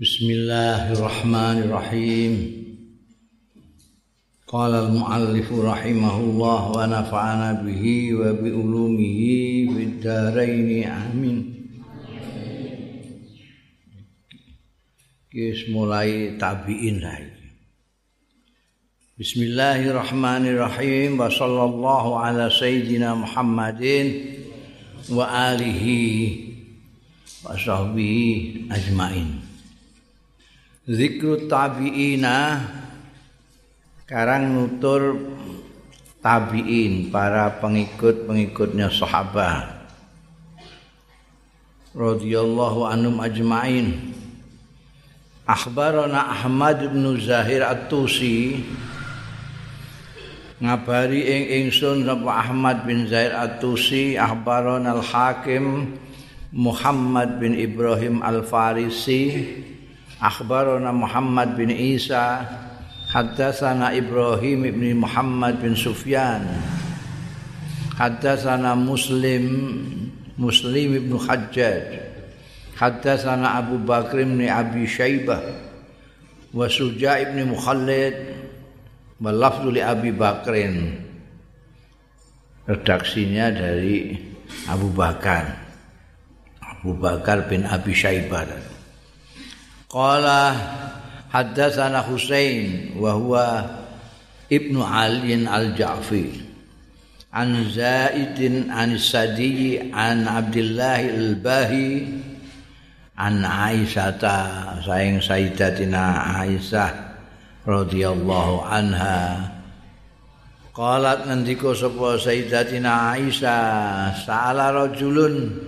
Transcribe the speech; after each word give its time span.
Bismillahirrahmanirrahim. 0.00 2.32
Qala 4.48 4.88
al-muallif 4.88 5.52
rahimahullah 5.52 6.72
wa 6.72 6.88
nafa'ana 6.88 7.60
bihi 7.60 8.16
wa 8.16 8.32
bi 8.32 8.48
ulumihi 8.48 9.68
fid 9.68 10.00
dharain 10.00 10.88
amin. 10.88 11.36
Kis 15.28 15.68
mulai 15.68 16.40
tabiin 16.40 17.04
lagi. 17.04 17.60
Bismillahirrahmanirrahim 19.20 21.20
wa 21.20 21.28
sallallahu 21.28 22.16
ala 22.16 22.48
sayyidina 22.48 23.20
Muhammadin 23.20 24.40
wa 25.12 25.28
alihi 25.28 26.56
wa 27.44 27.52
sahbihi 27.52 28.64
ajmain. 28.72 29.39
Zikru 30.88 31.48
tabiina. 31.48 32.64
Karang 34.10 34.50
nutur 34.50 35.22
tabiin 36.18 37.14
para 37.14 37.62
pengikut-pengikutnya 37.62 38.90
sahabat. 38.90 39.86
Radhiyallahu 41.94 42.86
anhum 42.90 43.22
ajmain. 43.22 44.14
Akhbarana 45.46 46.30
Ahmad 46.30 46.90
bin 46.90 47.18
Zahir 47.22 47.62
At-Tusi. 47.66 48.62
Ngabari 50.60 51.24
ing 51.24 51.44
ingsun 51.66 52.04
sapa 52.06 52.30
Ahmad 52.50 52.86
bin 52.86 53.06
Zahir 53.06 53.34
At-Tusi. 53.34 54.18
Akhbarana 54.18 54.98
Al-Hakim 54.98 55.94
Muhammad 56.50 57.38
bin 57.38 57.54
Ibrahim 57.54 58.26
Al-Farisi 58.26 59.22
akhbarana 60.20 60.92
Muhammad 60.92 61.56
bin 61.56 61.72
Isa 61.72 62.44
haddatsana 63.08 63.96
Ibrahim 63.96 64.68
bin 64.68 65.00
Muhammad 65.00 65.58
bin 65.58 65.72
Sufyan 65.72 66.44
haddatsana 67.96 68.76
Muslim 68.76 69.44
Muslim 70.36 71.00
bin 71.08 71.16
Hajjaj 71.16 72.04
haddatsana 72.76 73.60
Abu 73.60 73.80
Bakr 73.80 74.24
bin 74.24 74.44
Abi 74.44 74.84
Syaibah 74.84 75.40
wa 76.52 76.66
Suja' 76.68 77.32
bin 77.32 77.52
Mukhallid 77.52 78.16
wa 79.20 79.30
Abi 79.36 80.10
Bakrin. 80.16 80.96
Redaksinya 82.64 83.52
dari 83.52 84.16
Abu 84.70 84.88
Bakar. 84.94 85.60
Abu 86.62 86.96
Bakar 86.96 87.44
bin 87.50 87.68
Abi 87.68 87.92
Syaibah 87.92 88.69
Qala 89.90 90.54
haddatsana 91.34 92.06
Husain 92.06 92.94
wa 92.94 93.10
huwa 93.18 93.66
Ibnu 94.46 94.86
Ali 94.86 95.34
Al-Ja'fi 95.34 96.46
an 97.34 97.66
Zaidin 97.66 98.70
an 98.70 98.94
Sadi 98.94 99.82
an 99.90 100.30
Abdullah 100.30 101.02
Al-Bahi 101.02 102.06
an 103.18 103.42
Aisyah 103.42 104.78
saing 104.86 105.18
Sayyidatina 105.18 106.38
Aisyah 106.38 106.90
radhiyallahu 107.66 108.62
anha. 108.62 109.42
Qalat 110.70 111.26
ngendika 111.26 111.74
sapa 111.74 112.14
Sayyidatina 112.14 113.18
Aisyah 113.18 114.14
sa'ala 114.22 114.70
rajulun 114.70 115.66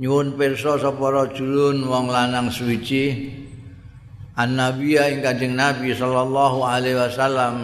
nyuwun 0.00 0.32
pirsa 0.40 0.80
sapa 0.80 1.12
rajulun 1.12 1.84
wong 1.84 2.08
lanang 2.08 2.48
suci 2.48 3.28
annabiya 4.32 5.12
ing 5.12 5.20
kanjeng 5.20 5.52
nabi 5.52 5.92
sallallahu 5.92 6.64
alaihi 6.64 6.96
wasallam. 6.96 7.56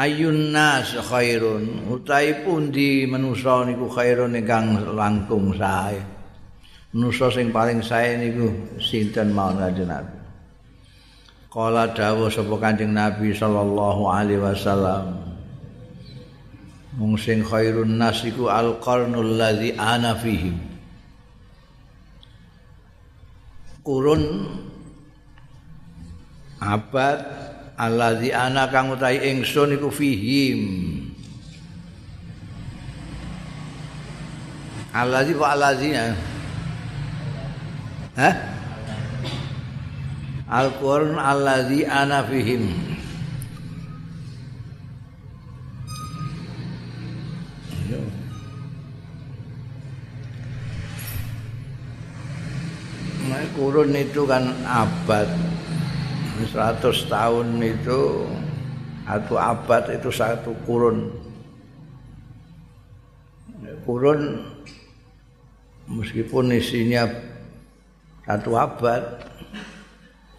Ayun 0.00 0.54
nas 0.54 0.96
khairun 0.96 1.92
utai 1.92 2.40
pundi 2.40 3.04
manusa 3.04 3.68
niku 3.68 3.90
khairun 3.90 4.32
ingkang 4.32 4.96
langkung 4.96 5.52
sae. 5.58 6.00
Manusa 6.96 7.28
sing 7.28 7.52
paling 7.52 7.84
sae 7.84 8.16
niku 8.16 8.48
sinten 8.80 9.34
mawon 9.34 9.60
kanjeng 9.60 9.90
nabi? 9.90 10.16
Kala 11.50 11.90
dawuh 11.90 12.30
sapa 12.30 12.54
Kanjeng 12.62 12.94
Nabi 12.94 13.34
sallallahu 13.34 14.06
alaihi 14.06 14.38
wasallam 14.38 15.19
mung 17.00 17.16
sing 17.16 17.40
khairun 17.40 17.96
nas 17.96 18.20
iku 18.28 18.52
alqarnul 18.52 19.40
ladzi 19.40 19.72
ana 19.72 20.12
fihi 20.12 20.52
kurun 23.80 24.20
abad 26.60 27.24
alladzi 27.80 28.36
ana 28.36 28.68
kang 28.68 28.92
utahi 28.92 29.32
ingsun 29.32 29.80
iku 29.80 29.88
fihim. 29.88 30.60
Alladzi 34.90 35.32
wa 35.38 35.54
alladzi 35.54 35.94
ha 38.18 38.30
Al-Qur'an 40.50 41.14
alladzi 41.14 41.86
ana 41.86 42.26
fihim 42.26 42.99
kurun 53.60 53.92
itu 53.92 54.24
kan 54.24 54.48
abad. 54.64 55.28
100 56.40 56.80
tahun 57.12 57.60
itu 57.60 58.24
satu 59.04 59.36
abad 59.36 59.84
itu 59.92 60.08
satu 60.08 60.56
kurun. 60.64 61.12
Kurun 63.84 64.40
meskipun 65.92 66.56
isinya 66.56 67.04
satu 68.24 68.56
abad 68.56 69.04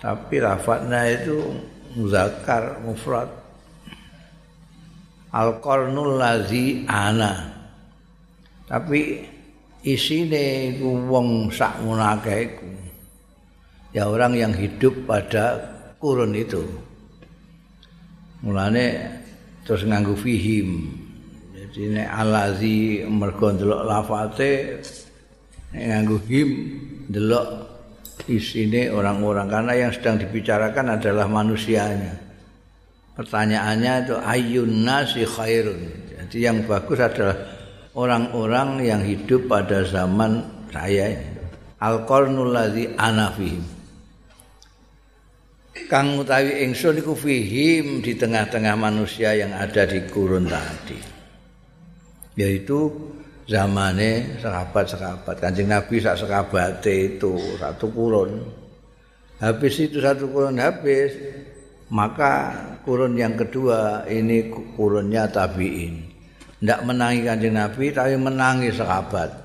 tapi 0.01 0.41
rafatnya 0.41 1.05
itu 1.13 1.45
muzakkar 1.93 2.81
mufrad. 2.81 3.29
Al-qarnul 5.29 6.17
lazi 6.17 6.89
ana 6.89 7.53
tapi 8.65 9.21
isine 9.85 10.73
wong 10.81 11.53
sak 11.53 11.77
munakeh 11.85 12.49
iku 12.49 12.70
ya 13.91 14.07
orang 14.07 14.35
yang 14.35 14.53
hidup 14.55 15.07
pada 15.07 15.59
kurun 15.99 16.35
itu. 16.35 16.63
Mulane 18.41 18.85
terus 19.67 19.85
nganggo 19.85 20.17
fihim. 20.17 20.89
Jadi 21.53 21.95
nek 21.95 22.09
alazi 22.09 23.05
mergo 23.07 23.53
ndelok 23.53 23.81
lafate 23.85 24.81
nek 25.71 25.83
nganggo 25.87 26.17
him 26.27 26.49
ndelok 27.07 27.47
isine 28.27 28.91
orang-orang 28.91 29.47
karena 29.47 29.73
yang 29.87 29.91
sedang 29.93 30.17
dibicarakan 30.19 30.99
adalah 30.99 31.29
manusianya. 31.29 32.17
Pertanyaannya 33.15 33.93
itu 34.07 34.15
ayun 34.17 34.71
nasi 34.87 35.23
khairun. 35.27 35.81
Jadi 36.17 36.37
yang 36.41 36.63
bagus 36.65 36.97
adalah 36.97 37.37
orang-orang 37.93 38.81
yang 38.87 39.01
hidup 39.03 39.45
pada 39.51 39.83
zaman 39.83 40.41
saya 40.71 41.11
ini. 41.11 41.29
Al-qarnul 41.81 42.53
ladzi 42.53 42.93
ana 42.95 43.33
fihim. 43.35 43.80
Kang 45.87 46.19
utawi 46.19 46.65
ingsun 46.67 46.99
iku 46.99 47.15
fihim 47.15 48.03
di 48.03 48.13
tengah-tengah 48.17 48.75
manusia 48.75 49.33
yang 49.33 49.55
ada 49.55 49.87
di 49.87 50.03
kurun 50.09 50.45
tadi. 50.49 50.99
Yaitu 52.37 52.91
zamane 53.47 54.41
sahabat-sahabat 54.41 55.39
kanjeng 55.39 55.71
Nabi 55.71 56.03
sak 56.03 56.19
sekabate 56.21 57.17
itu 57.17 57.37
satu 57.57 57.87
kurun. 57.89 58.43
Habis 59.41 59.89
itu 59.89 59.97
satu 59.97 60.29
kurun 60.29 60.61
habis 60.61 61.17
maka 61.91 62.53
kurun 62.85 63.17
yang 63.17 63.33
kedua 63.39 64.05
ini 64.05 64.51
kurunnya 64.77 65.31
tabiin. 65.31 66.11
Ndak 66.61 66.85
menangi 66.85 67.25
kanjeng 67.25 67.57
Nabi 67.57 67.89
tapi 67.89 68.15
menangi 68.21 68.69
sahabat 68.69 69.41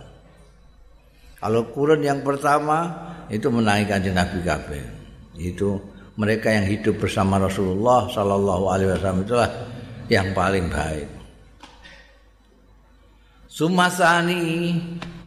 kalau 1.36 1.68
kurun 1.68 2.00
yang 2.00 2.24
pertama 2.24 2.90
itu 3.28 3.46
menangi 3.52 3.84
kanjeng 3.86 4.16
Nabi 4.16 4.38
kabeh. 4.40 4.84
Itu 5.36 5.78
mereka 6.16 6.48
yang 6.48 6.64
hidup 6.64 6.96
bersama 6.96 7.36
Rasulullah 7.36 8.08
Sallallahu 8.08 8.64
Alaihi 8.72 8.88
Wasallam 8.96 9.20
itulah 9.28 9.50
yang 10.08 10.32
paling 10.32 10.66
baik. 10.72 11.08
Sumasani 13.52 14.72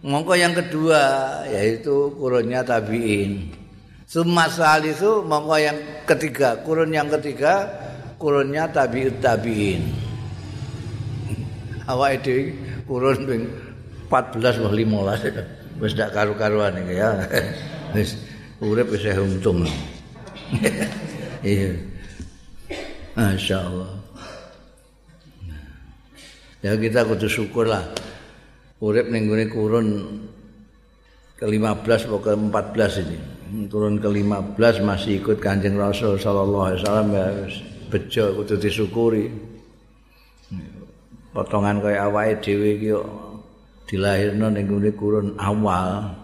mongko 0.05 0.33
yang 0.37 0.53
kedua 0.53 1.01
yaitu 1.49 2.13
kurunnya 2.17 2.65
tabiin. 2.65 3.53
Sumasali 4.09 4.93
itu 4.93 5.21
mongko 5.25 5.55
yang 5.61 5.77
ketiga 6.09 6.57
kurun 6.65 6.89
yang 6.89 7.09
ketiga 7.09 7.69
kurunnya 8.17 8.69
tabiut 8.69 9.17
tabiin. 9.21 9.85
Awak 11.85 12.21
itu 12.21 12.53
kurun 12.89 13.29
ping 13.29 13.43
14 14.09 14.61
wah 14.65 14.73
15 14.73 15.81
wis 15.85 15.93
karu-karuan 15.93 16.73
iki 16.81 16.97
ya. 16.97 17.09
Wis 17.93 18.17
urip 18.61 18.89
wis 18.93 19.05
untung. 19.17 19.65
Iya. 21.39 21.71
Masya 23.15 23.57
Allah. 23.63 23.91
Ya 26.59 26.75
kita 26.75 27.07
kudu 27.07 27.31
syukur 27.31 27.71
lah. 27.71 27.87
Urip 28.83 29.07
ning 29.07 29.31
kurun 29.47 29.87
ke-15 31.39 32.11
atau 32.11 32.19
ke-14 32.19 32.91
ini. 33.07 33.17
Turun 33.71 34.03
ke-15 34.03 34.83
masih 34.83 35.23
ikut 35.23 35.39
Kanjeng 35.39 35.79
Rasul 35.79 36.19
sallallahu 36.19 36.65
alaihi 36.67 36.79
wasallam 36.83 37.09
ya 37.15 37.27
bejo 37.87 38.25
kudu 38.43 38.55
disyukuri. 38.59 39.31
Potongan 41.31 41.79
kaya 41.79 42.11
awake 42.11 42.43
dhewe 42.43 42.75
iki 42.75 42.91
dilahirno 43.87 44.51
ning 44.51 44.67
kurun 44.99 45.39
awal. 45.39 46.18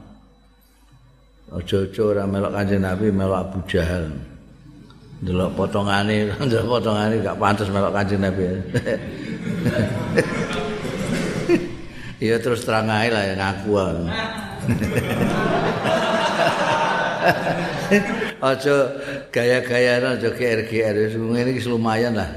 Aja-aja 1.54 2.02
ora 2.02 2.26
melok 2.26 2.58
Kanjeng 2.58 2.82
Nabi 2.82 3.14
melok 3.14 3.40
Abu 3.46 3.62
Jahal. 3.70 4.10
Delok 5.22 5.54
potongane, 5.54 6.34
delok 6.50 6.82
potongane 6.82 7.22
gak 7.22 7.38
pantes 7.38 7.70
melok 7.70 7.94
Kanjeng 7.94 8.26
Nabi. 8.26 8.50
Iya 12.18 12.40
terus 12.44 12.66
terang 12.66 12.90
ae 12.90 13.14
lah 13.14 13.24
ya 13.30 13.36
ngaku. 13.38 13.78
Aja 18.46 18.76
gaya-gayaan 19.34 20.20
aja 20.20 20.30
GR-GR 20.30 20.96
wis 21.10 21.16
ngene 21.18 21.50
iki 21.56 21.66
lumayan 21.66 22.14
lah. 22.14 22.30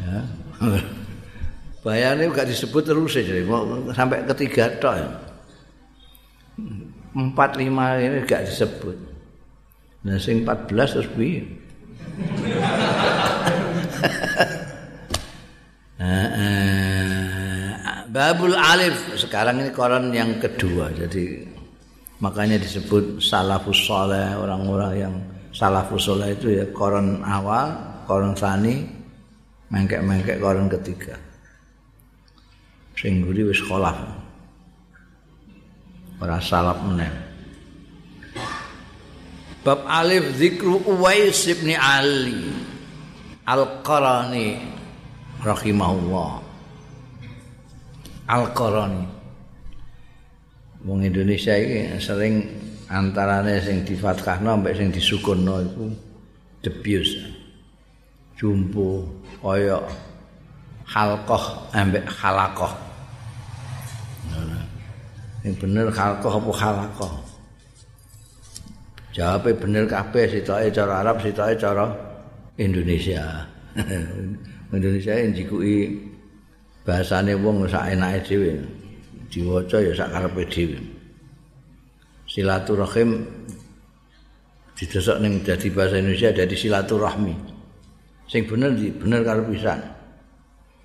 Ya. 0.00 0.20
Bayane 1.84 2.28
gak 2.32 2.48
disebut 2.48 2.82
terus 2.84 3.16
jadi 3.16 3.44
sampai 3.92 4.24
ketiga 4.28 4.72
tok. 4.80 4.96
Empat 7.12 7.60
lima 7.60 8.00
ini 8.00 8.24
gak 8.24 8.48
disebut. 8.48 8.96
Nah 10.08 10.16
sing 10.18 10.42
14 10.42 10.96
terus 10.96 11.08
piye? 11.12 11.44
Babul 18.12 18.52
Alif 18.52 19.16
sekarang 19.16 19.64
ini 19.64 19.72
koran 19.72 20.12
yang 20.12 20.36
kedua 20.36 20.92
jadi 20.92 21.48
makanya 22.20 22.60
disebut 22.60 23.24
salafus 23.24 23.88
soleh 23.88 24.36
orang-orang 24.36 24.92
yang 25.00 25.14
salafus 25.48 26.12
soleh 26.12 26.36
itu 26.36 26.60
ya 26.60 26.68
koran 26.76 27.24
awal 27.24 27.72
koran 28.04 28.36
sani 28.36 28.84
mengkek-mengkek 29.72 30.44
koran 30.44 30.68
ketiga 30.68 31.16
sing 33.00 33.24
guri 33.24 33.48
wis 33.48 33.64
kholaf 33.64 33.96
ora 36.22 36.38
salaf 36.38 36.78
meneh. 36.86 37.10
Bab 39.66 39.82
alif 39.90 40.38
zikru 40.38 40.78
Uwais 40.86 41.42
bin 41.58 41.74
Ali 41.74 42.46
Al-Qarani 43.42 44.62
rahimahullah. 45.42 46.30
Al-Qarani. 48.30 49.04
Wong 50.86 51.02
Indonesia 51.02 51.54
iki 51.58 51.98
sering 52.02 52.46
antarane 52.90 53.58
sing 53.62 53.82
difathahno 53.82 54.62
mbek 54.62 54.78
sing 54.78 54.88
disukunno 54.94 55.62
iku 55.62 55.86
debius. 56.62 57.10
Jumbo 58.38 59.06
kaya 59.38 59.78
halqah 60.86 61.70
ambek 61.70 62.06
halaqah 62.10 62.74
Yang 65.42 65.54
bener 65.58 65.86
halqah 65.90 66.34
apa 66.38 66.52
halaqah 66.54 67.14
Jawabnya 69.12 69.52
bener 69.60 69.84
kabeh 69.84 70.24
sitoke 70.24 70.72
cara 70.72 71.04
Arab 71.04 71.20
sitoke 71.20 71.52
cara 71.60 71.84
Indonesia. 72.56 73.44
Indonesia 74.72 75.12
yang 75.12 75.36
jikui 75.36 76.00
bahasane 76.88 77.36
wong 77.36 77.68
sak 77.68 77.92
enake 77.92 78.24
dhewe. 78.24 78.56
Diwaca 79.28 79.84
ya 79.84 79.92
sak 79.92 80.16
karepe 80.16 80.42
dhewe. 80.48 80.80
Silaturahim 82.24 83.20
didesok 84.80 85.20
ning 85.20 85.44
dadi 85.44 85.68
bahasa 85.68 86.00
Indonesia 86.00 86.32
dadi 86.32 86.56
silaturahmi. 86.56 87.34
Sing 88.32 88.48
bener 88.48 88.72
di 88.72 88.88
bener 88.96 89.20
karo 89.28 89.44
pisan. 89.44 89.76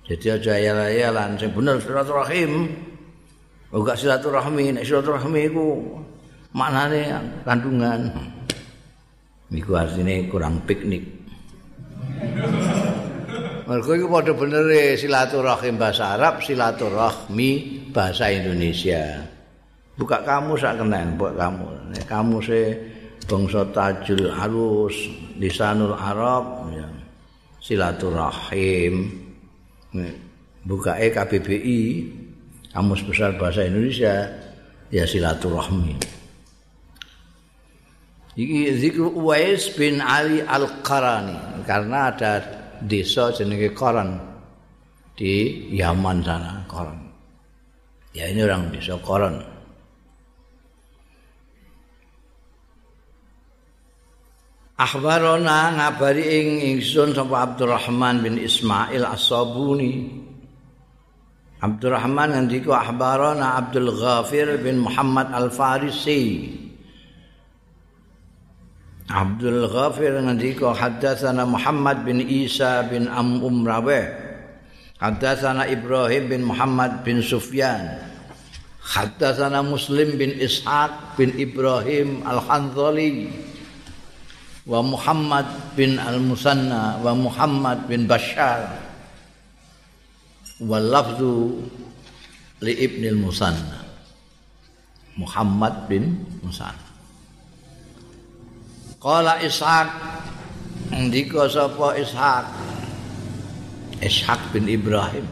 Jadi 0.04 0.36
aja 0.36 0.52
ayal-ayalan 0.52 1.40
sing 1.40 1.48
bener 1.56 1.80
silaturahim 1.80 2.76
ora 3.74 3.94
silaturahmi 3.96 4.76
nek 4.76 4.84
silaturahmi 4.84 5.40
iku 5.48 5.66
maknane 6.56 7.12
kandungan 7.44 8.08
iku 9.52 9.76
artine 9.76 10.28
kurang 10.28 10.60
piknik 10.64 11.18
Mergo 13.68 13.92
iku 13.92 14.08
padha 14.08 14.32
bener 14.32 14.96
silaturahim 14.96 15.76
bahasa 15.76 16.16
Arab, 16.16 16.40
silaturahmi 16.40 17.84
bahasa 17.92 18.32
Indonesia. 18.32 19.20
Buka 19.92 20.24
kamu 20.24 20.56
sak 20.56 20.80
kenen, 20.80 21.20
buat 21.20 21.36
kamu. 21.36 21.92
Nek 21.92 22.04
kamu 22.08 22.40
se 22.40 22.72
bangsa 23.28 23.68
tajul 23.68 24.32
halus, 24.32 24.96
lisanul 25.36 25.92
Arab, 25.92 26.64
ya. 26.72 26.88
silaturahim. 27.60 29.12
Buka 30.64 30.96
e 30.96 31.12
KBBI, 31.12 31.80
kamus 32.72 33.02
besar 33.04 33.34
bahasa 33.40 33.64
Indonesia, 33.64 34.28
ya 34.92 35.04
silaturahmi. 35.04 35.96
Iki 38.38 38.60
zikru 38.78 39.10
Uwais 39.18 39.66
bin 39.74 39.98
Ali 39.98 40.38
Al-Qarani 40.46 41.66
karena 41.66 42.14
ada 42.14 42.38
desa 42.78 43.34
jenenge 43.34 43.74
Koran 43.74 44.14
di 45.18 45.66
Yaman 45.74 46.22
sana 46.22 46.62
Koran. 46.70 47.02
Ya 48.14 48.30
ini 48.30 48.46
orang 48.46 48.70
desa 48.70 48.94
Koran. 49.02 49.42
Akhbarona 54.78 55.74
ngabari 55.74 56.22
ing 56.22 56.48
ingsun 56.78 57.10
sapa 57.10 57.42
Abdurrahman 57.42 58.22
bin 58.22 58.38
Ismail 58.38 59.02
As-Sabuni. 59.02 60.06
Abdurrahman 61.58 62.38
ngendika 62.38 62.86
akhbarona 62.86 63.58
Abdul 63.58 63.90
Ghafir 63.90 64.62
bin 64.62 64.78
Muhammad 64.78 65.34
Al-Farisi. 65.34 66.54
Abdul 69.10 69.66
Ghafir 69.66 70.22
ngendika 70.22 70.70
hadatsana 70.70 71.42
Muhammad 71.42 72.06
bin 72.06 72.22
Isa 72.22 72.86
bin 72.86 73.10
Am 73.10 73.42
Umraweh 73.42 74.06
hadatsana 75.02 75.66
Ibrahim 75.66 76.30
bin 76.30 76.46
Muhammad 76.46 77.02
bin 77.02 77.26
Sufyan. 77.26 78.06
Hadatsana 78.78 79.58
Muslim 79.58 80.14
bin 80.14 80.38
Ishaq 80.38 81.18
bin 81.18 81.34
Ibrahim 81.34 82.22
Al-Hanzali. 82.22 83.34
Wa 84.62 84.78
Muhammad 84.78 85.74
bin 85.74 85.98
Al-Musanna 85.98 87.02
wa 87.02 87.18
Muhammad 87.18 87.90
bin 87.90 88.06
Bashar 88.06 88.87
wa 90.58 90.78
lafzu 90.82 91.54
li 92.62 92.72
Ibn 92.74 93.02
Al-Musanna 93.14 93.78
Muhammad 95.18 95.90
bin 95.90 96.14
Musanna. 96.46 96.86
Kala 99.02 99.42
Ishaq 99.42 99.90
ndika 100.94 101.50
sapa 101.50 101.98
Ishaq? 101.98 102.46
Ishaq 103.98 104.54
bin 104.54 104.70
Ibrahim. 104.70 105.26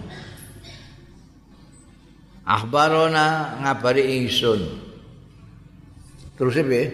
Akhbarona 2.46 3.58
ngabari 3.62 4.22
ingsun. 4.22 4.62
Terus 6.34 6.58
piye? 6.62 6.90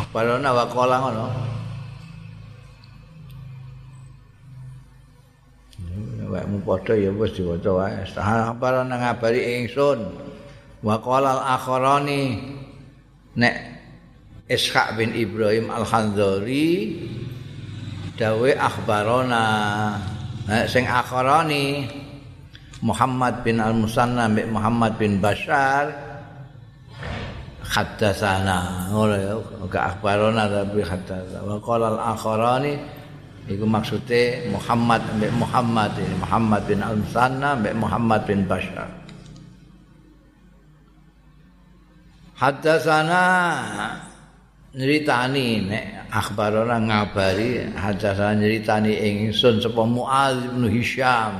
Akhbarona 0.00 0.48
wa 0.52 0.64
qala 0.68 0.96
ngono 1.00 1.57
Wekmu 6.28 6.60
padha 6.62 6.92
ya 6.92 7.08
wis 7.08 7.32
diwaca 7.32 7.70
wae. 7.72 8.04
Akhbarona 8.04 8.94
ngabari 9.00 9.64
ingsun 9.64 10.04
wa 10.84 11.00
qala 11.00 11.40
al-akharani 11.40 12.38
nek 13.34 13.56
Ishaq 14.48 15.00
bin 15.00 15.16
Ibrahim 15.16 15.72
al-Hanzari 15.72 17.00
dawe 18.20 18.50
akhbarona. 18.56 19.44
Nek 20.48 20.68
sing 20.68 20.84
akharani 20.84 21.88
Muhammad 22.84 23.42
bin 23.42 23.58
al-Musanna 23.58 24.30
bin 24.30 24.52
Muhammad 24.52 24.94
bin 25.00 25.18
Bashar 25.18 25.90
haddatsana 27.68 28.88
ora 28.94 29.16
ya 29.20 29.34
akhbarona 29.68 30.48
tapi 30.48 30.80
haddatsana 30.80 31.44
wa 31.44 31.60
qala 31.60 31.86
al-akharani 31.92 32.97
Iku 33.48 33.64
maksudnya 33.64 34.44
Muhammad 34.52 35.00
mbek 35.16 35.32
Muhammad 35.32 35.96
ini 35.96 36.14
Muhammad 36.20 36.62
bin 36.68 36.84
Al-Musanna 36.84 37.56
mbek 37.56 37.74
Muhammad 37.80 38.20
bin 38.28 38.44
Bashar. 38.44 38.92
Haddatsana 42.36 43.24
nyeritani 44.76 45.64
nek 45.64 46.12
akhbarana 46.12 46.76
ngabari 46.76 47.72
haddatsana 47.72 48.36
nyeritani 48.36 48.92
ingsun 48.94 49.64
sapa 49.64 49.82
Muaz 49.88 50.36
bin 50.52 50.68
Hisham. 50.68 51.34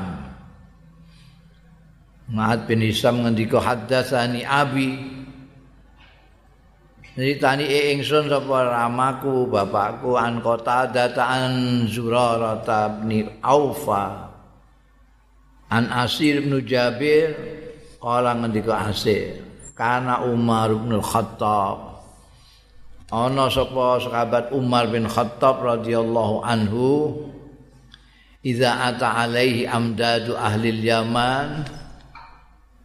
Muaz 2.33 2.65
bin 2.65 2.81
Hisham 2.81 3.21
ngendika 3.21 3.61
haddatsani 3.61 4.49
Abi 4.49 5.18
Nyeritani 7.19 7.67
ingsun 7.99 8.31
sapa 8.31 8.71
ramaku 8.71 9.51
bapakku 9.51 10.15
an 10.15 10.39
kota 10.39 10.87
dataan 10.87 11.83
Zurarata 11.91 12.95
bin 13.03 13.27
Aufa. 13.43 14.31
An 15.67 15.91
Asir 15.91 16.47
bin 16.47 16.63
Jabir 16.63 17.35
kala 17.99 18.39
ngendika 18.39 18.95
Asir. 18.95 19.43
Kana 19.75 20.23
Umar 20.31 20.71
bin 20.71 20.95
Khattab. 21.03 22.07
Ana 23.11 23.51
sapa 23.51 23.99
sahabat 23.99 24.55
Umar 24.55 24.87
bin 24.87 25.11
Khattab 25.11 25.59
radhiyallahu 25.59 26.47
anhu 26.47 27.19
Iza 28.47 28.95
ata 28.95 29.27
alaihi 29.27 29.67
amdadu 29.67 30.39
ahli 30.39 30.71
Yaman 30.87 31.67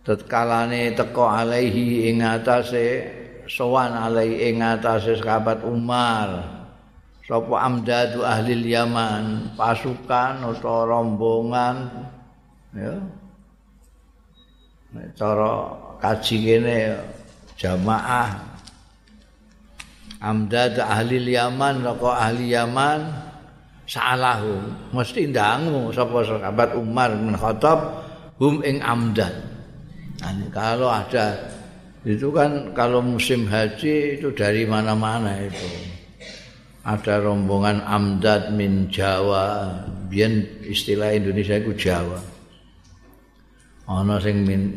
tatkalane 0.02 0.98
teko 0.98 1.30
alaihi 1.30 2.10
ing 2.10 2.25
atase 2.25 3.22
sowan 3.48 3.94
alai 3.94 4.52
ing 4.52 4.64
atase 4.64 5.20
sahabat 5.20 5.64
Umar. 5.64 6.62
Sapa 7.24 7.56
amdadu 7.64 8.20
ahli 8.28 8.76
Yaman 8.76 9.56
pasukan 9.56 10.44
utawa 10.44 10.92
rombongan 10.92 11.88
ya. 12.76 13.00
Cara 15.16 15.72
kaji 16.04 16.36
kene 16.44 17.00
jamaah. 17.56 18.52
Amdad 20.20 20.80
ahli 20.84 21.32
Yaman 21.32 21.84
roko 21.84 22.12
ahli 22.12 22.52
Yaman 22.52 23.08
salahu 23.88 24.60
mesti 24.96 25.32
ndangu 25.32 25.92
sapa 25.96 26.28
sahabat 26.28 26.76
Umar 26.76 27.12
bin 27.16 27.36
Khattab 27.40 27.80
hum 28.36 28.60
ing 28.68 28.84
amdad. 28.84 29.32
Kalau 30.52 30.88
ada 30.88 31.52
itu 32.03 32.36
kan 32.36 32.75
kalau 32.75 33.00
musim 33.00 33.48
haji 33.48 34.19
itu 34.19 34.36
dari 34.36 34.67
mana-mana 34.67 35.39
itu. 35.39 35.67
Ada 36.83 37.24
rombongan 37.24 37.79
amdad 37.79 38.51
min 38.51 38.91
Jawa. 38.91 39.72
Biyen 40.12 40.43
istilah 40.67 41.15
Indonesia 41.15 41.55
itu 41.55 41.72
Jawa. 41.79 42.19
Ana 43.88 44.19
sing 44.19 44.43
min 44.43 44.75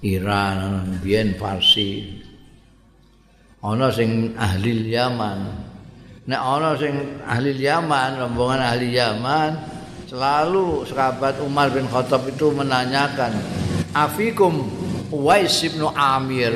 Iran 0.00 0.96
biyen 1.04 1.36
Farsi. 1.36 2.24
Ana 3.60 3.92
sing 3.92 4.32
ahli 4.40 4.96
Yaman. 4.96 5.38
Nek 6.24 6.40
ana 6.40 6.72
sing 6.80 7.20
ahli 7.28 7.52
Yaman 7.52 8.16
rombongan 8.16 8.64
ahli 8.64 8.96
Yaman 8.96 9.76
selalu 10.08 10.88
sahabat 10.88 11.36
Umar 11.44 11.68
bin 11.68 11.84
Khattab 11.84 12.24
itu 12.32 12.48
menanyakan 12.48 13.36
afikum 13.92 14.85
Uwais 15.14 15.62
bin 15.62 15.86
Amir. 15.94 16.54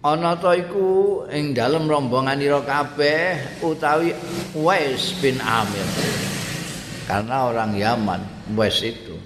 Ana 0.00 0.38
ta 0.38 0.54
iku 0.54 1.26
ing 1.28 1.52
dalem 1.52 1.90
rombongan 1.90 2.38
ira 2.40 2.62
kabeh 2.62 3.60
utawi 3.60 4.16
Uwais 4.56 5.12
bin 5.20 5.36
Amir. 5.42 5.84
Karena 7.04 7.52
orang 7.52 7.76
Yaman 7.76 8.20
Uwais 8.54 8.80
itu 8.80 9.18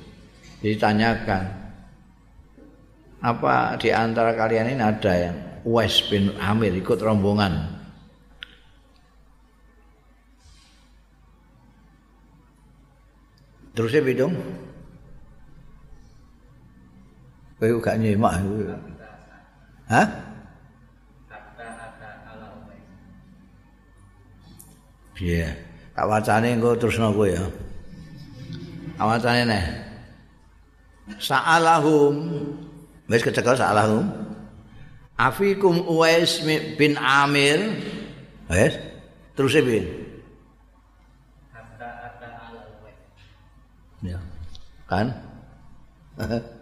ditanyakan 0.64 1.46
apa 3.20 3.76
di 3.76 3.92
antara 3.92 4.32
kalian 4.32 4.72
ini 4.72 4.82
ada 4.82 5.12
yang 5.14 5.36
Uwais 5.62 6.00
bin 6.08 6.34
Amir 6.40 6.74
ikut 6.74 6.98
rombongan? 6.98 7.78
Terusnya 13.76 14.02
bidung 14.02 14.34
Kowe 17.60 17.76
gak 17.76 18.00
nyimak 18.00 18.40
iku. 18.40 18.72
Hah? 19.92 20.08
Iya. 25.20 25.52
Tak 25.92 26.08
wacane 26.08 26.56
engko 26.56 26.72
terusno 26.80 27.12
kowe 27.12 27.28
ya. 27.28 27.44
Awacane 28.96 29.44
neh. 29.44 29.64
Sa'alahum 31.20 32.40
wis 33.04 33.20
kecekel 33.20 33.60
sa'alahum. 33.60 34.08
Afikum 35.20 35.84
Uwais 35.84 36.40
bin 36.80 36.96
Amir. 36.96 37.76
Wes. 38.48 38.80
Terus 39.36 39.52
e 39.52 39.60
bin. 39.60 39.84
Ya. 44.00 44.16
Kan? 44.88 45.12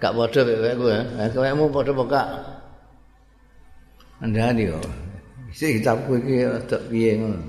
gak 0.00 0.12
padha 0.16 0.40
wek 0.42 0.74
kowe 0.80 0.96
kowemu 1.36 1.64
padha 1.68 1.92
pekak 1.92 2.26
andani 4.24 4.64
kok 4.72 5.10
sing 5.50 5.82
kitabku 5.82 6.18
iki 6.22 6.46
rada 6.46 6.78
piye 6.86 7.18
ngono. 7.18 7.40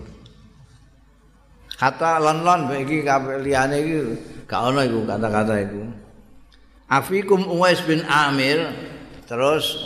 Kata 1.77 2.21
lon-lon 2.21 2.69
iki 2.81 3.01
liyane 3.41 3.77
iki 3.81 3.97
gak 4.45 4.61
ono 4.69 4.81
iku 4.85 4.99
kata-kata 5.05 5.55
iku. 5.65 5.81
Afikum 6.91 7.47
uwais 7.47 7.79
bin 7.87 8.03
amir 8.05 8.67
terus 9.25 9.79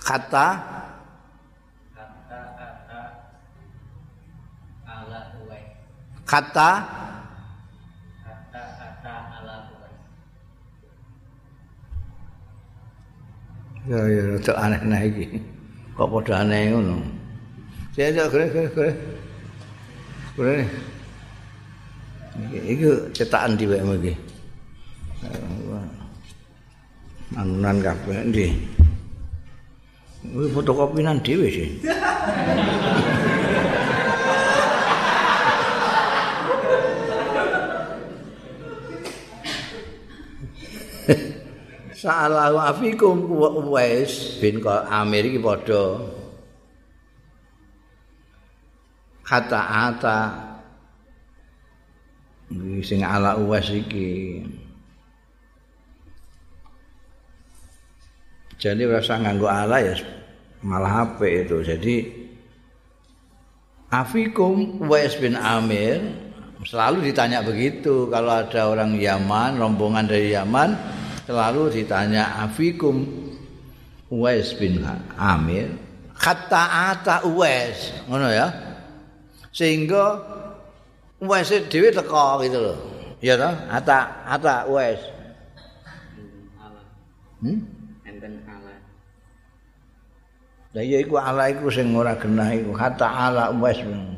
kata 0.00 0.56
kata 6.24 6.70
Ya 13.88 14.04
ya 14.04 14.22
rada 14.36 14.52
aneh 14.60 14.80
nah 14.84 15.00
iki. 15.00 15.40
Kok 15.96 16.08
padha 16.12 16.44
aneh 16.44 16.76
ngono. 16.76 17.00
Saya 17.96 18.12
jak 18.12 18.28
gere 18.36 18.46
gere 18.52 18.68
gere. 18.76 18.92
Gere. 20.36 20.56
Iki 22.52 22.58
iki 22.68 22.88
cetakan 23.16 23.56
di 23.56 23.64
wek 23.64 23.80
iki. 23.80 24.12
Anunan 27.32 27.80
kabeh 27.80 28.28
ndi? 28.28 28.46
Kuwi 30.28 30.52
fotokopinan 30.52 31.24
dhewe 31.24 31.48
sih. 31.48 31.80
Sa'alahu 41.98 42.62
afikum 42.62 43.26
Uwais 43.26 44.38
bin 44.38 44.62
Amir 44.62 45.26
iki 45.26 45.42
padha 45.42 45.98
kata-kata 49.26 50.18
sing 52.86 53.02
ala 53.02 53.34
Uwais 53.42 53.66
iki. 53.74 54.46
Jadi 58.62 58.86
rasa 58.86 59.18
nganggo 59.18 59.50
ala 59.50 59.82
ya 59.82 59.98
malah 60.62 61.02
HP 61.02 61.50
itu? 61.50 61.56
Jadi 61.66 61.96
Afikum 63.90 64.86
Uwais 64.86 65.18
bin 65.18 65.34
Amir. 65.34 65.98
Selalu 66.62 67.10
ditanya 67.10 67.42
begitu 67.42 68.06
kalau 68.06 68.38
ada 68.38 68.70
orang 68.70 68.94
Yaman 68.94 69.58
rombongan 69.58 70.06
dari 70.06 70.30
Yaman 70.34 70.97
selalu 71.28 71.68
ditanya 71.68 72.40
afikum 72.40 73.04
Uwais 74.08 74.56
bin 74.56 74.80
Amir? 75.20 75.68
Kata 76.16 76.96
ata 76.96 77.28
Uwais 77.28 77.92
ngono 78.08 78.32
ya. 78.32 78.48
Sehingga 79.52 80.16
Uwais 81.20 81.52
dhewe 81.52 81.92
teko 81.92 82.40
gitu 82.40 82.56
loh. 82.56 82.78
Ya 83.20 83.36
toh 83.36 83.52
ata 83.68 84.24
ata 84.24 84.64
Uwais. 84.72 84.96
Hmm? 87.44 87.60
Enten 88.08 88.40
ala. 88.48 88.74
Lah 90.72 90.82
iya 90.82 91.04
iku 91.04 91.20
ala 91.20 91.52
iku 91.52 91.68
sing 91.68 91.92
ora 91.92 92.16
genah 92.16 92.56
iku. 92.56 92.72
Kata 92.72 93.04
ala 93.04 93.52
Uwais 93.52 93.76
hmm, 93.84 94.16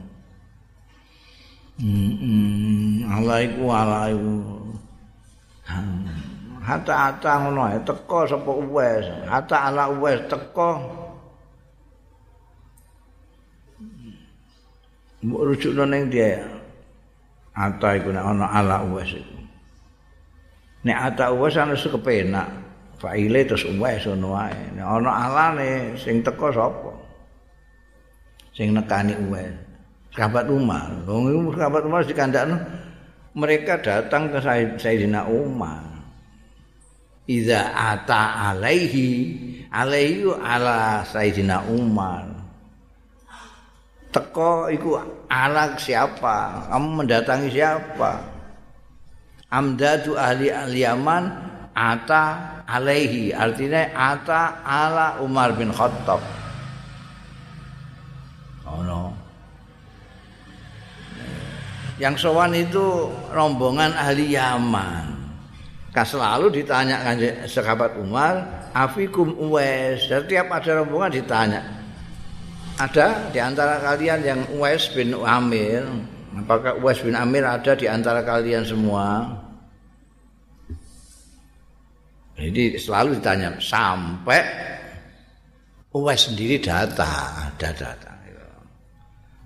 hmm, 2.23 3.11
ala 3.11 3.35
iku 3.43 3.65
ala 3.67 4.15
iku. 4.15 4.35
hmm. 5.67 6.20
Hata-hata 6.71 7.33
ngono 7.43 7.61
ae 7.67 7.79
teko 7.83 8.31
sapa 8.31 8.53
uwes 8.55 9.05
hata 9.27 9.57
ala 9.67 9.91
uwes 9.91 10.23
teko 10.31 10.71
mbok 15.21 15.43
rujukno 15.53 15.85
ning 15.85 16.09
dia 16.09 16.47
ata 17.53 17.99
iku 17.99 18.15
nek 18.15 18.25
ana 18.25 18.47
ala 18.49 18.77
uwes 18.89 19.11
iku. 19.13 19.37
Nek 20.87 20.99
ata 21.13 21.35
uwes 21.35 21.61
ana 21.61 21.77
kepenak 21.77 22.49
faile 22.97 23.45
terus 23.45 23.67
uwes 23.69 24.07
ngono 24.07 24.39
wae 24.39 24.63
nek 24.79 24.87
ana 24.87 25.11
alane 25.27 25.71
sing 25.99 26.23
teko 26.23 26.49
sapa? 26.55 26.93
Sing 28.57 28.73
nekani 28.73 29.13
uwes 29.29 29.53
sahabat 30.15 30.47
Umar. 30.49 30.89
Wong 31.05 31.35
iku 31.35 31.59
sahabat 31.59 31.83
Umar 31.85 32.01
dikandakno 32.07 32.57
mereka 33.37 33.77
datang 33.83 34.33
ke 34.33 34.39
Sayyidina 34.79 35.29
Umar 35.29 35.90
Iza 37.29 37.73
ata 37.73 38.51
alaihi 38.53 39.69
alaihi 39.73 40.29
ala 40.41 41.05
Sayyidina 41.05 41.67
Umar. 41.69 42.27
Teko 44.11 44.67
iku 44.73 44.99
ala 45.31 45.79
siapa? 45.79 46.69
Kamu 46.73 47.05
mendatangi 47.05 47.49
siapa? 47.55 48.23
Amdadu 49.51 50.19
ahli 50.19 50.51
al-yaman 50.51 51.31
ata 51.75 52.25
alaihi. 52.67 53.31
Artinya 53.31 53.91
ata 53.95 54.63
ala 54.67 55.23
Umar 55.23 55.55
bin 55.55 55.71
Khattab. 55.71 56.19
Oh 58.67 58.83
no 58.83 59.21
yang 62.01 62.17
sowan 62.17 62.57
itu 62.57 63.13
rombongan 63.29 63.93
ahli 63.93 64.33
Yaman 64.33 65.10
selalu 65.91 66.63
ditanya 66.63 67.03
sahabat 67.51 67.99
Umar 67.99 68.67
afikum 68.71 69.35
uwes 69.35 70.07
setiap 70.07 70.47
ada 70.55 70.83
rombongan 70.83 71.11
ditanya. 71.19 71.63
Ada 72.81 73.29
di 73.29 73.37
antara 73.37 73.77
kalian 73.77 74.21
yang 74.25 74.41
Uwais 74.57 74.89
bin 74.97 75.13
Amir. 75.13 75.85
Apakah 76.33 76.81
Uwais 76.81 76.97
bin 77.05 77.13
Amir 77.13 77.45
ada 77.45 77.77
di 77.77 77.85
antara 77.85 78.25
kalian 78.25 78.65
semua? 78.65 79.37
Jadi 82.41 82.81
selalu 82.81 83.21
ditanya 83.21 83.61
sampai 83.61 84.41
Uwais 85.93 86.25
sendiri 86.25 86.57
datang 86.57 87.53
ada 87.53 87.69
datang. 87.75 88.11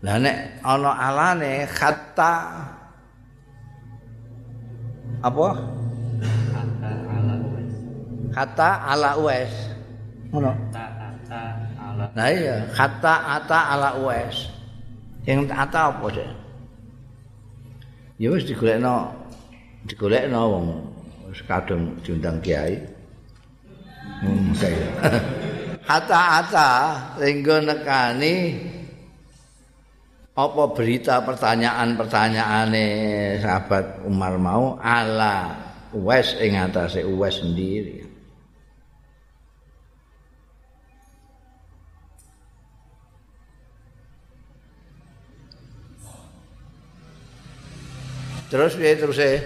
Lah 0.05 0.21
nek 0.21 0.61
ana 0.61 0.93
alane 1.01 1.65
khatta 1.65 2.35
apa 5.25 5.49
kata 8.35 8.69
ala 8.91 9.15
Uwais 9.19 9.55
ngono 10.35 10.51
Nah 11.95 12.29
iya, 12.31 12.67
kata 12.75 13.39
ata 13.39 13.59
ala 13.75 13.95
uwes. 14.03 14.51
Yang 15.25 15.51
ata 15.55 15.95
apa 15.95 16.07
sih? 16.11 16.31
Ya 18.21 18.29
wis 18.35 18.45
digolekno 18.45 19.15
digolekno 19.87 20.41
wong 20.53 20.67
wis 21.31 21.41
kadung 21.47 21.97
diundang 22.03 22.43
kiai. 22.43 22.77
Hmm, 24.21 24.53
saya. 24.55 24.89
Kata 25.85 26.41
ata 26.41 26.71
lenggo 27.21 27.61
nekani 27.61 28.57
apa 30.33 30.63
berita 30.73 31.21
pertanyaan-pertanyaane 31.21 32.87
sahabat 33.45 34.01
Umar 34.09 34.41
mau 34.41 34.81
ala 34.81 35.64
Uwais 35.95 36.35
ing 36.43 36.59
atase 36.59 37.07
Uwais 37.07 37.39
sendiri. 37.39 38.03
Terus 48.51 48.75
piye 48.75 48.99
terus 48.99 49.19
e? 49.23 49.39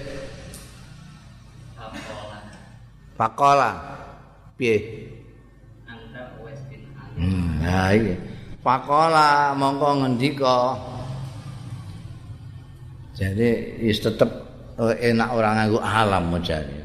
Pakola. 3.12 3.76
Piye? 4.56 4.78
Anta 5.84 6.32
wis 6.40 6.60
bin 6.72 6.88
Hmm, 7.20 7.60
nah 7.60 7.92
iki. 7.92 8.16
Pakola 8.64 9.52
mongko 9.52 10.00
ngendika. 10.00 10.80
Jadi 13.20 13.80
is 13.84 14.00
tetep 14.00 14.47
enak 14.78 15.28
orang 15.34 15.54
nganggo 15.58 15.80
alam 15.82 16.24
mojane. 16.30 16.78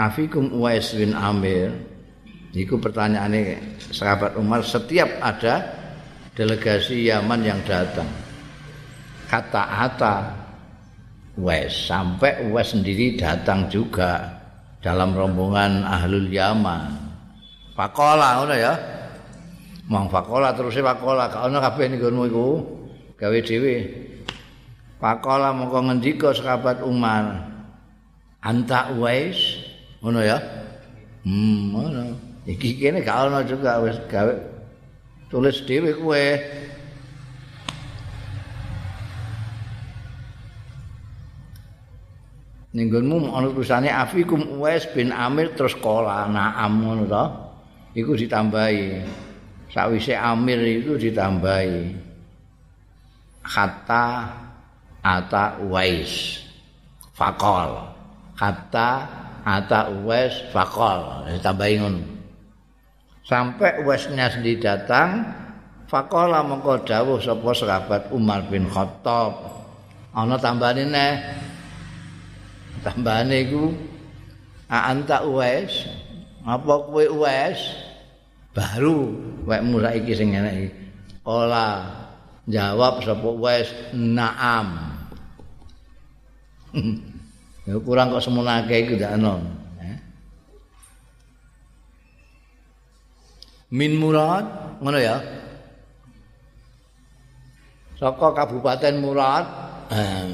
Afikum 0.00 0.48
Uwais 0.56 0.92
bin 0.96 1.12
Amir. 1.12 1.72
Iku 2.56 2.80
pertanyaane 2.80 3.60
sahabat 3.92 4.32
Umar 4.40 4.64
setiap 4.64 5.20
ada 5.20 5.60
delegasi 6.32 7.04
Yaman 7.04 7.44
yang 7.44 7.60
datang. 7.68 8.08
Kata-kata 9.28 10.32
Wes 11.36 11.92
sampai 11.92 12.48
Wes 12.48 12.72
sendiri 12.72 13.20
datang 13.20 13.68
juga 13.68 14.24
dalam 14.80 15.12
rombongan 15.12 15.84
ahlul 15.84 16.32
Yaman. 16.32 16.96
Fakola 17.76 18.40
ngono 18.40 18.56
ya. 18.56 18.72
Mang 19.92 20.08
fakola 20.08 20.56
terus 20.56 20.80
fakola 20.80 21.28
gak 21.28 21.44
ono 21.52 21.60
kabeh 21.60 21.92
ning 21.92 22.00
iku. 22.00 22.48
Gawe 23.20 23.38
dhewe. 23.44 23.76
Fakola 24.96 25.52
mongko 25.52 25.92
ngendika 25.92 26.32
sahabat 26.32 26.80
Umar. 26.80 27.44
Anta 28.40 28.96
Wes 28.96 29.60
ngono 30.00 30.20
ya. 30.24 30.38
Hmm, 31.26 31.74
ngono. 31.74 32.02
Iki 32.46 32.78
kene 32.78 33.02
gak 33.02 33.26
ono 33.26 33.42
juga 33.42 33.82
wis 33.82 33.98
gawe 34.06 34.34
tulis 35.26 35.58
dhewe 35.66 35.90
kowe. 35.98 36.26
ning 42.76 42.92
nggonmu 42.92 43.32
ana 43.32 43.48
tulisane 43.48 43.88
afikum 43.88 44.60
Uwais 44.60 44.84
bin 44.92 45.08
Amir 45.08 45.56
terus 45.56 45.72
kola 45.80 46.28
naam 46.28 46.84
ngono 46.84 47.08
to 47.08 47.24
iku 47.96 48.12
ditambahi 48.12 49.00
sakwise 49.72 50.12
Amir 50.12 50.60
itu 50.60 51.00
ditambahi 51.00 51.96
kata 53.40 54.06
ata 55.06 55.62
Uwais. 55.62 56.42
Fakol. 57.14 57.78
Kata 58.34 58.90
ata 59.46 59.94
Uwais 59.94 60.34
fakol. 60.50 61.30
Ditambahi 61.30 61.74
ngono. 61.78 62.02
Sampai 63.26 63.82
Uwaisnya 63.82 64.30
sendiri 64.30 64.62
datang 64.62 65.26
fakola 65.90 66.46
mengko 66.46 66.82
dawuh 66.86 67.18
sapa 67.18 67.50
sahabat 67.54 68.10
Umar 68.14 68.46
bin 68.46 68.66
Khattab. 68.70 69.34
Ana 70.14 70.38
tambahane 70.38 70.86
neh 70.86 71.14
tambahane 72.86 73.36
iku 73.42 73.74
anta 74.70 75.26
uwes 75.26 75.90
apa 76.46 76.72
kowe 76.86 77.04
uwes 77.04 77.58
baru 78.54 79.10
wekmu 79.42 79.82
saiki 79.82 80.12
sing 80.14 80.30
enak 80.30 80.54
iki. 80.54 80.70
Jawab 82.46 83.02
sapa 83.02 83.26
uwes 83.26 83.66
naam 83.90 84.95
ya 87.68 87.74
kurang 87.82 88.12
kok 88.14 88.24
semunake 88.24 88.84
iku 88.84 88.94
ndak 89.00 89.16
ono 89.18 89.34
min 93.72 93.98
murad 93.98 94.78
ngono 94.78 94.98
ya? 95.00 95.18
Saka 97.96 98.28
kabupaten 98.36 98.94
murad. 99.00 99.46
Eh. 99.88 100.28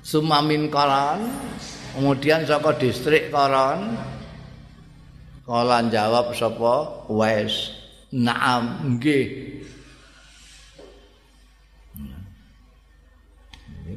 Sumamin 0.00 0.72
Koron 0.72 1.28
kemudian 1.94 2.42
saka 2.48 2.74
distrik 2.74 3.28
Koron 3.30 3.94
Kolan 5.44 5.90
jawab 5.90 6.30
sapa? 6.34 7.06
Wes. 7.10 7.74
Naam 8.10 8.96
nggih 8.98 9.49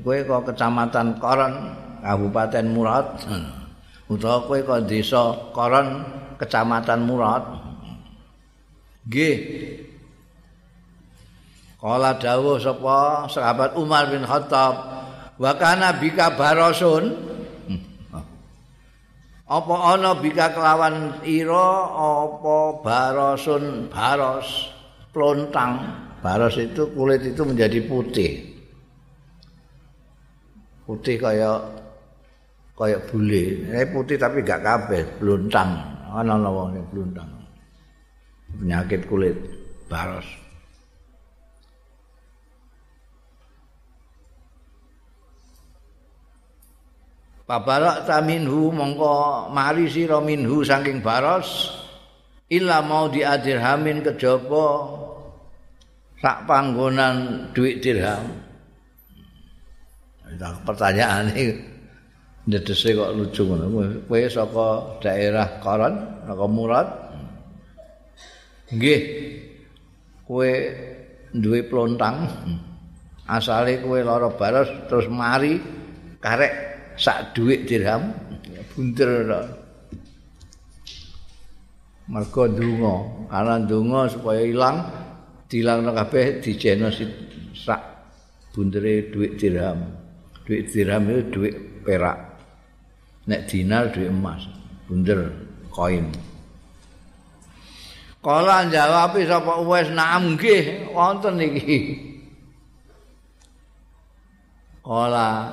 Kowe 0.03 0.19
kok 0.27 0.51
kecamatan 0.51 1.15
Koron 1.15 1.53
Kabupaten 2.03 2.65
Murad. 2.67 3.07
Utawa 4.11 4.43
kowe 4.43 4.59
kok 4.59 4.83
desa 4.83 5.31
Koron 5.55 6.03
kecamatan 6.35 7.07
Murad. 7.07 7.43
Nggih. 9.07 9.37
Kala 11.79 12.15
dawuh 12.19 12.59
sapa 12.59 13.27
sahabat 13.31 13.75
Umar 13.79 14.07
bin 14.07 14.23
Khattab 14.23 14.75
wa 15.35 15.51
kana 15.59 15.91
bika 15.99 16.31
barosun 16.31 17.11
apa 19.59 19.75
ana 19.91 20.15
bika 20.15 20.55
kelawan 20.55 21.23
ira? 21.27 21.71
Apa 21.95 22.83
barosun 22.83 23.87
baros? 23.87 24.71
Plontang 25.11 25.83
baros 26.23 26.55
itu 26.57 26.89
kulit 26.95 27.21
itu 27.21 27.43
menjadi 27.45 27.83
putih 27.85 28.52
putih 30.83 31.17
kaya 31.19 31.59
kaya 32.75 32.97
bule. 33.07 33.69
Eh 33.71 33.87
putih 33.87 34.19
tapi 34.19 34.43
gak 34.43 34.63
kabeh 34.63 35.01
bluntang 35.17 35.93
ana 36.13 36.37
ana 36.37 36.49
wong 36.53 36.77
bluntang 36.93 37.25
penyakit 38.53 39.01
kulit 39.09 39.33
baros 39.89 40.25
Pabarak 47.43 48.07
ta 48.07 48.23
minhu 48.23 48.71
mongko 48.71 49.51
mari 49.51 49.91
sira 49.91 50.23
minhu 50.23 50.63
saking 50.63 51.03
baros. 51.03 51.75
Illa 52.47 52.79
mau 52.79 53.11
diadirhamin 53.11 53.99
kejaba 53.99 54.67
sak 56.23 56.47
panggonan 56.47 57.51
dhuwit 57.51 57.83
dirham. 57.83 58.42
Pertanyaan 60.39 61.33
ini 61.35 61.53
ndedese 62.47 62.95
kok 62.95 63.13
lucu 63.15 63.43
ngono. 63.47 63.65
Kowe 64.07 64.19
saka 64.27 64.67
daerah 64.99 65.47
Koron, 65.63 65.95
saka 66.27 66.45
Murad. 66.49 66.87
Nggih. 68.73 69.01
Kowe 70.27 70.51
duwe 71.31 71.59
plontang. 71.67 72.27
Asale 73.23 73.79
kowe 73.79 73.99
lara 74.03 74.27
baros 74.35 74.67
terus 74.91 75.07
mari 75.07 75.55
karek 76.19 76.53
sak 76.99 77.33
duit 77.33 77.65
dirham 77.65 78.13
bunter 78.75 79.09
mergo 82.11 82.43
ndonga 82.51 82.95
ana 83.31 83.63
ndonga 83.63 84.11
supaya 84.11 84.43
ilang 84.43 84.77
dilangno 85.47 85.95
kabeh 85.95 86.43
dijeno 86.43 86.91
sak 87.55 87.81
bundere 88.51 89.07
duit 89.09 89.39
dirham 89.39 90.02
duit 90.43 90.67
dirham 90.71 91.07
itu 91.07 91.21
duit 91.31 91.55
perak. 91.83 92.19
Nek 93.27 93.47
dinar 93.47 93.91
duit 93.91 94.11
emas. 94.11 94.43
Bunder 94.87 95.31
koin. 95.71 96.11
Kala 98.23 98.67
jawab 98.71 99.19
sapa 99.27 99.59
wis 99.67 99.91
naam 99.91 100.35
nggih 100.35 100.91
wonten 100.91 101.39
iki. 101.43 101.79
Kala 104.83 105.51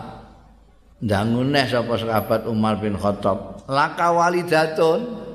ndanguneh 1.03 1.67
sapa 1.67 1.95
sahabat 1.99 2.47
Umar 2.51 2.79
bin 2.79 2.99
Khattab 2.99 3.67
laka 3.71 4.11
walidatun? 4.11 5.31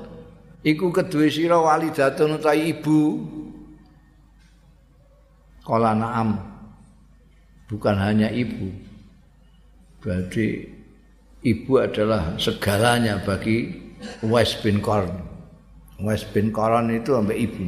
Iku 0.66 0.90
kedue 0.90 1.30
sira 1.30 1.60
walidatun 1.60 2.40
utawi 2.40 2.72
ibu. 2.76 3.00
Kala 5.64 5.92
naam 5.96 6.40
bukan 7.68 7.96
hanya 7.98 8.30
ibu 8.30 8.85
berarti 10.06 10.62
ibu 11.42 11.82
adalah 11.82 12.38
segalanya 12.38 13.18
bagi 13.26 13.74
Uwais 14.22 14.54
bin 14.62 14.78
Qarn 14.78 15.10
Uwais 15.98 16.22
bin 16.30 16.54
Qarn 16.54 16.94
itu 16.94 17.10
sampai 17.10 17.42
ibu 17.42 17.66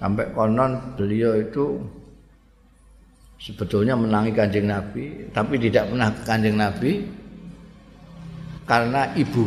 sampai 0.00 0.24
konon 0.32 0.96
beliau 0.96 1.36
itu 1.36 1.84
sebetulnya 3.44 3.92
menangi 3.92 4.32
kanjeng 4.32 4.64
Nabi, 4.64 5.28
tapi 5.34 5.60
tidak 5.60 5.92
pernah 5.92 6.08
ke 6.08 6.22
kanjeng 6.24 6.56
Nabi 6.56 6.90
karena 8.64 9.12
ibu. 9.12 9.44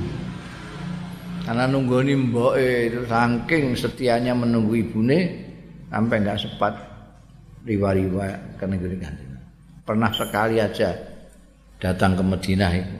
Karena 1.48 1.64
nunggu 1.64 2.04
mbok 2.04 2.60
itu 2.60 3.02
saking 3.08 3.72
setianya 3.72 4.36
menunggu 4.36 4.84
ibune 4.84 5.48
sampai 5.88 6.20
nggak 6.20 6.40
sempat 6.44 6.76
riwa-riwa 7.64 8.60
ke 8.60 8.66
negeri 8.68 8.96
kanjeng. 9.00 9.32
Pernah 9.88 10.12
sekali 10.12 10.60
aja 10.60 10.92
datang 11.78 12.18
ke 12.18 12.24
Madinah 12.26 12.72
itu. 12.74 12.98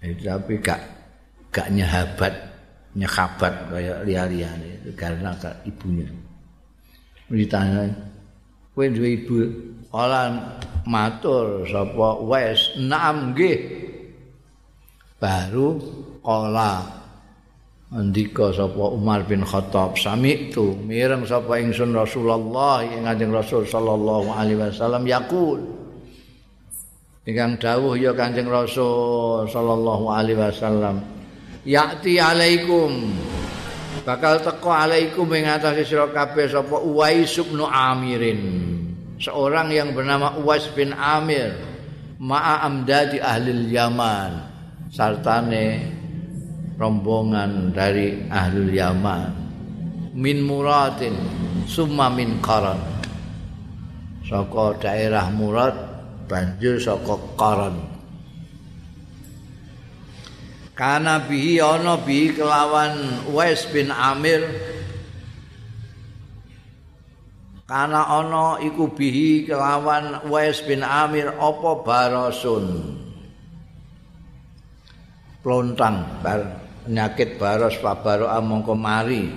Eh, 0.00 0.16
tapi 0.24 0.56
gak 0.62 0.80
gak 1.52 1.68
nyahabat 1.74 2.32
nyekabat 2.96 3.70
kayak 3.70 3.98
liar-liar 4.02 4.58
itu 4.58 4.90
karena 4.98 5.30
ibunya. 5.68 6.08
ditanya 7.30 7.86
kowe 8.74 8.86
duwe 8.90 9.22
ibu 9.22 9.34
ora 9.94 10.34
matur 10.82 11.62
sapa 11.70 12.18
wes 12.26 12.74
naam 12.74 13.30
nggih 13.30 13.58
baru 15.22 15.78
kala 16.26 16.99
andika 17.90 18.54
sapa 18.54 18.94
Umar 18.94 19.26
bin 19.26 19.42
Khattab 19.42 19.98
sami 19.98 20.50
itu 20.50 20.78
mireng 20.86 21.26
sapa 21.26 21.58
ingsun 21.58 21.90
Rasulullah 21.90 22.86
ing 22.86 23.02
Kanjeng 23.02 23.34
Rasul 23.34 23.66
sallallahu 23.66 24.30
alaihi 24.30 24.58
wasallam 24.62 25.02
yaqul. 25.06 25.58
Ingkang 27.26 27.58
dawuh 27.58 27.98
ya 27.98 28.14
Kanjeng 28.14 28.46
Rasul 28.46 29.50
sallallahu 29.50 30.06
alaihi 30.06 30.38
wasallam 30.38 31.02
ya'ti 31.66 32.22
alaikum. 32.22 33.10
Bakal 34.06 34.38
teko 34.40 34.70
alaikum 34.70 35.26
ing 35.34 35.50
atase 35.50 35.82
sira 35.82 36.06
kabeh 36.14 36.46
sapa 36.46 36.78
Uwais 36.78 37.34
bin 37.42 37.58
Amirin 37.58 38.40
seorang 39.18 39.68
yang 39.74 39.92
bernama 39.92 40.38
Uwais 40.40 40.64
bin 40.72 40.94
Amir 40.94 41.52
ma'a 42.22 42.64
amdadi 42.64 43.18
ahli 43.20 43.68
Yaman 43.68 44.32
sartane 44.88 45.99
rombongan 46.80 47.76
dari 47.76 48.24
ahli 48.32 48.72
Yaman. 48.72 49.22
Min 50.16 50.40
muradin 50.40 51.12
summa 51.68 52.08
min 52.08 52.40
qaran. 52.40 52.80
Saka 54.24 54.80
daerah 54.80 55.28
Murad 55.28 55.76
banjur 56.24 56.80
saka 56.80 57.18
Qaran. 57.36 57.76
Kana 60.78 61.20
bihi 61.20 61.60
ana 61.60 62.00
bihi 62.00 62.38
kelawan 62.38 63.26
Wais 63.34 63.66
bin 63.68 63.92
Amir. 63.92 64.40
Kana 67.68 68.06
ana 68.06 68.62
iku 68.64 68.88
bihi 68.88 69.50
kelawan 69.50 70.24
Wais 70.30 70.62
bin 70.64 70.80
Amir 70.86 71.30
apa 71.38 71.70
barosun 71.86 72.98
Plontang 75.42 76.22
bar 76.22 76.69
penyakit 76.84 77.36
baros 77.36 77.76
pabaro 77.80 78.28
amangka 78.30 78.74
mari. 78.76 79.28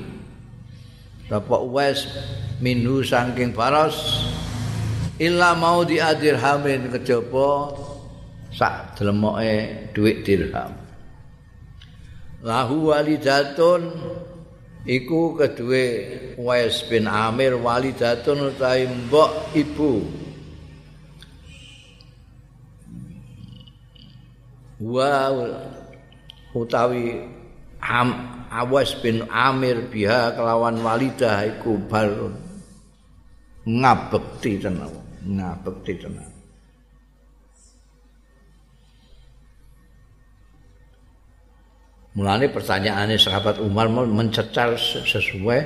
Bapak 1.27 1.63
Wais 1.71 2.03
minhu 2.59 3.01
saking 3.01 3.55
baros 3.55 4.27
illa 5.17 5.55
mau 5.55 5.87
diadirhamin 5.87 6.91
kejaba 6.91 7.73
sak 8.53 8.99
dlemoke 8.99 9.89
dhuwit 9.95 10.27
dirham. 10.27 10.71
Lahu 12.43 12.91
walidatun 12.91 13.87
iku 14.83 15.39
kedue 15.39 15.85
Wais 16.35 16.83
bin 16.91 17.07
Amir 17.07 17.55
walidatun 17.55 18.51
utawi 18.51 18.83
mbok 19.07 19.31
ibu. 19.55 20.03
Wa 24.83 25.31
utawi 26.51 27.32
Am 27.83 28.09
Awas 28.47 28.95
bin 29.03 29.27
Amir 29.27 29.91
biha 29.91 30.31
kelawan 30.37 30.79
walidah 30.79 31.43
iku 31.57 31.75
balun 31.89 32.31
ngabekti 33.67 34.61
tenan 34.63 34.91
ngabekti 35.23 35.93
tenan 35.99 36.33
Mulane 42.13 42.45
pertanyaannya 42.45 43.17
sahabat 43.17 43.57
Umar 43.57 43.89
mencecar 43.89 44.77
sesuai 44.77 45.59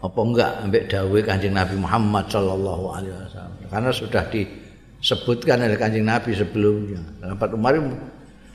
apa 0.00 0.20
enggak 0.22 0.50
ambek 0.62 0.86
dawuh 0.86 1.18
Kanjeng 1.26 1.50
Nabi 1.58 1.74
Muhammad 1.82 2.30
sallallahu 2.30 2.84
alaihi 2.94 3.10
wasallam. 3.10 3.58
Karena 3.66 3.90
sudah 3.90 4.22
disebutkan 4.30 5.66
oleh 5.66 5.74
Kanjeng 5.74 6.06
Nabi 6.06 6.30
sebelumnya. 6.38 7.02
Sahabat 7.18 7.50
Umar 7.58 7.74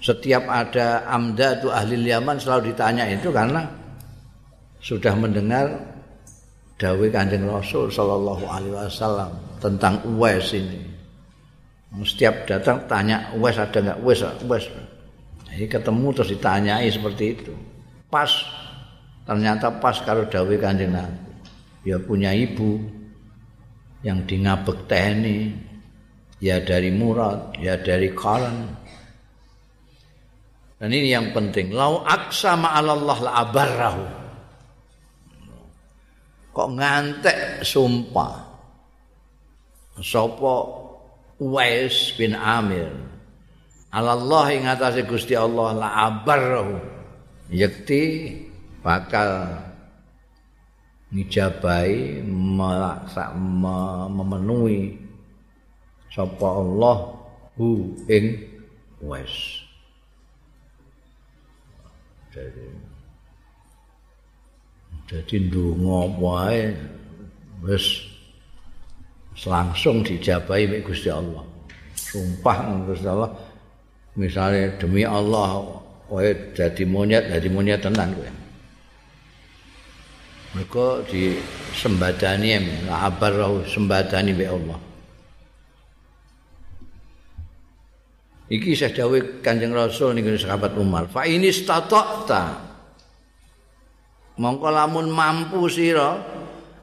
setiap 0.06 0.46
ada 0.46 1.02
amda 1.10 1.58
itu 1.58 1.74
ahli 1.74 1.98
Yaman 2.06 2.38
selalu 2.38 2.70
ditanya 2.70 3.10
itu 3.10 3.34
karena 3.34 3.66
sudah 4.78 5.18
mendengar 5.18 5.66
dawuh 6.78 7.10
Kanjeng 7.10 7.50
Rasul 7.50 7.90
sallallahu 7.90 8.46
alaihi 8.46 8.78
wasallam 8.78 9.34
tentang 9.58 9.98
Uwais 10.06 10.54
ini. 10.54 10.86
Setiap 12.06 12.46
datang 12.46 12.86
tanya 12.86 13.34
Uwais 13.34 13.58
ada 13.58 13.82
enggak? 13.82 13.98
Uwais, 14.06 14.22
Uwais. 14.46 14.66
Jadi 15.50 15.66
ketemu 15.66 16.08
terus 16.14 16.30
ditanyai 16.38 16.88
seperti 16.94 17.26
itu. 17.42 17.54
Pas 18.06 18.30
ternyata 19.26 19.74
pas 19.74 19.98
karo 20.06 20.30
dawuh 20.30 20.54
Kanjeng 20.62 20.94
Nabi. 20.94 21.18
Ya 21.82 21.98
punya 21.98 22.30
ibu 22.30 22.78
yang 24.06 24.22
di 24.30 24.38
ngabek 24.46 24.86
ini 24.86 25.50
ya 26.38 26.62
dari 26.62 26.94
murad, 26.94 27.58
ya 27.58 27.74
dari 27.82 28.14
karan. 28.14 28.85
Dan 30.76 30.90
ini 30.92 31.12
yang 31.12 31.32
penting. 31.32 31.72
Lau 31.72 32.04
aksa 32.04 32.60
ma'alallah 32.60 33.18
la 33.24 33.32
abarrahu. 33.48 34.06
Kok 36.56 36.70
ngantek 36.76 37.64
sumpah. 37.64 38.34
Sopo 40.04 40.56
Uwais 41.40 42.16
bin 42.20 42.36
Amir. 42.36 43.16
Allah 43.96 44.46
ing 44.52 44.68
atase 44.68 45.08
Gusti 45.08 45.40
Allah 45.40 45.72
la 45.72 45.90
abarahu 46.12 46.76
yakti 47.48 48.36
bakal 48.84 49.56
ngijabai 51.16 52.20
melaksa 52.28 53.32
memenuhi 53.40 55.00
sapa 56.12 56.44
Allah 56.44 57.16
hu 57.56 57.96
ing 58.12 58.36
wes 59.00 59.64
jadi 62.36 62.68
jadi 65.08 65.36
ndonga 65.48 66.20
wae 66.20 66.76
wis 67.64 68.04
langsung 69.48 70.04
dijabahi 70.04 70.68
mek 70.68 70.84
Gusti 70.84 71.08
Allah. 71.08 71.44
Sumpah 71.96 72.58
Gusti 72.84 73.08
Allah 73.08 73.32
misalnya 74.20 74.76
demi 74.76 75.08
Allah 75.08 75.64
kowe 76.12 76.28
jadi 76.52 76.84
monyet 76.84 77.32
jadi 77.32 77.48
monyet 77.48 77.80
tenan 77.80 78.12
kowe. 78.12 78.32
Mereka 80.56 80.88
di 81.12 81.36
sembadani 81.76 82.60
abar 82.88 83.64
sembadani 83.68 84.32
be 84.36 84.48
Allah 84.48 84.95
Iki 88.46 88.78
saya 88.78 88.94
dawuh 88.94 89.42
Kanjeng 89.42 89.74
Rasul 89.74 90.14
niku 90.14 90.38
sahabat 90.38 90.78
Umar. 90.78 91.10
Fa 91.10 91.26
ini 91.26 91.50
stata'ta. 91.50 92.62
Mongko 94.38 94.68
lamun 94.70 95.10
mampu 95.10 95.66
sira 95.66 96.20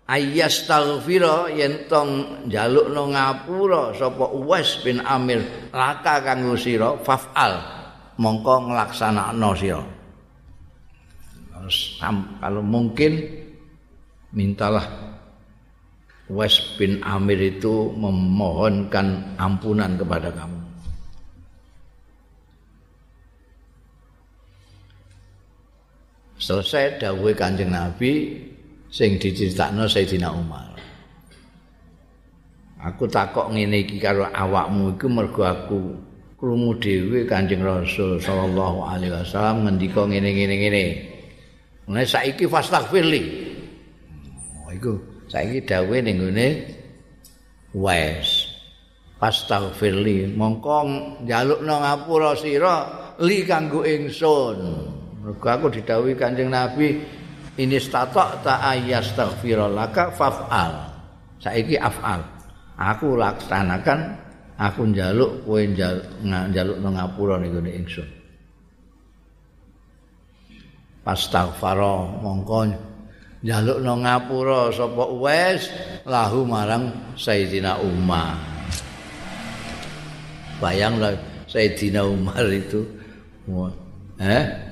ayas 0.08 0.66
taghfira 0.66 1.52
yen 1.52 1.86
tong 1.86 2.42
njalukno 2.48 3.12
ngapura 3.12 3.92
sapa 3.94 4.24
Uwais 4.32 4.80
bin 4.82 5.04
Amir 5.04 5.70
laka 5.70 6.24
kanggo 6.24 6.56
sira 6.56 6.96
fafal 7.04 7.60
mongko 8.16 8.72
nglaksanakno 8.72 9.50
sira. 9.54 9.84
kalau 12.42 12.64
mungkin 12.64 13.22
mintalah 14.32 14.88
Uwais 16.32 16.56
bin 16.80 17.04
Amir 17.04 17.36
itu 17.36 17.92
memohonkan 17.92 19.36
ampunan 19.36 20.00
kepada 20.00 20.32
kamu. 20.32 20.61
Selesai 26.42 26.98
dawuh 26.98 27.30
Kanjeng 27.38 27.70
Nabi 27.70 28.34
sing 28.90 29.14
diceritakno 29.16 29.86
Sayyidina 29.86 30.34
Umar. 30.34 30.74
Aku 32.82 33.06
takok 33.06 33.54
ngene 33.54 33.86
iki 33.86 34.02
karo 34.02 34.26
awakmu 34.26 34.98
iku 34.98 35.06
mergo 35.06 35.46
aku 35.46 35.94
krungu 36.34 36.74
dhewe 36.82 37.22
Kanjeng 37.30 37.62
Rasul 37.62 38.18
sallallahu 38.18 38.82
alaihi 38.82 39.14
wasallam 39.14 39.70
ngendika 39.70 40.02
ngene-ngene 40.02 40.54
ngene. 40.58 40.84
Nek 41.86 42.06
saiki 42.10 42.50
fastaghfirli. 42.50 43.22
Oh 44.66 44.70
iku 44.74 44.98
saiki 45.30 45.62
dawuh 45.62 46.02
ning 46.02 46.18
ngene 46.18 46.46
wes. 47.78 48.50
Fastaghfirli 49.22 50.34
mongko 50.34 50.82
njalukno 51.22 51.74
ngapura 51.86 52.34
sira 52.34 52.74
li 53.22 53.46
kanggo 53.46 53.86
ingsun. 53.86 54.58
Mergo 55.22 55.46
aku 55.46 55.70
didhawuhi 55.70 56.18
Kanjeng 56.18 56.50
Nabi 56.50 56.98
ini 57.62 57.78
statok 57.78 58.42
ta 58.42 58.58
ayastaghfirallaka 58.74 60.10
faf'al. 60.18 60.72
Saiki 61.38 61.78
af'al. 61.78 62.26
Aku 62.74 63.14
laksanakan 63.14 64.18
aku 64.58 64.90
njaluk 64.90 65.46
kowe 65.46 65.62
njaluk 65.62 66.76
ngapura 66.82 67.38
niku 67.38 67.62
ning 67.62 67.86
ingsun. 67.86 68.08
Pastaghfara 71.06 72.18
mongko 72.18 72.74
njaluk 73.46 73.78
nang 73.78 74.02
ngapura 74.02 74.74
sapa 74.74 75.04
wes 75.22 75.70
lahu 76.02 76.42
marang 76.42 77.14
Sayyidina 77.14 77.78
Umar. 77.78 78.34
Bayanglah 80.58 81.14
Sayyidina 81.46 82.02
Umar 82.02 82.42
itu 82.50 82.82
eh 84.18 84.71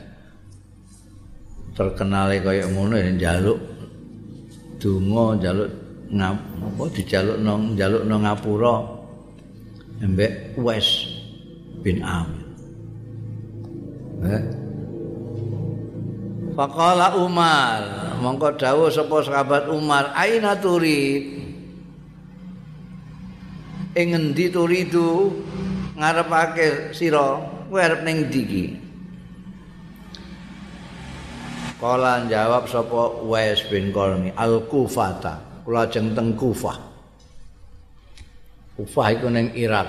terkenale 1.80 2.44
kaya 2.44 2.68
ngono 2.68 2.92
ya 3.00 3.08
njaluk 3.08 3.56
donga 4.76 5.40
njaluk 5.40 5.70
ngap 6.12 6.36
apa 6.60 6.84
dijaluk 6.92 7.38
nang 7.40 7.72
njaluk 7.72 8.04
nang 8.04 8.20
ngapura 8.20 8.76
embek 10.04 10.60
wes 10.60 11.08
bin 11.80 12.04
amir. 12.04 12.44
Eh? 14.28 14.42
Faqala 16.52 17.16
Umar 17.16 17.80
mongko 18.20 18.60
dawuh 18.60 18.92
sapa 18.92 19.24
sahabat 19.24 19.72
Umar 19.72 20.12
aina 20.12 20.60
turid? 20.60 21.40
Ing 23.96 24.08
endi 24.12 24.52
turidu? 24.52 25.32
Ngarepake 25.96 26.92
sira? 26.92 27.40
Kowe 27.72 27.80
arep 27.80 28.04
ning 28.04 28.28
ndi 28.28 28.79
Kala 31.80 32.28
jawab 32.28 32.68
sapa 32.68 33.24
Wais 33.24 33.64
bin 33.72 33.88
Qarni 33.88 34.36
Al-Kufata. 34.36 35.64
Kula 35.64 35.88
jeng 35.88 36.12
teng 36.12 36.36
Kufah. 36.36 36.76
Kufah 38.76 39.06
iku 39.16 39.32
ning 39.32 39.56
Irak. 39.56 39.88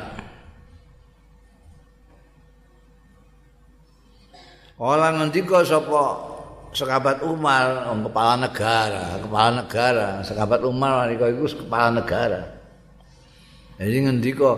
Kala 4.80 5.20
ngendika 5.20 5.68
sapa 5.68 6.32
sahabat 6.72 7.28
Umar, 7.28 7.92
kepala 8.08 8.34
negara, 8.40 9.20
kepala 9.20 9.50
negara, 9.60 10.10
sahabat 10.24 10.64
Umar 10.64 11.06
nalika 11.06 11.28
iku 11.28 11.44
kepala 11.68 12.00
negara. 12.00 12.42
Jadi 13.76 13.98
ngendika 14.08 14.56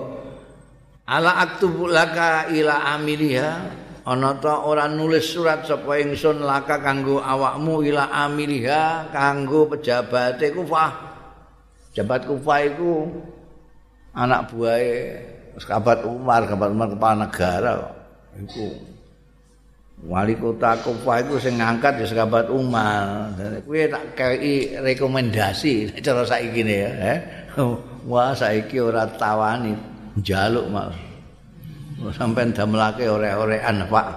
ala 1.09 1.41
aktubu 1.41 1.89
laka 1.89 2.53
ila 2.53 2.93
amiliha 2.93 3.81
ana 4.03 4.35
ta 4.35 4.67
ora 4.67 4.91
nulis 4.91 5.31
surat 5.31 5.63
sapa 5.63 5.95
ingsun 6.03 6.43
laka 6.43 6.83
kanggo 6.83 7.23
awakmu 7.23 7.79
ila 7.87 8.11
amiliha 8.11 9.11
kanggo 9.15 9.71
pejabate 9.71 10.51
kufah. 10.51 10.91
Jabat 11.95 12.27
kufah 12.27 12.59
iku 12.67 13.07
anak 14.11 14.51
buahe 14.51 15.23
sahabat 15.55 16.03
Umar 16.03 16.43
sahabat 16.43 16.69
Umar 16.73 16.87
kepala 16.91 17.15
negara 17.23 17.73
iku 18.35 18.75
wali 20.03 20.35
kota 20.35 20.75
kufah 20.83 21.23
iku 21.23 21.39
sing 21.39 21.55
ngangkat 21.63 22.03
ya 22.03 22.05
sahabat 22.11 22.51
Umar. 22.51 23.31
Kuwi 23.63 23.87
tak 23.87 24.19
kei 24.19 24.75
rekomendasi 24.83 25.95
cara 26.03 26.27
saiki 26.27 26.61
ne 26.67 26.75
ya 26.75 26.91
eh. 27.15 27.19
Wah 28.11 28.35
saiki 28.35 28.83
ora 28.83 29.07
tawani 29.07 29.93
njaluk 30.19 30.67
mas 30.67 31.12
sampean 32.13 32.53
damelake 32.55 33.05
ore-orean 33.09 33.85
Pak. 33.89 34.07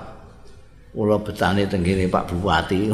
Kula 0.96 1.20
betane 1.20 1.68
tenggene 1.68 2.08
Pak 2.08 2.24
Bupati. 2.32 2.88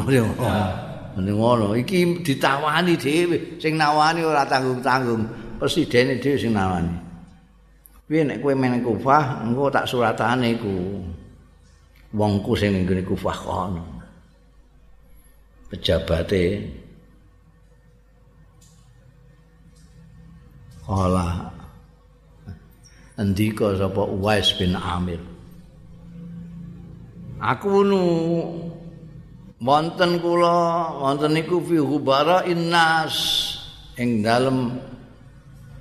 Ngene 1.13 1.31
ngono. 1.31 1.77
Iki 1.77 2.25
ditawani 2.25 2.97
dhewe. 2.97 3.61
Sing 3.61 3.77
nawani 3.77 4.25
ora 4.25 4.43
tanggung-tanggung. 4.43 5.23
Presiden 5.61 6.17
dhewe 6.19 6.37
sing 6.37 6.51
nawani. 6.51 6.93
Piye 8.03 8.27
nek 8.27 8.43
kowe 8.43 8.51
meneng 8.51 8.83
Kufah, 8.83 9.47
engko 9.47 9.71
tak 9.71 9.87
suratane 9.87 10.59
iku. 10.59 10.99
Wongku 12.13 12.51
sing 12.59 12.75
ning 12.75 12.85
Kufah 13.07 13.37
kono. 13.39 13.83
Pejabate 15.71 16.43
Kala 20.83 21.52
ndika 23.23 23.79
sapa 23.79 24.03
Uwais 24.03 24.51
bin 24.59 24.75
Amir. 24.75 25.21
Aku 27.39 27.83
nu 27.83 28.01
wonten 29.63 30.19
kula 30.19 30.91
wonten 30.99 31.35
niku 31.35 31.59
fi 31.63 31.79
hubara 31.79 32.43
innas 32.47 33.15
ing 33.99 34.23
dalem 34.23 34.75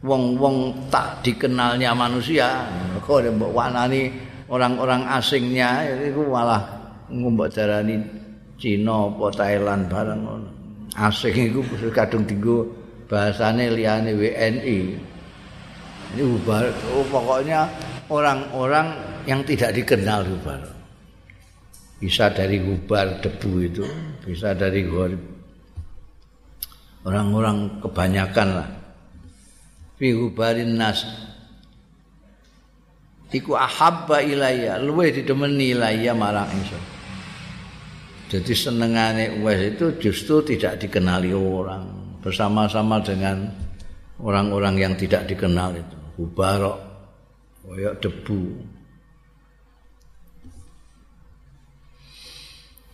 wong-wong 0.03 0.91
tak 0.91 1.23
dikenalnya 1.23 1.95
manusia. 1.95 2.67
Kok 3.03 3.27
mbok 3.35 3.51
wanani 3.55 4.11
orang-orang 4.47 5.07
asingnya 5.11 5.87
itu 5.91 6.23
malah 6.27 6.63
ngombok 7.11 7.51
darani 7.51 7.99
Cina 8.63 9.11
apa 9.11 9.27
Thailand 9.35 9.91
bareng 9.91 10.21
ngono. 10.23 10.51
Asing 10.95 11.51
iku 11.51 11.63
kadung 11.91 12.23
dinggo 12.29 12.69
bahasane 13.11 13.75
liyane 13.75 14.15
WNI 14.15 14.79
Ini 16.13 16.23
bubar, 16.29 16.69
oh, 16.93 17.05
pokoknya 17.09 17.65
orang-orang 18.13 18.93
yang 19.25 19.41
tidak 19.49 19.73
dikenal 19.73 20.29
bubar. 20.29 20.61
Bisa 21.97 22.29
dari 22.29 22.61
bubar 22.61 23.23
debu 23.25 23.53
itu, 23.63 23.85
bisa 24.27 24.53
dari 24.53 24.85
orang-orang 27.07 27.81
kebanyakan 27.81 28.49
lah. 28.61 28.69
Fi 29.97 30.13
hubarin 30.13 30.77
nas. 30.77 31.07
Iku 33.33 33.57
ahabba 33.57 34.21
ilayya, 34.21 34.77
luwe 34.77 35.09
didemeni 35.09 35.73
ilayya 35.73 36.13
marang 36.13 36.53
ingsun. 36.53 36.83
Jadi 38.29 38.53
senengane 38.53 39.41
wes 39.41 39.77
itu 39.77 39.97
justru 39.97 40.45
tidak 40.45 40.85
dikenali 40.85 41.33
orang 41.33 41.85
bersama-sama 42.21 43.01
dengan 43.01 43.49
orang-orang 44.21 44.77
yang 44.77 44.93
tidak 44.97 45.25
dikenal 45.29 45.73
itu. 45.73 46.02
Mubarak 46.21 46.79
kaya 47.63 47.91
debu. 48.03 48.41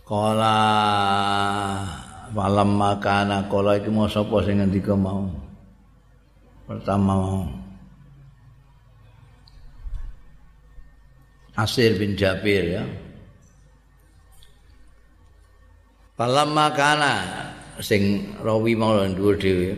Kala 0.05 0.57
malam 2.33 2.69
makana 2.77 3.45
kala 3.45 3.77
iki 3.77 3.89
mau 3.93 4.09
sapa 4.09 4.41
sing 4.45 4.57
ngendika 4.61 4.97
mau? 4.97 5.29
Pertama 6.65 7.13
mau. 7.13 7.43
Asir 11.59 11.99
bin 11.99 12.15
Jabir 12.15 12.63
ya. 12.79 12.83
Malam 16.15 16.55
makana 16.55 17.13
sing 17.83 18.33
rawi 18.39 18.75
mau 18.79 18.95
dhuwur 19.03 19.35
dhewe 19.39 19.75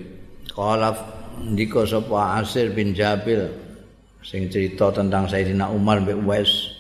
kala 0.52 1.21
ndika 1.40 1.88
sapa 1.88 2.42
Asir 2.42 2.74
bin 2.76 2.92
Jabir 2.92 3.50
sing 4.22 4.52
cerita 4.52 4.94
tentang 4.94 5.26
Sayyidina 5.26 5.72
Umar 5.74 6.04
bin 6.04 6.24
Uwais. 6.26 6.78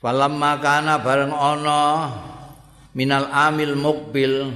Falam 0.00 0.40
makana 0.40 0.96
bareng 1.04 1.34
ana 1.34 1.82
minal 2.96 3.28
amil 3.28 3.76
mukbil. 3.76 4.48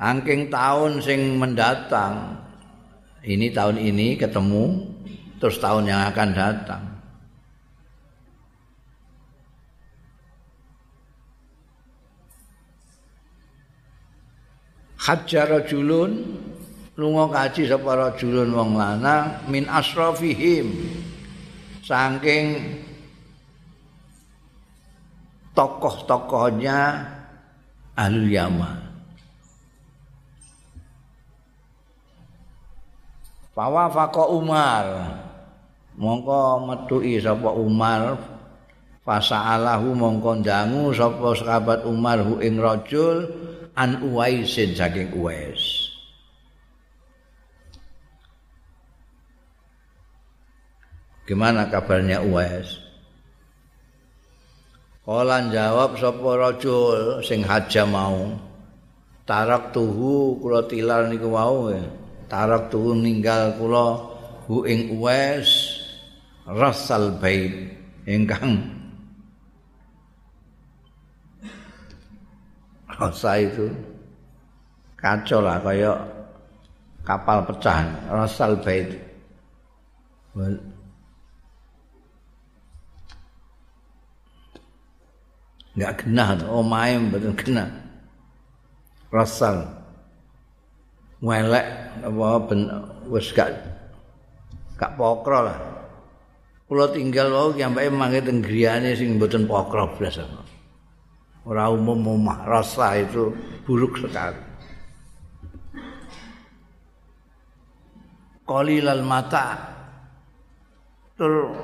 Angking 0.00 0.48
tahun 0.48 1.04
sing 1.04 1.36
mendatang 1.36 2.40
ini 3.20 3.52
tahun 3.52 3.76
ini 3.76 4.16
ketemu 4.16 4.88
terus 5.36 5.60
tahun 5.60 5.86
yang 5.86 6.08
akan 6.08 6.28
datang 6.32 6.89
Hajjar 15.00 15.48
rajulun 15.48 16.12
lunga 17.00 17.24
kaji 17.32 17.64
sapa 17.64 17.96
rajulun 17.96 18.52
wong 18.52 18.76
lanang 18.76 19.48
min 19.48 19.64
asrafihim 19.64 20.76
saking 21.80 22.76
tokoh-tokohnya 25.56 27.08
Ahlul 27.96 28.28
Yaman. 28.28 28.78
Fawa 33.56 33.92
fako 33.92 34.40
Umar. 34.40 34.86
Mongko 36.00 36.64
metuki 36.64 37.20
sapa 37.20 37.52
Umar 37.52 38.16
fasaalahu 39.04 39.92
mongko 39.92 40.40
ndangu 40.40 40.92
sapa 40.96 41.36
sahabat 41.36 41.84
Umar 41.84 42.24
hu 42.24 42.40
ing 42.40 42.56
rajul 42.56 43.28
an 43.76 44.00
Uwaisin 44.02 44.74
saking 44.74 45.14
Uwais. 45.14 45.90
Gimana 51.28 51.70
kabarnya 51.70 52.24
Uwais? 52.26 52.80
Kala 55.06 55.46
jawab 55.50 55.98
sapa 55.98 56.30
rajul 56.38 57.22
sing 57.26 57.42
haja 57.42 57.82
mau. 57.86 58.34
Tarak 59.26 59.70
tuhu 59.74 60.38
kula 60.42 60.66
tilar 60.66 61.06
niku 61.06 61.30
wau. 61.30 61.70
Tarak 62.30 62.70
tuhu 62.70 62.94
ninggal 62.98 63.54
kula 63.58 63.98
hu 64.46 64.66
ing 64.66 64.98
Uwais 64.98 65.78
rasal 66.46 67.14
bait 67.18 67.74
ingkang 68.06 68.79
rasa 73.00 73.40
itu. 73.40 73.72
Kacau 75.00 75.40
lah 75.40 75.56
kayak 75.64 75.96
kapal 77.00 77.40
pecah 77.48 77.88
rasal 78.12 78.60
bait 78.60 79.00
enggak 85.72 86.04
genah 86.04 86.28
omahe 86.52 87.00
mboten 87.00 87.32
genah. 87.32 87.68
Rasal 89.08 89.64
welek 91.24 91.66
apa 92.04 92.28
ben 92.46 92.60
wis 93.08 93.32
gak 93.32 93.48
gak 94.76 94.94
pokro 95.00 95.48
lah. 95.48 95.58
Kula 96.68 96.92
tinggal 96.94 97.34
wau 97.34 97.50
sampai 97.50 97.90
mangke 97.90 98.22
teng 98.22 98.44
griyane 98.44 98.94
sing 98.94 99.18
mboten 99.18 99.48
pokro 99.48 99.90
blas 99.96 100.20
ora 101.46 101.72
umum 101.72 102.20
omah 102.20 102.44
rasa 102.44 103.00
itu 103.00 103.32
buruk 103.64 104.00
sekali. 104.00 104.40
Qalilal 108.44 109.06
mata. 109.06 109.56
Tur 111.14 111.54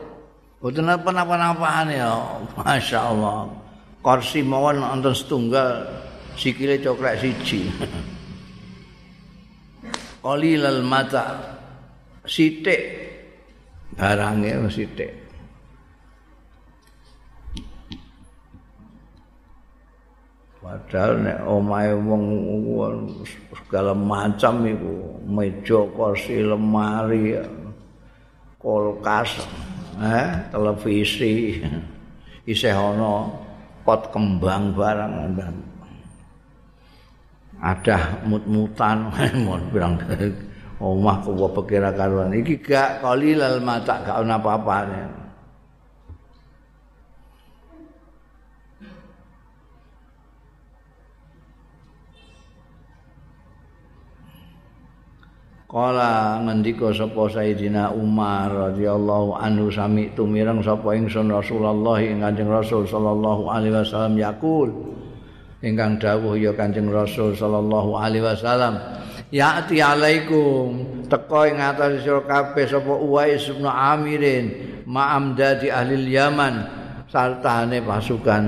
boten 0.63 0.87
apa-apa 0.87 1.91
ya 1.91 2.15
Masya 2.55 3.01
Allah. 3.03 3.51
Kursi 4.01 4.47
mawon 4.47 4.79
wonten 4.79 5.11
setunggal 5.11 5.83
sikile 6.39 6.79
coklat 6.79 7.19
siji. 7.19 7.67
Qalilal 10.23 10.87
mata. 10.87 11.59
Sithik. 12.23 12.83
Barange 13.99 14.51
sithik 14.71 15.26
padahal 20.67 21.23
nek 21.23 21.39
omahe 21.47 21.95
wong 21.95 22.23
segala 23.55 23.95
macam 23.95 24.67
iku 24.67 25.23
meja 25.23 25.87
kursi 25.95 26.43
lemari 26.43 27.39
kulkas 28.59 29.47
eh 30.03 30.51
televisi 30.51 31.63
isih 32.51 32.75
ana 32.75 33.31
pot 33.87 34.11
kembang 34.11 34.75
barang 34.75 35.15
ada 37.63 38.27
mut-mutan 38.27 39.07
mon 39.47 39.63
bilang 39.71 39.95
omah 40.77 41.25
kuwa 41.25 41.49
pikira 41.57 41.89
karuan. 41.97 42.37
Iki 42.37 42.61
gak 42.61 43.01
kali 43.01 43.33
lal 43.33 43.65
mata 43.65 44.05
gak 44.05 44.13
ana 44.13 44.37
apa-apane 44.37 45.26
Kala 55.77 56.41
ngendika 56.41 56.89
sapa 56.89 57.29
Sayyidina 57.29 57.93
Umar 57.93 58.49
radhiyallahu 58.49 59.37
anhu 59.37 59.69
sami 59.69 60.09
tumireng 60.17 60.65
sapa 60.65 60.97
ingsun 60.97 61.29
Rasulullah 61.29 62.01
ing 62.01 62.25
Kanjeng 62.25 62.49
Rasul 62.49 62.89
sallallahu 62.89 63.53
alaihi 63.53 63.77
wasallam 63.77 64.17
yaqul. 64.17 64.73
Ingkang 65.61 66.01
dawuh 66.01 66.33
ya 66.41 66.57
Kanjeng 66.57 66.89
Rasul 66.89 67.37
sallallahu 67.37 67.93
alaihi 67.93 68.25
wasallam 68.25 68.81
ya'ti 69.29 69.85
alaikum. 69.85 70.81
Teko 71.13 71.45
ing 71.45 71.61
atas 71.61 72.01
sira 72.01 72.25
kabeh 72.25 72.65
sapa 72.65 72.97
Uwais 72.97 73.45
bin 73.53 73.69
Amirin 73.69 74.45
ma'am 74.89 75.37
dadi 75.37 75.69
ahli 75.69 76.09
Yaman. 76.09 76.55
Sartane 77.13 77.85
pasukan 77.85 78.45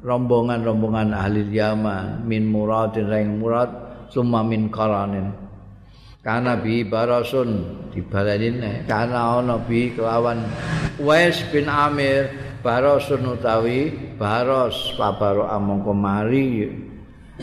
rombongan-rombongan 0.00 1.12
ahli 1.12 1.52
Yaman 1.52 2.24
min 2.24 2.48
muradin 2.48 3.12
ring 3.12 3.36
murad 3.36 3.68
summa 4.08 4.40
min 4.40 4.72
qaranin 4.72 5.41
Karena 6.22 6.54
bi 6.54 6.86
barasun 6.86 7.82
dibalenin 7.90 8.86
karena 8.86 9.42
ana 9.42 9.58
bi 9.58 9.90
kelawan. 9.90 10.46
Wais 11.02 11.42
bin 11.50 11.66
Amir 11.66 12.30
barasun 12.62 13.26
utawi 13.26 13.90
baros 14.14 14.94
pabaro 14.94 15.50
among 15.50 15.82
kemari 15.82 16.70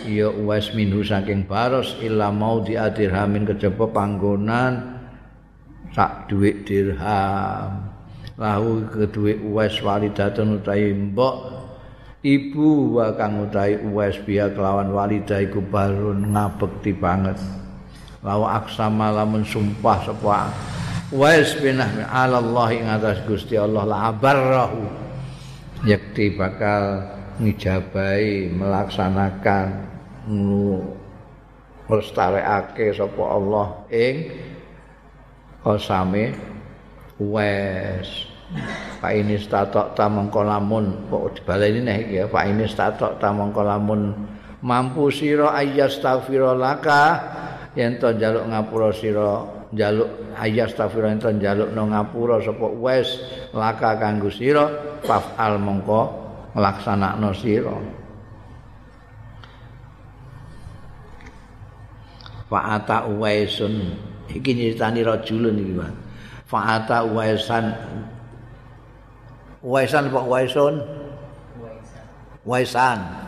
ya 0.08 0.32
Wais 0.32 0.72
minhu 0.72 1.04
saking 1.04 1.44
baros 1.44 2.00
illa 2.00 2.32
mau 2.32 2.64
diadirhamin 2.64 3.44
kejaba 3.52 3.92
panggonan 3.92 5.04
sak 5.92 6.32
duit 6.32 6.64
dirham. 6.64 7.92
Lahu 8.40 8.88
kedue 8.88 9.44
Wais 9.44 9.76
walidatun 9.84 10.64
utawi 10.64 10.96
mbok 10.96 11.36
ibu 12.24 12.96
wa 12.96 13.12
kang 13.20 13.44
utawi 13.44 13.76
Wais 13.92 14.16
biya 14.24 14.56
kelawan 14.56 14.96
walidah 14.96 15.44
iku 15.44 15.60
barun 15.68 16.32
ngabekti 16.32 16.96
banget 16.96 17.36
lawa 18.20 18.60
aksama 18.60 19.16
lamun 19.16 19.48
sumpah 19.48 20.04
sapa 20.04 20.52
wais 21.10 21.56
binah 21.58 22.06
Allah 22.12 22.68
ing 22.76 22.86
atas 22.86 23.24
Gusti 23.26 23.56
Allah 23.58 23.84
la 23.88 24.14
abarrahu. 24.14 24.84
Yakti 25.88 26.36
bakal 26.36 27.08
ngijabai 27.40 28.52
melaksanakan 28.52 29.68
melestariake 31.88 32.92
sapa 32.92 33.24
Allah 33.24 33.68
ing 33.90 34.16
kosame. 35.64 36.36
Wes 37.20 38.32
Pak 39.04 39.12
ini 39.12 39.36
statok 39.38 39.94
tamangka 39.94 40.42
lamun 40.42 41.06
kok 41.12 41.38
dibaleni 41.38 41.84
nek 41.84 42.08
ya 42.08 42.24
Pak 42.32 42.44
ini 42.48 42.64
statok 42.66 43.20
tamangka 43.20 43.62
lamun. 43.62 44.16
Mampu 44.64 45.08
sira 45.12 45.52
ayyastaghfirulaka 45.56 47.04
yen 47.78 48.02
to 48.02 48.10
njaluk 48.14 48.46
ngapura 48.50 48.90
sira 48.94 49.46
njaluk 49.74 50.10
ayas 50.40 50.74
tafira 50.74 51.14
ento 51.14 51.30
njaluk 51.30 51.70
no 51.74 51.86
ngapura 51.90 52.42
sapa 52.42 52.66
wes 52.66 53.22
laka 53.54 53.98
kanggo 54.02 54.30
sira 54.34 54.66
fafal 55.06 55.62
mongko 55.62 56.02
nglaksanakno 56.58 57.30
sira. 57.38 57.76
Fa'ata 62.50 63.06
uwaisun. 63.06 63.94
Iki 64.26 64.52
nyeritani 64.58 65.06
rajulun 65.06 65.54
iki 65.62 65.74
Pak. 65.78 65.94
Fa'ata 66.50 67.06
uwaisan. 67.06 67.78
Uwaisan 69.62 70.10
Pak 70.10 70.26
Uwaisun? 70.26 70.82
Uwaisan 72.42 73.19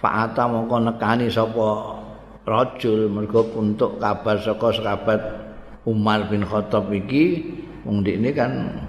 Fa'ata 0.00 0.48
mongko 0.48 0.76
nekani 0.80 1.28
sapa 1.28 2.00
rajul 2.48 3.12
mergo 3.12 3.44
untuk 3.52 4.00
kabar 4.00 4.40
saka 4.40 4.72
sahabat 4.72 5.20
Umar 5.84 6.24
bin 6.32 6.40
Khattab 6.40 6.88
iki 6.88 7.44
wong 7.84 8.00
ini 8.04 8.32
kan 8.32 8.80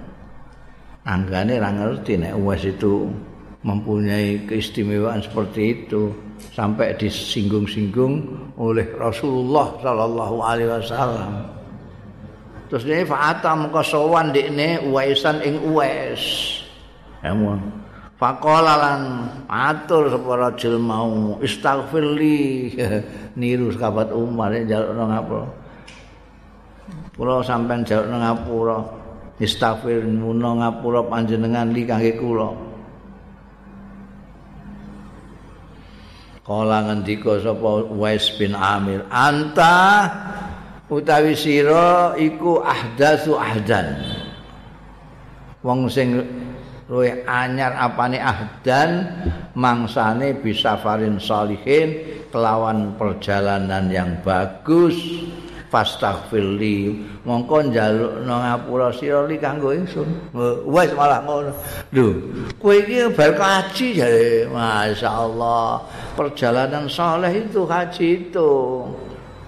anggane 1.04 1.60
ra 1.60 1.68
ngerti 1.68 2.16
nek 2.16 2.32
Uwais 2.40 2.64
itu 2.64 3.12
mempunyai 3.60 4.48
keistimewaan 4.48 5.20
seperti 5.20 5.84
itu 5.84 6.10
sampai 6.50 6.96
disinggung-singgung 6.98 8.26
oleh 8.58 8.88
Rasulullah 8.98 9.70
sallallahu 9.78 10.36
alaihi 10.42 10.70
wasallam. 10.72 11.32
Terus 12.72 12.88
dia 12.88 13.04
fa'ata 13.04 13.52
mengko 13.52 13.84
sowan 13.84 14.32
dikne 14.32 14.80
Uwaisan 14.88 15.44
ing 15.44 15.60
Uwais. 15.60 16.24
Emun. 17.20 17.81
Faqala 18.22 18.78
lan 18.78 19.02
atur 19.50 20.06
sapa 20.06 20.30
rajul 20.38 20.78
mau 20.78 21.42
istaghfirli 21.42 22.70
niru 23.42 23.74
sahabat 23.74 24.14
Umar 24.14 24.54
njalukno 24.54 25.10
ngapura. 25.10 25.46
Kula 27.18 27.42
sampean 27.42 27.82
njalukno 27.82 28.22
ngapura. 28.22 28.78
Istaghfir 29.42 30.06
muno 30.06 30.62
ngapura 30.62 31.02
panjenengan 31.10 31.74
li 31.74 31.82
kangge 31.82 32.14
kula. 32.14 32.54
Kala 36.46 36.78
ngendika 36.86 37.42
sapa 37.42 37.90
Wais 37.90 38.30
bin 38.38 38.54
Amir, 38.54 39.02
"Anta 39.10 40.06
utawi 40.86 41.34
sira 41.34 42.14
iku 42.14 42.62
ahdatsu 42.62 43.34
ahdan." 43.34 43.98
Wong 45.66 45.90
sing 45.90 46.22
luwih 46.92 47.24
anyar 47.24 47.72
apane 47.80 48.20
ahdan 48.20 49.08
mangsane 49.56 50.36
bisa 50.36 50.76
farin 50.76 51.16
salihin 51.16 52.20
kelawan 52.28 52.92
perjalanan 53.00 53.88
yang 53.88 54.20
bagus. 54.20 55.24
Fastaghfirli 55.72 57.00
mongko 57.24 57.72
njalukno 57.72 58.34
ngapura 58.44 58.92
sira 58.92 59.24
li 59.24 59.40
kanggo 59.40 59.72
ingsun. 59.72 60.04
Wis 60.68 60.92
malah 60.92 61.24
ngono. 61.24 61.56
Lho 61.96 62.12
kowe 62.60 62.76
iki 62.76 63.08
bar 63.16 63.32
kaji 63.32 63.96
jare 63.96 64.52
masyaallah 64.52 65.80
perjalanan 66.12 66.92
saleh 66.92 67.48
itu 67.48 67.64
haji 67.64 68.20
itu. 68.20 68.52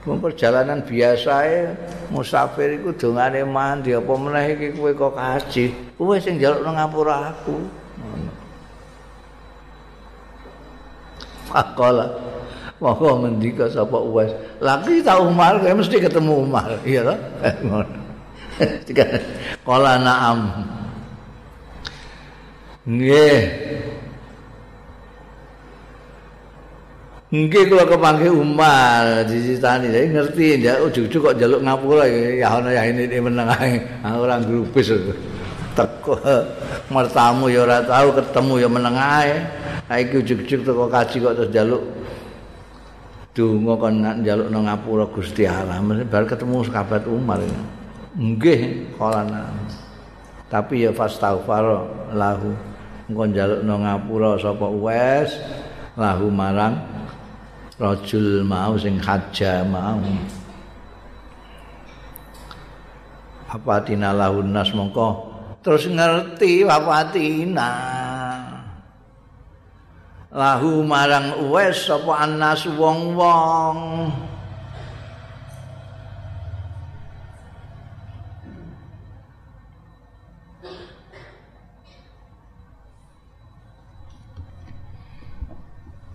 Wong 0.08 0.16
perjalanan 0.16 0.80
biasa 0.80 1.44
e 1.44 1.60
musafir 2.08 2.80
iku 2.80 2.96
dongane 2.96 3.44
mandi 3.44 3.92
apa 3.92 4.12
meneh 4.16 4.56
iki 4.56 4.80
kowe 4.80 4.96
kok 4.96 5.20
kaji. 5.20 5.83
Kowe 5.94 6.16
sing 6.18 6.42
njaluk 6.42 6.66
nang 6.66 6.74
ngapura 6.74 7.30
aku. 7.30 7.56
Faqala 11.50 12.06
Maka 12.82 13.16
mendika 13.16 13.70
sapa 13.70 13.96
Uwais. 13.96 14.34
Lagi 14.58 15.00
tau 15.00 15.30
Umar, 15.30 15.62
kowe 15.62 15.72
mesti 15.72 15.96
ketemu 16.02 16.42
Umar, 16.42 16.68
iya 16.82 17.06
toh? 17.06 17.18
Ngono. 17.64 17.98
Kala 19.66 19.92
na'am. 20.02 20.38
Nggih. 22.84 23.40
Nggih 27.34 27.62
kula 27.66 27.82
kepanggih 27.88 28.30
Umar 28.30 29.26
dicitani 29.26 29.90
saya 29.90 30.06
ngerti 30.06 30.60
ya 30.62 30.78
ujug-ujug 30.86 31.18
kok 31.18 31.34
njaluk 31.34 31.66
ngapura 31.66 32.06
ya 32.06 32.46
ana 32.46 32.70
ya 32.70 32.86
ini 32.86 33.10
meneng 33.18 33.50
ae 33.50 33.82
ora 34.06 34.38
grupis 34.38 34.94
teko. 35.74 36.14
Mertamu 36.94 37.50
ya 37.50 37.66
ora 37.66 37.82
tahu 37.82 38.14
ketemu 38.16 38.52
ya 38.62 38.68
meneng 38.70 38.96
ae. 38.96 39.34
Iki 39.90 40.14
ujug-ujug 40.24 40.60
teko 40.64 40.84
kaji 40.88 41.16
kok 41.20 41.34
terus 41.36 41.50
njaluk 41.52 41.82
donga 43.34 43.74
kon 43.74 43.94
njaluk 44.22 44.48
nang 44.48 44.62
ngapura 44.70 45.04
Gusti 45.10 45.44
Allah. 45.44 45.82
Bar 45.82 46.24
ketemu 46.24 46.62
sahabat 46.64 47.04
Umar 47.10 47.42
nggih 48.14 48.94
kalana 48.94 49.50
tapi 50.46 50.86
ya 50.86 50.94
fastaghfar 50.94 51.66
lahu. 52.14 52.54
Engko 53.10 53.22
njaluk 53.26 53.60
nang 53.66 53.82
ngapura 53.82 54.38
sapa 54.38 54.70
wes 54.70 55.34
lahu 55.98 56.30
marang 56.30 56.78
rajul 57.76 58.46
mau 58.46 58.78
sing 58.78 59.02
haja 59.02 59.66
mau. 59.66 59.98
Apa 63.50 63.82
tina 63.82 64.14
lahun 64.14 64.50
nas 64.50 64.70
mongko 64.70 65.33
terus 65.64 65.88
ngerti 65.88 66.60
wapatina 66.68 67.72
lahu 70.34 70.84
marang 70.84 71.46
uwes 71.48 71.88
sapa 71.88 72.26
anas 72.26 72.66
wong-wong. 72.66 74.10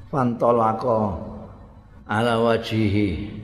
Fantolako 0.10 1.16
ala 2.10 2.42
wajihi. 2.44 3.40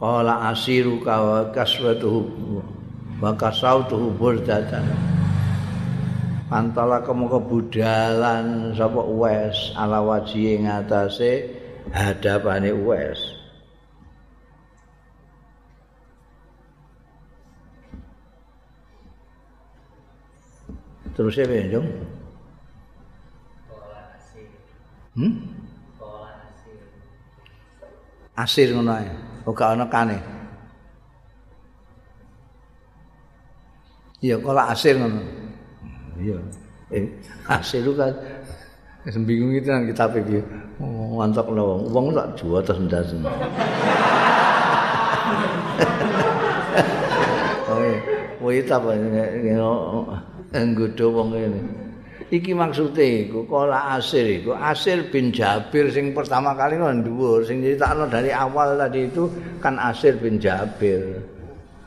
Qala 0.00 0.48
asiru 0.48 0.96
ka 1.04 1.52
kaswatuhu 1.52 2.79
wa 3.20 3.36
kasautuhu 3.36 4.16
burdatan 4.16 4.84
antala 6.48 7.04
kemuka 7.04 7.36
budalan 7.36 8.72
sapa 8.74 9.00
uwes 9.04 9.76
ala 9.76 10.00
wajihi 10.00 10.64
ngatasé 10.64 11.52
hadapane 11.92 12.72
uwes 12.72 13.20
terus 21.12 21.36
ya 21.36 21.44
Jung? 21.68 21.88
Hmm? 25.10 25.60
asir. 28.40 28.72
Ngono 28.72 28.92
ae. 28.96 29.10
Ora 29.44 29.76
ana 29.76 29.84
kane 29.92 30.39
iya 34.20 34.36
kala 34.40 34.72
asir 34.72 34.96
ngono. 34.96 35.20
Iya. 36.20 36.36
Eh, 36.92 37.04
asir 37.56 37.80
itu 37.84 37.92
kan. 37.96 38.12
Bingung 39.24 39.56
itu 39.56 39.72
nang 39.72 39.88
kitab 39.88 40.12
iki. 40.12 40.44
Oh, 40.80 41.20
mantap 41.20 41.48
lho 41.48 41.88
wong. 41.88 42.12
Tak 42.12 42.36
jual 42.36 42.60
terus 42.60 42.80
ndas. 42.84 43.08
Oh, 47.70 47.80
woi 48.44 48.60
ta 48.66 48.76
apa 48.82 48.98
nggodho 50.50 51.06
wong 51.14 51.28
ngene. 51.32 51.60
iki 52.30 52.54
maksude 52.54 53.26
iku 53.26 53.42
kala 53.46 53.98
asir 53.98 54.22
iku. 54.22 54.54
Asir 54.54 55.10
bin 55.10 55.34
Jabir 55.34 55.90
sing 55.90 56.14
pertama 56.14 56.54
kali 56.54 56.78
kan 56.78 57.02
dhuwur 57.02 57.42
sing 57.42 57.58
critakno 57.58 58.06
dari 58.06 58.30
awal 58.30 58.78
tadi 58.78 59.10
itu 59.10 59.26
kan 59.58 59.74
asir 59.82 60.14
bin 60.16 60.38
Jabir 60.38 61.18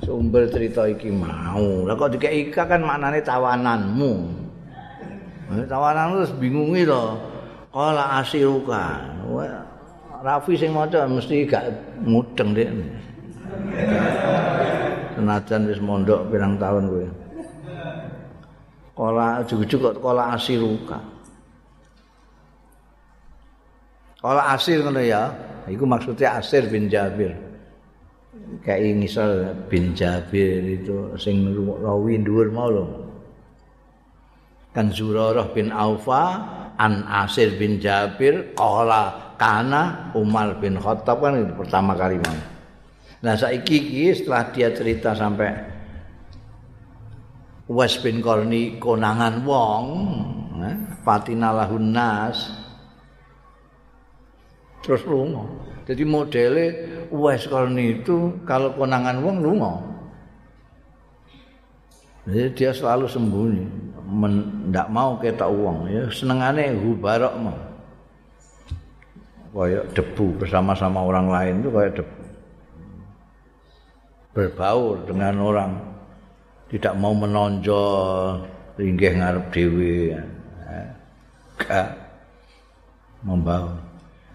sumber 0.04 0.48
cerita 0.52 0.86
iki 0.86 1.10
mau 1.10 1.88
lah 1.88 1.96
kok 1.96 2.20
dikek 2.20 2.52
ika 2.52 2.64
kan 2.68 2.84
maknane 2.84 3.24
tawananmu 3.24 4.14
tawananmu 5.68 6.14
terus 6.24 6.34
bingungi 6.38 6.84
to 6.86 7.04
kala 7.74 8.22
asiruka 8.22 9.10
Rafi 10.24 10.56
sing 10.56 10.72
maca 10.72 11.04
mesti 11.04 11.44
gak 11.44 11.68
mudeng 12.00 12.56
dek 12.56 12.72
senajan 15.20 15.68
wis 15.68 15.84
mondok 15.84 16.32
pirang 16.32 16.56
tahun 16.56 16.88
kowe 16.88 17.08
Kala 18.94 19.42
ujug-ujug 19.42 19.82
kok 19.82 19.98
kala 20.06 20.38
asiruka. 20.38 21.02
Kala 24.22 24.54
asir 24.54 24.86
ngono 24.86 25.02
ya. 25.02 25.34
Iku 25.66 25.90
maksudnya 25.90 26.38
Asir 26.38 26.70
bin 26.70 26.94
Jabir. 26.94 27.34
Kayak 28.62 29.02
misal 29.02 29.30
bin 29.66 29.98
Jabir 29.98 30.62
itu 30.62 31.18
sing 31.18 31.50
rawi 31.58 32.22
dhuwur 32.22 32.54
mau 32.54 32.70
lho. 32.70 32.86
Kan 34.76 34.94
Zurarah 34.94 35.50
bin 35.50 35.74
Aufa 35.74 36.24
an 36.78 37.08
Asir 37.10 37.58
bin 37.58 37.82
Jabir 37.82 38.54
qala 38.54 39.34
kana 39.42 40.14
Umar 40.14 40.62
bin 40.62 40.78
Khattab 40.78 41.24
kan 41.24 41.40
itu 41.40 41.54
pertama 41.58 41.98
kali 41.98 42.22
mau. 42.22 42.38
Nah 43.24 43.34
saiki 43.40 43.78
iki 43.80 44.06
setelah 44.12 44.52
dia 44.52 44.70
cerita 44.76 45.16
sampai 45.16 45.74
Uwais 47.64 47.96
bin 48.04 48.20
Korni 48.20 48.76
konangan 48.76 49.40
wong, 49.48 49.86
eh, 50.60 50.76
Fatina 51.00 51.56
lahun 51.56 51.96
nas. 51.96 52.63
Terus 54.84 55.02
lunga. 55.08 55.48
Jadi 55.88 56.04
modelnya 56.04 56.68
Uwais 57.12 57.44
Korni 57.48 58.04
itu 58.04 58.40
kalau 58.44 58.76
konangan 58.76 59.20
wong 59.24 59.40
lunga. 59.40 59.74
Jadi 62.24 62.56
dia 62.56 62.72
selalu 62.72 63.08
sembunyi, 63.12 63.68
tidak 64.72 64.88
mau 64.88 65.20
kita 65.20 65.44
uang. 65.44 65.92
Ya 65.92 66.08
senengannya 66.08 66.72
hubarok 66.72 67.36
mau. 67.36 67.60
Kayak 69.54 69.92
debu 69.92 70.40
bersama-sama 70.40 71.04
orang 71.04 71.28
lain 71.28 71.60
itu 71.60 71.70
kayak 71.70 71.94
debu. 72.00 72.22
Berbaur 74.34 75.04
dengan 75.04 75.36
orang, 75.44 75.72
tidak 76.72 76.96
mau 76.96 77.12
menonjol, 77.12 78.48
ringgih 78.80 79.20
ngarep 79.20 79.46
dewi. 79.52 80.16
Ya. 80.16 80.24
Gak 81.60 81.92
membaur. 83.22 83.83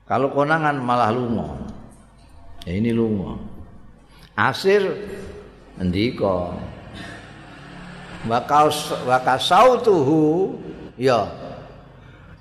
Kalau 0.09 0.33
konangan 0.33 0.81
malah 0.81 1.13
lungo. 1.13 1.53
Ya 2.65 2.73
ini 2.81 2.97
lungo. 2.97 3.37
Asir 4.35 4.83
ndika 5.79 6.57
wakasautuhu 9.07 10.55
ya 10.99 11.31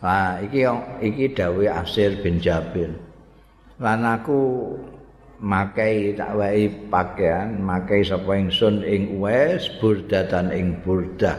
nah 0.01 0.41
iki 0.41 0.65
iki 1.01 1.25
dawuh 1.33 1.69
Asir 1.69 2.21
bin 2.21 2.41
Jabir 2.41 2.93
lan 3.77 4.01
aku 4.05 4.73
makai 5.41 6.17
tak 6.17 6.33
wae 6.37 6.69
pakaian 6.89 7.61
makai 7.61 8.01
sapa 8.01 8.37
ingsun 8.37 8.81
ing 8.81 9.21
wes 9.21 9.69
burdatan 9.77 10.49
ing 10.53 10.81
burdah 10.81 11.37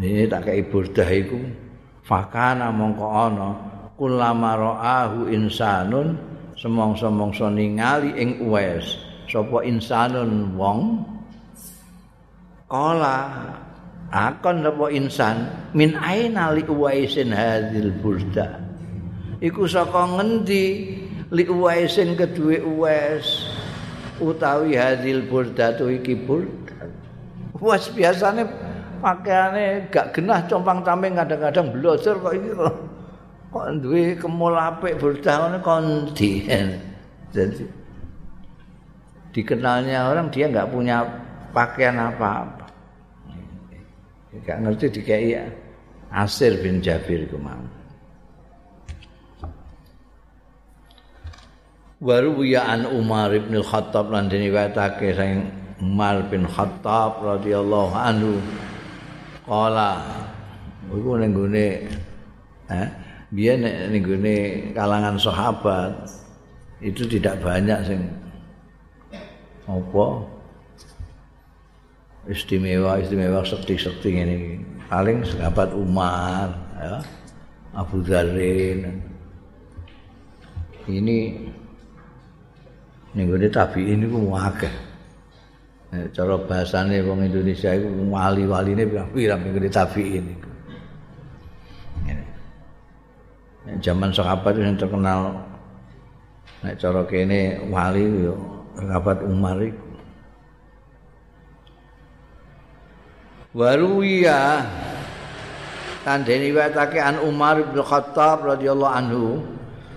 ini 0.00 0.28
tak 0.28 0.48
kei 0.48 0.60
burdah 0.60 1.08
iku. 1.08 1.40
Fakana 2.06 2.70
mongko 2.70 3.06
ana 3.08 3.50
kulama 3.96 4.54
ra'ahu 4.54 5.32
insanun 5.32 6.14
semong-semongso 6.54 7.50
ningali 7.50 8.14
ing 8.14 8.44
Uwais 8.44 9.00
sapa 9.26 9.64
insanun 9.66 10.54
wong? 10.54 11.02
Kala 12.66 13.18
akon 14.12 14.62
apa 14.62 14.86
insan 14.94 15.50
min 15.74 15.98
aina 15.98 16.54
li 16.54 16.62
Uwaisin 16.68 17.34
hadzal 17.34 17.90
burda. 17.98 18.62
Iku 19.42 19.66
saka 19.66 20.06
ngendi 20.18 20.94
li 21.32 21.44
Uwaisin 21.48 22.14
kedue 22.14 22.62
Uwais 22.62 23.50
utawi 24.22 24.78
hadzal 24.78 25.26
burda 25.26 25.74
tu 25.74 25.90
iki 25.90 26.14
burda? 26.14 26.86
Uwais 27.58 27.88
biasane 27.90 28.65
pakaiane 29.06 29.86
gak 29.94 30.10
genah 30.10 30.42
compang-camping 30.50 31.14
kadang-kadang 31.14 31.70
blosor 31.78 32.18
kok 32.18 32.34
iki 32.34 32.50
kok 32.58 32.74
kok 33.54 33.66
duwe 33.78 34.18
kemul 34.18 34.58
apik 34.58 34.98
kondi. 35.62 36.42
Jadi 37.30 37.64
dikenalnya 39.30 40.10
orang 40.10 40.26
dia 40.34 40.50
nggak 40.50 40.74
punya 40.74 41.06
pakaian 41.54 41.94
apa-apa. 41.94 42.66
Gak 44.42 44.58
ngerti 44.66 45.00
dikai 45.00 45.38
Asir 46.10 46.58
bin 46.58 46.82
Jabir 46.82 47.24
itu 47.30 47.38
mau. 47.38 47.62
Baru 51.96 52.36
an 52.60 52.84
Umar 52.92 53.32
bin 53.32 53.56
Khattab 53.64 54.12
lan 54.12 54.28
diniwatake 54.28 55.16
sing 55.16 55.48
Umar 55.80 56.28
bin 56.28 56.44
Khattab 56.44 57.24
radhiyallahu 57.24 57.94
anhu. 57.96 58.36
Qala 59.46 60.02
iku 60.90 61.22
ning 61.22 61.30
gone 61.30 61.68
eh 62.66 62.88
biar 63.30 63.62
nih 63.62 64.74
kalangan 64.74 65.18
sahabat 65.18 66.06
itu 66.82 67.06
tidak 67.06 67.38
banyak 67.42 67.78
sing 67.86 68.00
apa 69.66 70.06
istimewa 72.26 72.98
istimewa 72.98 73.42
sekti 73.46 73.78
sekti 73.78 74.10
ini 74.18 74.38
paling 74.90 75.22
sahabat 75.22 75.74
Umar 75.74 76.50
ya 76.78 76.98
Abu 77.74 78.02
Dharin 78.02 78.98
ini 80.86 81.50
nih 83.14 83.22
gue 83.26 83.48
tapi 83.50 83.90
ini 83.94 84.06
gue 84.06 84.22
wakil 84.26 84.70
cara 86.12 86.34
bahasanya 86.40 87.00
orang 87.04 87.28
Indonesia 87.28 87.70
itu 87.72 87.88
wali-wali 88.08 88.76
ini 88.76 88.84
bilang-bilang 88.84 89.40
nih 89.44 89.72
tapi 89.72 90.02
ini 90.20 90.34
zaman 93.82 94.14
sahabat 94.14 94.54
yang 94.56 94.78
terkenal 94.78 95.42
nek 96.62 96.78
cara 96.78 97.02
kene 97.04 97.66
wali 97.68 98.30
yo 98.30 98.34
sahabat 98.78 99.18
Umar 99.26 99.58
iku. 99.58 99.84
Waruya 103.56 104.68
tandeni 106.04 106.52
watake 106.52 107.00
an 107.00 107.16
Umar 107.24 107.56
bin 107.72 107.80
Khattab 107.80 108.44
radhiyallahu 108.44 108.94
anhu 108.94 109.24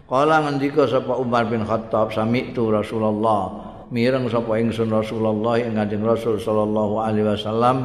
kala 0.08 0.48
ngendika 0.48 0.88
sapa 0.88 1.20
Umar 1.20 1.46
bin 1.52 1.68
Khattab 1.68 2.16
sami 2.16 2.56
tu 2.56 2.72
Rasulullah 2.72 3.69
mireng 3.90 4.30
sapa 4.30 4.62
ingsun 4.62 4.94
Rasulullah 4.94 5.58
ing 5.58 5.74
Kanjeng 5.78 6.06
Rasul 6.06 6.38
sallallahu 6.38 7.02
alaihi 7.02 7.26
wasallam 7.26 7.78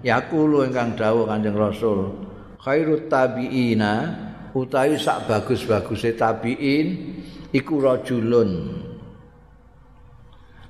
yaqulu 0.00 0.64
ingkang 0.64 0.96
dawuh 0.96 1.28
Kanjeng 1.28 1.56
Rasul 1.56 2.12
khairut 2.60 3.08
tabiina 3.08 4.16
utawi 4.52 4.96
sak 5.00 5.28
bagus-baguse 5.28 6.16
tabiin 6.16 6.86
iku 7.54 7.74
rajulun. 7.80 8.50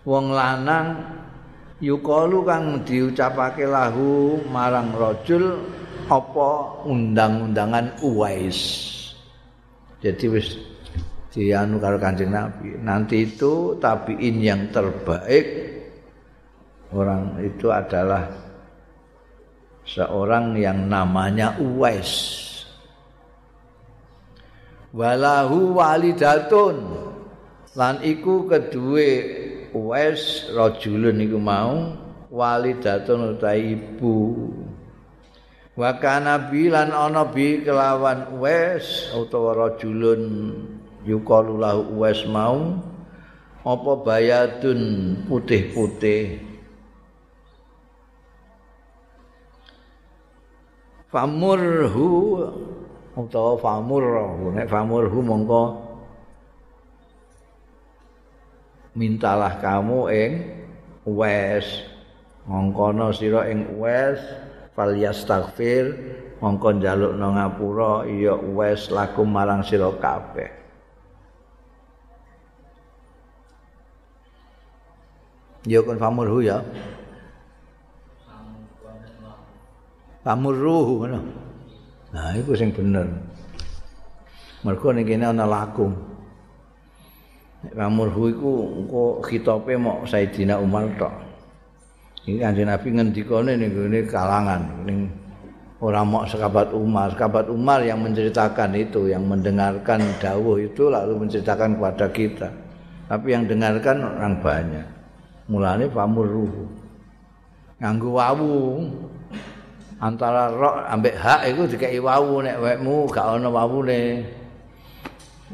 Wong 0.00 0.26
lanang 0.32 0.96
yukalu 1.80 2.40
kang 2.44 2.80
diucapake 2.84 3.68
lahu 3.68 4.40
marang 4.48 4.96
rajul 4.96 5.60
apa 6.08 6.50
undang-undangan 6.88 8.00
Uwais. 8.02 8.58
Jadi 10.00 10.26
wis 10.32 10.56
dianu 11.30 11.78
karo 11.78 11.96
Kanjeng 11.96 12.34
Nabi. 12.34 12.74
Nanti 12.82 13.22
itu 13.24 13.78
tabiin 13.78 14.36
yang 14.42 14.62
terbaik 14.74 15.46
orang 16.90 17.38
itu 17.38 17.70
adalah 17.70 18.26
seorang 19.86 20.58
yang 20.58 20.90
namanya 20.90 21.54
Uwais. 21.58 22.38
Walahu 24.90 25.78
walidatun. 25.78 27.06
Lan 27.78 28.02
iku 28.02 28.50
kedue 28.50 29.10
wes 29.70 30.50
rajulun 30.50 31.22
iku 31.22 31.38
mau 31.38 31.94
walidatun 32.26 33.38
utawi 33.38 33.78
ibu. 33.78 34.18
Wa 35.78 35.94
kana 36.02 36.50
bilan 36.50 36.90
ana 36.90 37.30
kelawan 37.30 38.42
wes 38.42 39.14
utawa 39.14 39.54
rajulun 39.54 40.26
yuqalu 41.10 41.58
lahu 41.58 41.98
wes 41.98 42.22
mau 42.30 42.78
apa 43.60 43.92
bayatun 44.00 44.80
putih-putih? 45.28 46.48
Famurhu 51.10 52.38
utawa 53.18 53.58
famur 53.58 54.04
nek 54.54 54.70
famurhu 54.70 55.18
mongko 55.18 55.62
mintalah 58.94 59.58
kamu 59.58 60.00
ing 60.14 60.32
wes 61.02 61.66
mongkono 62.46 63.10
sira 63.10 63.50
ing 63.50 63.74
wes 63.82 64.22
falyastaghfir 64.78 65.98
mongko 66.38 66.78
njalukno 66.78 67.26
ngapura 67.34 68.06
ya 68.06 68.38
wes 68.54 68.86
lakum 68.94 69.26
marang 69.34 69.66
sira 69.66 69.90
kabeh 69.98 70.59
ya 75.68 75.80
kon 75.84 76.00
famurhu 76.00 76.40
ya 76.44 76.64
famurhu 80.24 81.04
ngono 81.04 81.20
Nah, 82.10 82.34
itu 82.34 82.58
sing 82.58 82.74
bener. 82.74 83.06
Mergo 84.66 84.90
ning 84.90 85.06
kene 85.06 85.30
ana 85.30 85.46
laku. 85.46 85.88
Nek 87.60 87.72
kamurhu 87.76 88.22
iku 88.34 88.52
engko 88.82 89.04
khitope 89.22 89.78
mok 89.78 90.10
Sayyidina 90.10 90.58
Umar 90.58 90.90
tok. 90.98 91.14
Ini 92.26 92.36
kanjeng 92.42 92.68
Nabi 92.68 92.88
ngendikane 92.92 93.52
ning 93.56 93.70
ngene 93.72 94.00
kalangan 94.10 94.84
ning 94.84 95.08
orang 95.80 96.04
mau 96.04 96.26
sekabat 96.28 96.76
Umar, 96.76 97.16
sekabat 97.16 97.48
Umar 97.48 97.80
yang 97.80 98.04
menceritakan 98.04 98.76
itu, 98.76 99.08
yang 99.08 99.24
mendengarkan 99.24 100.04
dawuh 100.20 100.60
itu 100.60 100.92
lalu 100.92 101.24
menceritakan 101.24 101.80
kepada 101.80 102.06
kita. 102.12 102.48
Tapi 103.08 103.26
yang 103.32 103.48
dengarkan 103.48 104.02
orang 104.04 104.34
banyak. 104.42 104.86
Mulane 105.50 105.90
pamurruhu. 105.90 106.62
Nganggo 107.82 108.08
wawu. 108.14 108.86
Antara 110.00 110.48
rok 110.48 110.86
ambek 110.88 111.18
hak 111.18 111.50
itu 111.50 111.76
dikai 111.76 112.00
wawu 112.00 112.40
nek 112.40 112.56
wekmu 112.62 113.10
gak 113.10 113.36
ana 113.36 113.50
wawune. 113.50 114.24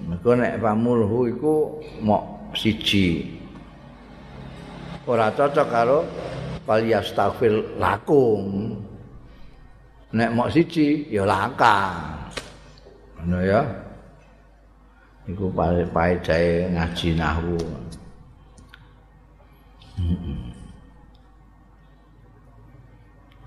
Mergo 0.05 0.37
nek 0.37 0.61
pamurruhu 0.61 1.33
iku 1.33 1.55
mok 2.05 2.53
siji. 2.53 3.41
Ora 5.09 5.33
cocok 5.33 5.67
karo 5.67 6.05
falyastaghfir 6.69 7.81
lakum. 7.81 8.77
Nek 10.13 10.31
mok 10.37 10.53
siji 10.53 11.09
ya 11.09 11.25
laka. 11.25 11.97
Ngono 13.17 13.39
ya. 13.43 13.65
Iku 15.27 15.51
paedahe 15.91 16.71
ngaji 16.71 17.09
nahwu. 17.19 17.86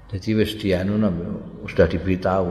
Jadi 0.09 0.29
wis 0.33 0.57
dianu 0.57 0.97
sudah 1.69 1.85
diberitahu. 1.85 2.49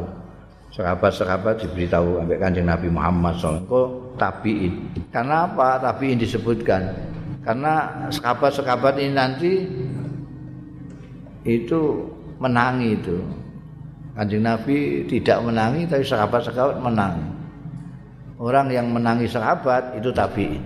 Sahabat-sahabat 0.68 1.64
diberitahu 1.64 2.22
sampai 2.22 2.38
Kanjeng 2.38 2.68
Nabi 2.70 2.86
Muhammad 2.86 3.34
SAW. 3.40 3.66
Kok 3.66 3.88
tabiin? 4.14 4.94
Karena 5.10 5.50
apa? 5.50 5.80
Tabiin 5.82 6.22
disebutkan. 6.22 6.86
Karena 7.42 8.06
sahabat-sahabat 8.14 8.94
ini 9.02 9.10
nanti 9.10 9.52
itu 11.42 11.80
menangi 12.38 12.94
itu. 12.94 13.18
Kanjeng 14.14 14.46
Nabi 14.46 15.08
tidak 15.10 15.42
menangi 15.42 15.82
tapi 15.88 16.04
sahabat-sahabat 16.06 16.78
menang. 16.78 17.26
Orang 18.38 18.70
yang 18.70 18.94
menangi 18.94 19.26
sahabat 19.26 19.98
itu 19.98 20.14
tabiin. 20.14 20.62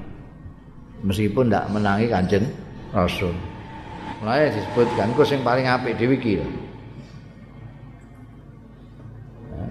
Meskipun 1.08 1.48
tidak 1.48 1.72
menangi 1.72 2.06
Kanjeng 2.12 2.44
Rasul. 2.92 3.32
Mulai 4.20 4.52
disebutkan 4.52 5.16
ku 5.16 5.24
sing 5.24 5.40
paling 5.42 5.66
apik 5.66 5.98
dhewe 5.98 6.14
iki. 6.20 6.38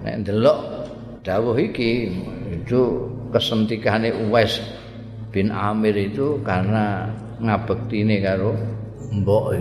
Nek 0.02 0.26
ndelok 0.26 0.58
dawuh 1.22 1.56
iki 1.56 2.10
itu 2.50 3.08
kesentikane 3.30 4.10
Uwais 4.28 4.58
bin 5.32 5.48
Amir 5.48 5.94
itu 5.96 6.42
karena 6.44 7.08
ngabektine 7.40 8.20
karo 8.20 8.52
mbok 9.10 9.56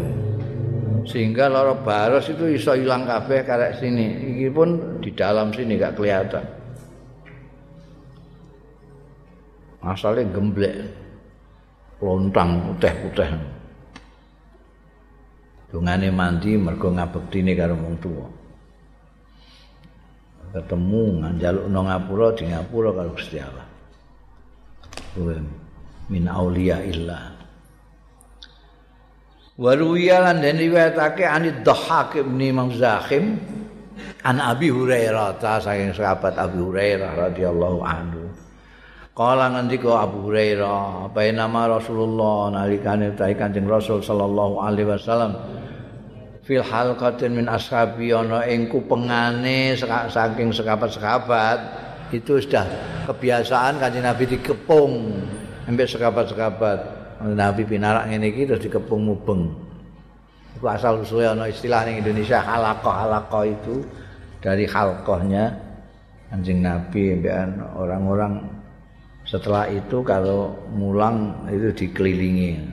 sehingga 1.08 1.50
loro 1.50 1.82
baros 1.82 2.30
itu 2.30 2.46
iso 2.52 2.78
ilang 2.78 3.10
kabeh 3.10 3.42
karek 3.42 3.82
sini 3.82 4.38
iki 4.38 4.48
pun 4.54 5.02
di 5.02 5.10
dalam 5.18 5.50
sini 5.50 5.80
gak 5.82 5.98
kelihatan 5.98 6.46
asalnya 9.82 10.30
gemblek 10.30 10.78
lontang 12.02 12.66
putih-putih 12.66 13.30
dungane 15.72 16.12
mandi 16.12 16.60
mergo 16.60 16.92
ngabektine 16.92 17.56
karo 17.56 17.80
wong 17.80 17.96
tuwa. 18.04 18.28
Ketemu 20.52 21.32
njaluk 21.40 21.66
nang 21.72 21.88
ngapura 21.88 22.36
di 22.36 22.44
ngapura 22.52 22.92
karo 22.92 23.16
Gusti 23.16 23.40
Allah. 23.40 23.68
Min 26.12 26.28
auliya 26.28 26.84
illah 26.84 27.42
Waruya 29.62 30.26
lan 30.26 30.42
den 30.42 30.58
riwayatake 30.58 31.22
anid 31.22 31.62
Dhahhak 31.62 32.20
bin 32.20 32.42
Mangzahim 32.56 33.38
an 34.26 34.42
Abi 34.42 34.74
Hurairah 34.74 35.38
ta 35.38 35.62
saking 35.62 35.94
sahabat 35.94 36.34
Abi 36.40 36.60
Hurairah 36.60 37.30
radhiyallahu 37.30 37.80
anhu. 37.86 38.26
Kala 39.12 39.52
ngendika 39.52 40.08
Abu 40.08 40.32
Hurairah, 40.32 41.12
apa 41.12 41.28
nama 41.36 41.68
Rasulullah 41.68 42.48
nalikane 42.48 43.12
utahe 43.12 43.36
Kanjeng 43.36 43.68
Rasul 43.68 44.00
sallallahu 44.00 44.64
alaihi 44.64 44.88
wasallam 44.88 45.36
fil 46.48 46.64
halqatin 46.64 47.36
min 47.36 47.52
ashabi 47.52 48.16
ana 48.16 48.48
ing 48.48 48.72
kupengane 48.72 49.76
saking 50.08 50.56
sekabat-sekabat 50.56 51.60
itu 52.16 52.40
sudah 52.40 52.64
kebiasaan 53.12 53.84
Kanjeng 53.84 54.08
Nabi 54.08 54.32
dikepung 54.32 55.12
sampai 55.68 55.88
sekabat-sekabat. 55.92 56.80
Nabi 57.36 57.68
pinarak 57.68 58.08
ngene 58.08 58.32
iki 58.32 58.48
terus 58.48 58.64
dikepung 58.64 59.12
mubeng. 59.12 59.52
Iku 60.56 60.72
asal 60.72 61.04
usule 61.04 61.28
ana 61.28 61.52
istilah 61.52 61.84
ning 61.84 62.00
Indonesia 62.00 62.40
halaqah-halaqah 62.40 63.44
itu 63.44 63.84
dari 64.40 64.64
halqahnya 64.64 65.52
anjing 66.32 66.64
Nabi 66.64 67.20
orang-orang 67.76 68.61
setelah 69.32 69.72
itu 69.72 70.04
kalau 70.04 70.52
mulang 70.76 71.48
itu 71.48 71.72
dikelilingi. 71.72 72.68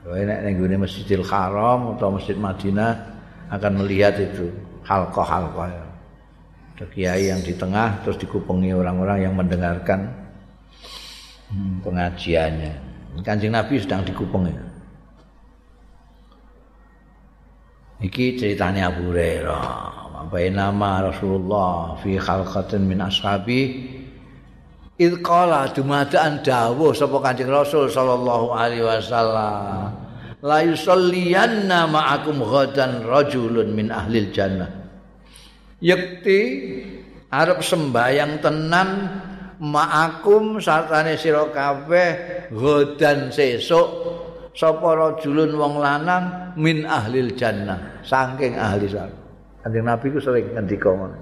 Kalau 0.00 0.16
nek 0.16 0.40
ning 0.40 0.80
Masjidil 0.80 1.20
Haram 1.28 2.00
atau 2.00 2.16
Masjid 2.16 2.32
Madinah 2.32 2.96
akan 3.52 3.72
melihat 3.84 4.16
itu 4.16 4.48
halqah-halqah. 4.88 5.68
Ada 6.72 6.88
kiai 6.88 7.28
yang 7.28 7.44
di 7.44 7.52
tengah 7.52 8.00
terus 8.00 8.16
dikupengi 8.16 8.72
orang-orang 8.72 9.28
yang 9.28 9.36
mendengarkan 9.36 10.08
hmm, 11.52 11.84
pengajiannya. 11.84 12.74
Kanjeng 13.20 13.52
Nabi 13.52 13.76
sedang 13.76 14.00
dikupeng 14.00 14.48
itu. 14.48 14.66
Iki 18.08 18.40
ceritanya 18.40 18.88
Abu 18.88 19.12
Hurairah. 19.12 20.00
Bapak 20.24 20.48
nama 20.56 21.12
Rasulullah 21.12 22.00
fi 22.00 22.16
khalqatin 22.16 22.88
min 22.88 23.04
ashabi 23.04 24.00
id 25.02 25.18
qala 25.26 25.66
dumadaan 25.74 26.46
dawuh 26.46 26.94
sapa 26.94 27.18
Kanjeng 27.18 27.50
Rasul 27.50 27.90
sallallahu 27.90 28.54
alaihi 28.54 28.86
wasallam 28.86 29.90
la 30.42 30.58
yusalliyanna 30.66 31.86
ma'akum 31.86 32.42
ghadan 32.42 33.06
rajulun 33.06 33.74
min 33.74 33.90
ahlil 33.94 34.30
jannah. 34.34 34.70
Yakti 35.82 36.40
arep 37.30 37.62
sembayang 37.62 38.42
tenan 38.42 38.90
ma'akum 39.62 40.58
sartane 40.58 41.14
sira 41.14 41.46
kabeh 41.50 42.10
godan 42.50 43.30
sesuk 43.30 43.88
sapa 44.54 44.88
rajulun 44.98 45.54
wong 45.54 45.78
lanang 45.78 46.54
min 46.58 46.86
ahlil 46.86 47.30
jannah. 47.38 48.02
Saking 48.02 48.58
ahli 48.58 48.90
swarga 48.90 49.18
kanjeng 49.62 49.86
nabi 49.86 50.10
ku 50.10 50.18
sering 50.18 50.50
ngendika 50.58 50.90
ngono. 50.90 51.18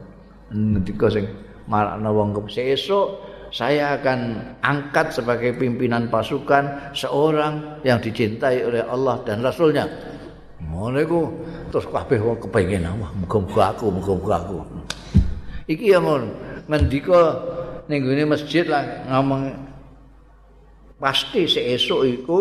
Ngendika 0.49 1.13
sing 1.13 1.29
marakna 1.69 2.09
wong 2.09 2.33
sesuk 2.49 3.21
saya 3.51 3.99
akan 3.99 4.19
angkat 4.63 5.11
sebagai 5.11 5.59
pimpinan 5.59 6.07
pasukan 6.07 6.95
seorang 6.95 7.83
yang 7.83 7.99
dicintai 7.99 8.63
oleh 8.63 8.83
Allah 8.87 9.19
dan 9.27 9.43
Rasulnya. 9.43 9.87
Iku 10.71 11.21
terus 11.69 11.87
kabeh 11.91 12.17
wong 12.23 12.39
kepengin 12.47 12.87
wah 12.87 13.11
muga-muga 13.19 13.75
aku, 13.75 13.91
muga-muga 13.91 14.35
aku. 14.39 14.59
Iki 15.67 15.93
ya 15.93 15.99
mon 15.99 16.31
ngendika 16.71 17.37
ning 17.91 18.07
gone 18.07 18.25
masjid 18.31 18.63
lah 18.71 18.87
ngomong 19.11 19.51
pasti 21.03 21.51
seesuk 21.51 22.07
iku 22.07 22.41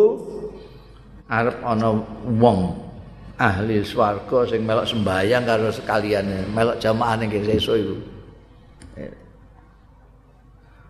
arep 1.25 1.57
ana 1.65 1.89
wong 2.37 2.77
ahli 3.41 3.81
swarga 3.81 4.45
sing 4.45 4.61
melok 4.61 4.85
sembayang 4.85 5.43
karo 5.45 5.73
sekalian 5.73 6.53
melok 6.53 6.77
jamaah 6.77 7.17
ning 7.17 7.33
sesuk 7.33 7.75
iku 7.81 7.95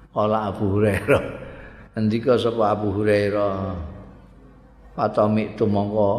Kala 0.10 0.50
Abu 0.50 0.66
Hurairah. 0.78 1.24
Ngendika 1.94 2.34
sapa 2.42 2.74
Abu 2.74 2.90
Hurairah? 2.90 3.78
Fatami 4.98 5.54
tu 5.54 5.70
mongko 5.70 6.10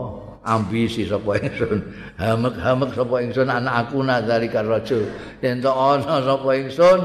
ambisi 0.47 1.05
sapa 1.05 1.37
ingsun? 1.43 1.79
Hamek-hamek 2.23 2.95
sapa 2.95 3.17
ingsun? 3.19 3.51
Anak 3.51 3.75
aku 3.87 4.07
nazalika 4.07 4.63
rajul 4.63 5.11
yen 5.43 5.59
to 5.59 5.71
ana 5.75 6.23
sapa 6.23 6.49
ingsun? 6.55 7.01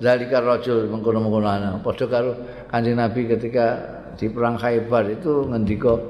Zalika 0.00 0.40
rajul 0.40 0.88
mengkono-mengkono 0.88 1.48
ana. 1.48 1.70
Padha 1.84 2.08
karo 2.08 2.32
Kanjeng 2.72 2.96
Nabi 2.96 3.28
ketika 3.28 3.76
di 4.16 4.32
perang 4.32 4.56
Khaibar 4.56 5.12
itu 5.12 5.44
ngendika 5.44 6.00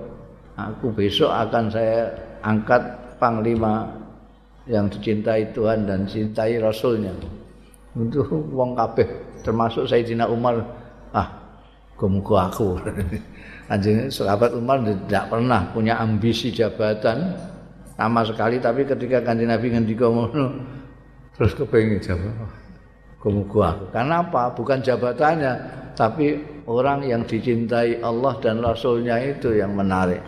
aku 0.55 0.95
besok 0.95 1.35
akan 1.35 1.75
saya 1.75 2.07
angkat 2.47 2.83
panglima 3.19 3.91
yang 4.71 4.87
dicintai 4.87 5.51
Tuhan 5.51 5.91
dan 5.91 6.07
cintai 6.07 6.63
Rasulnya. 6.63 7.11
Untuk 7.99 8.31
wong 8.31 8.79
kabeh 8.79 9.30
termasuk 9.43 9.89
Sayyidina 9.89 10.29
Umar 10.29 10.63
ah 11.13 11.29
muga 12.01 12.49
aku 12.49 12.81
Anjing 13.73 14.09
sahabat 14.09 14.57
Umar 14.57 14.81
tidak 14.81 15.29
pernah 15.29 15.69
punya 15.71 16.01
ambisi 16.01 16.49
jabatan 16.49 17.37
sama 17.95 18.25
sekali 18.25 18.57
tapi 18.57 18.89
ketika 18.89 19.21
kanjeng 19.21 19.53
Nabi 19.53 19.69
ngendika 19.69 20.09
ngono 20.09 20.65
terus 21.37 21.53
kepengin 21.57 22.01
jabatan. 22.01 22.61
Kumuku 23.21 23.61
aku. 23.61 23.85
Karena 23.93 24.25
apa? 24.25 24.49
Bukan 24.57 24.81
jabatannya, 24.81 25.53
tapi 25.93 26.41
orang 26.65 27.05
yang 27.05 27.21
dicintai 27.29 28.01
Allah 28.01 28.33
dan 28.41 28.65
Rasulnya 28.65 29.21
itu 29.21 29.53
yang 29.53 29.77
menarik. 29.77 30.25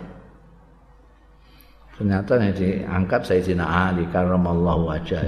Ternyata 1.97 2.37
yang 2.37 2.53
diangkat 2.53 3.21
Sayyidina 3.25 3.65
Ali 3.65 4.05
karramallahu 4.13 4.93
wajah. 4.93 5.25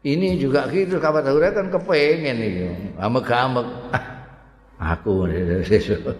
Ini 0.00 0.40
juga 0.40 0.64
gitu 0.72 0.96
kabar 0.96 1.20
Hurairah 1.20 1.60
kan 1.60 1.66
kepengen 1.68 2.36
itu. 2.40 2.68
Amek-amek. 2.96 3.68
Ah, 4.80 4.96
aku 4.96 5.28
sesuk. 5.68 6.16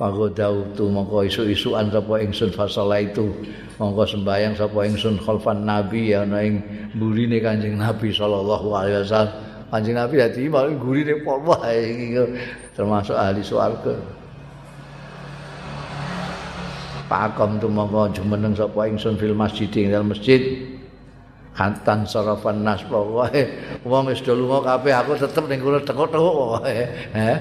Pagodau 0.00 0.64
tu 0.72 0.88
mongko 0.88 1.28
isu-isuan 1.28 1.92
sapa 1.92 2.24
ingsun 2.24 2.56
fasala 2.56 3.04
itu 3.04 3.28
mongko 3.76 4.08
sembayang 4.08 4.56
sapa 4.56 4.88
ingsun 4.88 5.20
khalfan 5.20 5.68
nabi 5.68 6.16
ya 6.16 6.24
ana 6.24 6.40
ing 6.40 6.64
burine 6.96 7.36
Kanjeng 7.36 7.76
Nabi 7.76 8.08
sallallahu 8.08 8.72
alaihi 8.72 9.04
wasallam. 9.04 9.36
Kanjeng 9.68 10.00
Nabi 10.00 10.14
dadi 10.16 10.48
malah 10.48 10.72
gurine 10.80 11.20
apa 11.20 11.54
termasuk 12.72 13.12
ahli 13.12 13.44
swarga. 13.44 13.92
Pakom 17.04 17.60
tu 17.60 17.68
mongko 17.68 18.08
jumeneng 18.16 18.56
sapa 18.56 18.88
ingsun 18.88 19.20
fil 19.20 19.36
masjid 19.36 19.68
ing 19.76 19.92
dalam 19.92 20.16
masjid. 20.16 20.40
Kantan 21.50 22.06
sarafan 22.06 22.62
nas 22.62 22.80
pokoke 22.86 23.42
wong 23.84 24.08
wis 24.08 24.22
do 24.22 24.32
lunga 24.32 24.64
kabeh 24.64 24.94
aku 24.96 25.18
tetep 25.18 25.44
ning 25.50 25.60
kono 25.60 25.82
tekuk-tekuk 25.82 26.34
pokoke. 26.34 26.72
Heh. 27.12 27.36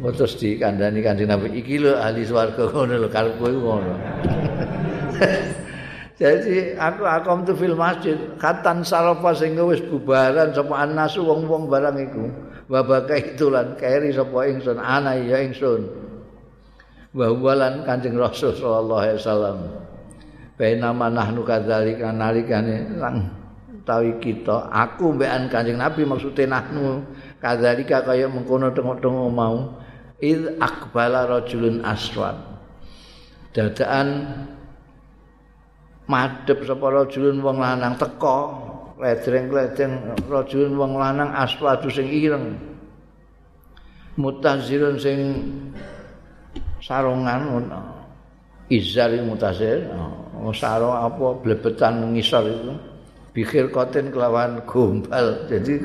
Terus 0.00 0.32
di 0.38 0.56
kandani 0.60 1.00
kanjeng 1.02 1.28
Nabi 1.28 1.56
iki 1.56 1.82
lho 1.82 1.98
ahli 1.98 2.22
swarga 2.24 2.68
ngono 2.68 2.94
lho 3.00 3.08
karepku 3.10 3.46
ngono. 3.48 3.94
Jadi 6.20 6.76
aku 6.76 7.08
akom 7.08 7.48
tu 7.48 7.56
fil 7.56 7.72
masjid 7.72 8.20
katan 8.36 8.84
sarafa 8.84 9.32
sing 9.32 9.56
wis 9.56 9.80
bubaran 9.80 10.52
sapa 10.52 10.84
anasu 10.84 11.24
wong-wong 11.24 11.64
barang 11.72 11.96
iku. 11.96 12.28
Babaka 12.68 13.16
itulan 13.16 13.72
keri 13.80 14.12
sapa 14.12 14.46
ingsun 14.46 14.76
ana 14.76 15.16
ya 15.16 15.40
ingsun. 15.40 15.88
Wahuwalan 17.16 17.82
Kanjeng 17.88 18.14
Rasul 18.20 18.54
sallallahu 18.54 19.00
alaihi 19.00 19.18
wasallam. 19.18 19.58
Baina 20.60 20.92
manahnu 20.92 21.40
kadzalika 21.40 22.12
nalikane 22.12 23.00
lang 23.00 23.32
tawi 23.88 24.20
kita 24.20 24.68
aku 24.68 25.16
mbekan 25.16 25.48
Kanjeng 25.48 25.80
Nabi 25.80 26.04
maksude 26.04 26.44
nahnu 26.44 27.00
kadzalika 27.40 28.04
kaya 28.04 28.28
mengkono 28.28 28.68
tengok-tengok 28.68 29.30
mau 29.32 29.80
id 30.20 30.60
akbala 30.60 31.24
rajulun 31.24 31.80
aswad. 31.80 32.36
Dadaan 33.56 34.08
madhep 36.04 36.60
sapa 36.68 36.86
rajulun 36.92 37.40
wong 37.40 37.56
lanang 37.56 37.96
teka 37.96 38.38
ledreng-ledreng 39.00 40.20
rajulun 40.28 40.76
wong 40.76 40.92
lanang 41.00 41.32
aswad 41.40 41.80
sing 41.88 42.04
ireng. 42.04 42.60
Mutazirun 44.20 45.00
sing 45.00 45.18
sarungan 46.84 47.48
izar 48.70 49.10
mutasir 49.26 49.90
oh, 50.38 50.54
sarung 50.54 50.94
apa 50.94 51.36
blebetan 51.42 52.14
ngisor 52.14 52.44
itu. 52.46 52.72
Pikir 53.30 53.70
koten 53.70 54.10
kelawan 54.10 54.62
gombal. 54.66 55.46
Jadi 55.50 55.78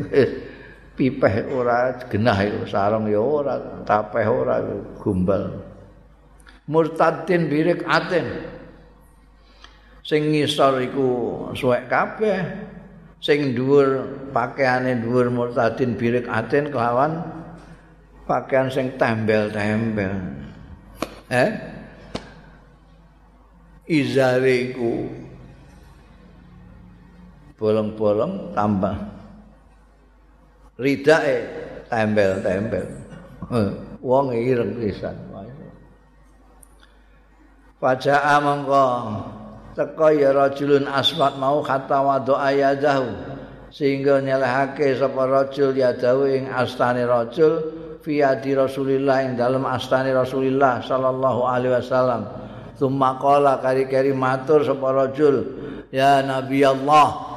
pipeh 0.97 1.35
ora 1.51 1.93
genah 2.07 2.39
itu 2.41 2.61
sarung 2.69 3.09
ya 3.09 3.21
ora 3.21 3.57
tapeh 3.83 4.25
ora 4.25 4.61
gombal. 5.01 5.53
Murtadin 6.65 7.45
birik 7.45 7.85
aten 7.85 8.25
sing 10.01 10.33
ngisor 10.33 10.81
iku 10.85 11.09
suwek 11.57 11.89
kabeh. 11.89 12.41
Sing 13.21 13.57
dhuwur 13.57 14.05
pakaiane 14.29 15.01
dhuwur 15.01 15.33
murtadin 15.33 15.97
birik 15.97 16.29
aten 16.29 16.69
kelawan 16.69 17.25
pakaian 18.29 18.69
sing 18.69 18.93
tembel-tembel. 18.97 20.13
Eh 21.29 21.74
izare 23.89 24.73
iku 24.73 25.05
bolong-bolong 27.55 28.51
tambah. 28.51 28.97
Ridake 30.75 31.35
tembel-tembel 31.87 32.87
wong 34.03 34.35
ireng 34.35 34.75
pisan. 34.77 35.15
Faja'a 37.75 38.39
mongko 38.39 38.85
teka 39.75 40.07
ya 40.15 40.31
rajulun 40.31 40.87
asmat 40.87 41.35
mau 41.35 41.59
kata 41.59 41.99
wadu 41.99 42.33
ayadahu 42.33 43.11
sehingga 43.67 44.23
nyelehake 44.23 44.95
sapa 44.95 45.27
rajul 45.27 45.75
yadahu 45.75 46.31
ing 46.31 46.47
astane 46.47 47.03
rajul 47.03 47.59
fi 47.99 48.23
adi 48.23 48.55
Rasulillah 48.55 49.27
ing 49.27 49.35
dalam 49.35 49.67
astane 49.67 50.15
Rasulillah 50.15 50.79
sallallahu 50.87 51.41
alaihi 51.43 51.75
wasallam. 51.75 52.44
Tsumma 52.75 53.15
qala 53.19 53.63
kari-kari 53.63 54.11
matur 54.11 54.63
sapa 54.67 54.91
rajul, 54.91 55.35
ya 55.91 56.19
Nabi 56.21 56.59
Allah. 56.63 57.33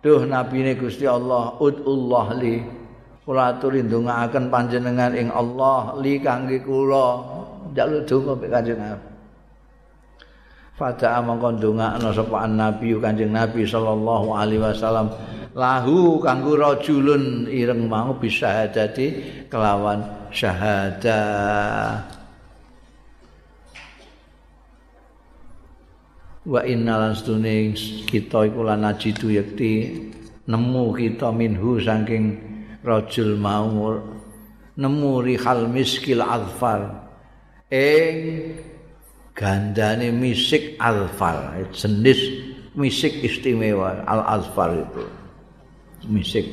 Duh 0.00 0.24
nabine 0.24 0.74
Gusti 0.74 1.06
Allah, 1.06 1.54
udullah 1.60 2.34
li. 2.40 2.58
Kula 3.22 3.54
aturi 3.54 3.84
ndongaaken 3.86 4.50
panjenengan 4.50 5.12
ing 5.14 5.28
Allah 5.30 5.94
li 6.00 6.18
kangge 6.18 6.58
kula. 6.66 7.22
Njaluk 7.70 8.02
donga 8.08 8.32
mek 8.34 8.50
Kanjeng 8.50 8.80
Nabi. 8.80 9.08
Fata 10.74 11.20
amangka 11.20 11.54
ndongakno 11.54 12.08
sapa 12.10 12.48
Nabi 12.48 12.96
Kanjeng 12.98 13.30
Nabi 13.30 13.62
sallallahu 13.68 14.28
alaihi 14.34 14.64
wasallam 14.64 15.12
lahu 15.54 16.22
kanggo 16.22 16.54
rajulun 16.56 17.46
ireng 17.50 17.90
mau 17.90 18.14
bisa 18.16 18.70
dadi 18.70 19.18
kelawan 19.50 20.30
syahadah 20.30 22.19
wa 26.46 26.60
innalan 26.64 27.12
stune 27.12 27.76
kita 28.08 28.48
iku 28.48 28.64
lan 28.64 28.86
ajidu 28.86 29.28
yakti 29.28 29.72
nemu 30.48 30.84
kita 30.96 31.28
minhu 31.34 31.76
saking 31.80 32.40
rajul 32.80 33.36
mau 33.36 34.00
nemu 34.76 35.12
rihal 35.20 35.68
miskil 35.68 36.24
azfar 36.24 37.10
ing 37.68 38.56
gandane 39.36 40.08
misik 40.12 40.80
alfar 40.80 41.60
jenis 41.76 42.18
misik 42.72 43.20
istimewa 43.20 44.00
al 44.08 44.40
azfar 44.40 44.72
itu 44.80 45.04
misik. 46.08 46.46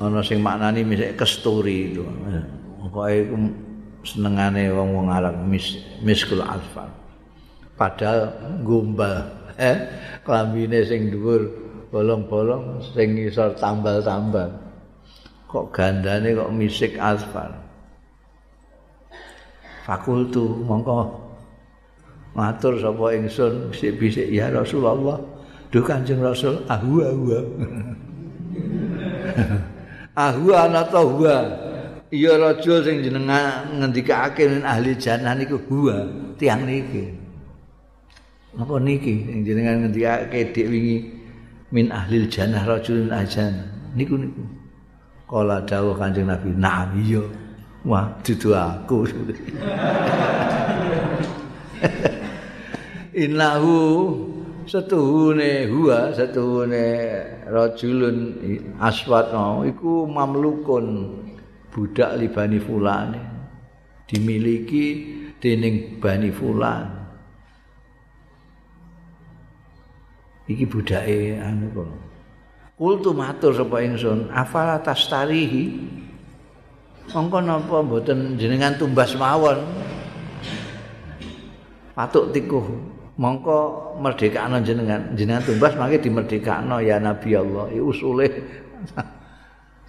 Ana 0.00 0.24
sing 0.24 0.40
maknani 0.40 0.82
misik 0.82 1.14
kesturi 1.14 1.92
itu. 1.92 2.02
Pokoke 2.80 3.28
senengane 4.04 4.72
wong-wong 4.72 5.12
Arab 5.12 5.36
mis, 5.44 5.76
miskul 6.00 6.40
alfa. 6.40 6.88
Padahal 7.76 8.32
gombal, 8.64 9.28
eh 9.60 9.76
klambine 10.24 10.84
sing 10.84 11.12
dhuwur 11.12 11.48
bolong-bolong 11.90 12.78
sing 12.94 13.18
isor 13.18 13.58
tambal-tambal. 13.58 14.48
Kok 15.50 15.74
gandane 15.74 16.30
kok 16.30 16.54
misik 16.54 16.94
asfal. 16.94 17.50
Fakultu 19.82 20.62
mongko 20.62 21.10
matur 22.38 22.78
sapa 22.78 23.18
ingsun 23.18 23.74
bisik-bisik 23.74 24.30
ya 24.30 24.46
Rasulullah. 24.54 25.18
Duh 25.70 25.82
Kanjeng 25.82 26.22
Rasul 26.22 26.62
ahu 26.70 27.02
ahu. 27.02 27.34
ahu 30.30 30.54
ana 30.54 30.86
ta 30.86 31.02
Iya 32.10 32.42
raja 32.42 32.82
sing 32.82 33.06
jenengan 33.06 33.70
ngendikake 33.70 34.42
ahli 34.66 34.98
jannah 34.98 35.30
niku 35.38 35.62
huwa 35.70 36.10
tiang 36.42 36.66
niki. 36.66 37.06
Napa 38.58 38.82
niki 38.82 39.30
sing 39.30 39.46
jenengan 39.46 39.86
ngendikake 39.86 40.50
dik 40.50 40.66
wingi 40.66 41.06
min 41.70 41.86
ahli 41.94 42.26
jannah 42.26 42.66
rajulun 42.66 43.14
ajan. 43.14 43.62
Niku 43.94 44.18
niku. 44.18 44.42
Kala 45.30 45.62
dawuh 45.62 45.94
Kanjeng 45.94 46.26
Nabi, 46.26 46.50
"Na'am 46.58 46.98
iya." 46.98 47.22
Wah, 47.86 48.10
dudu 48.26 48.58
aku. 48.58 49.06
Innahu 53.22 53.78
setuhune 54.66 55.70
huwa 55.70 56.10
setuhune 56.10 56.82
rajulun 57.46 58.34
aswad 58.82 59.30
no, 59.30 59.62
iku 59.62 60.10
mamlukun 60.10 60.86
budak 61.70 62.18
libani 62.18 62.58
fulane 62.58 63.20
dimiliki 64.10 64.86
dening 65.38 66.02
bani 66.02 66.30
fulan. 66.34 66.86
Iki 70.50 70.64
budake 70.66 71.38
anu 71.38 71.70
kok. 71.70 71.90
Kultu 72.74 73.14
matur 73.14 73.54
sapa 73.54 73.86
ingsun 73.86 74.34
afala 74.34 74.82
tastarihi? 74.82 75.78
Mongko 77.10 77.38
napa 77.42 77.82
mboten 77.86 78.34
jenengan 78.34 78.74
tumbas 78.74 79.14
mawon? 79.14 79.62
Patuk 81.94 82.34
tikuh. 82.34 82.66
Mongko 83.20 83.94
merdekakno 84.00 84.58
jenengan 84.64 85.12
jenengan 85.14 85.44
tumbas 85.44 85.76
mangke 85.78 86.02
dimerdekakno 86.02 86.82
ya 86.82 86.98
Nabi 86.98 87.30
Allah. 87.38 87.70
Usule 87.78 88.26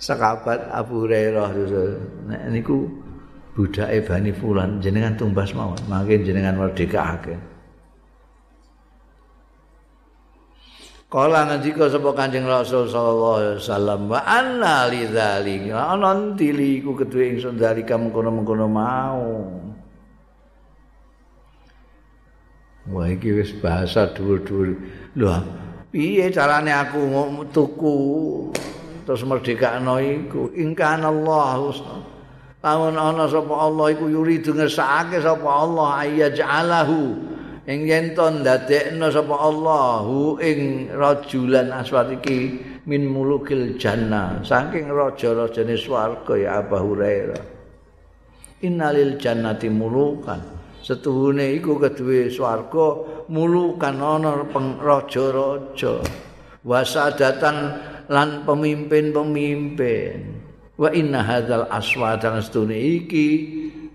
sekabat 0.01 0.73
Abu 0.73 1.05
Hurairah 1.05 1.53
nek 2.25 2.41
niku 2.49 2.89
budake 3.53 4.01
Bani 4.01 4.33
Fulan 4.33 4.81
jenengan 4.81 5.13
tumbas 5.13 5.53
mawon. 5.53 5.77
Makin 5.85 6.25
jenengan 6.25 6.57
merdekake. 6.57 7.37
Kala 11.11 11.43
ngendika 11.43 11.91
sapa 11.91 12.15
Kanjeng 12.15 12.47
Rasul 12.47 12.87
sallallahu 12.87 13.35
alaihi 13.35 13.57
wasallam 13.59 13.99
wa 14.07 14.19
anna 14.23 14.87
lidzalika 14.87 15.91
ana 15.91 16.15
ndili 16.15 16.79
iku 16.79 16.95
kedue 16.95 17.35
ingsun 17.35 17.59
dalika 17.59 17.99
mengkono-mengkono 17.99 18.67
mau. 18.71 19.27
Wah 22.95 23.07
iki 23.11 23.27
wis 23.35 23.51
bahasa 23.59 24.07
dhuwur-dhuwur. 24.15 24.71
Lho, 25.19 25.35
piye 25.91 26.31
carane 26.31 26.71
aku 26.71 27.03
tuku 27.51 27.95
terus 29.05 29.23
merdekakno 29.25 29.97
iku? 30.01 30.53
Ingkan 30.53 31.05
Allah 31.05 31.59
Lawan 32.61 32.93
ana 32.93 33.25
sapa 33.25 33.57
Allah 33.57 33.89
iku 33.89 34.05
yuri 34.05 34.37
ngersakake 34.37 35.17
sapa 35.17 35.49
Allah 35.49 36.05
ayyaj'alahu. 36.05 37.01
Ing 37.65 37.89
yen 37.89 38.13
to 38.13 38.21
ndadekno 38.29 39.09
sapa 39.09 39.33
Allahu 39.33 40.37
ing 40.37 40.89
rajulan 40.93 41.73
aswat 41.73 42.13
iki 42.21 42.61
min 42.85 43.09
mulukil 43.09 43.81
jannah. 43.81 44.45
Saking 44.45 44.93
raja-rajane 44.93 45.73
swarga 45.73 46.33
ya 46.37 46.61
Abu 46.61 46.77
Hurairah. 46.77 47.41
Innalil 48.61 49.17
jannati 49.17 49.65
mulukan. 49.73 50.61
Setuhune 50.85 51.57
iku 51.57 51.81
kedue 51.81 52.29
swarga 52.29 53.25
mulukan 53.25 53.97
ana 53.97 54.37
raja-raja. 54.77 55.97
Wasadatan 56.61 57.57
lan 58.12 58.43
pemimpin-pemimpin. 58.43 60.20
Wa 60.76 60.91
inna 60.91 61.24
hadzal 61.24 61.72
aswatan 61.72 62.43
setune 62.43 62.76
iki 62.76 63.28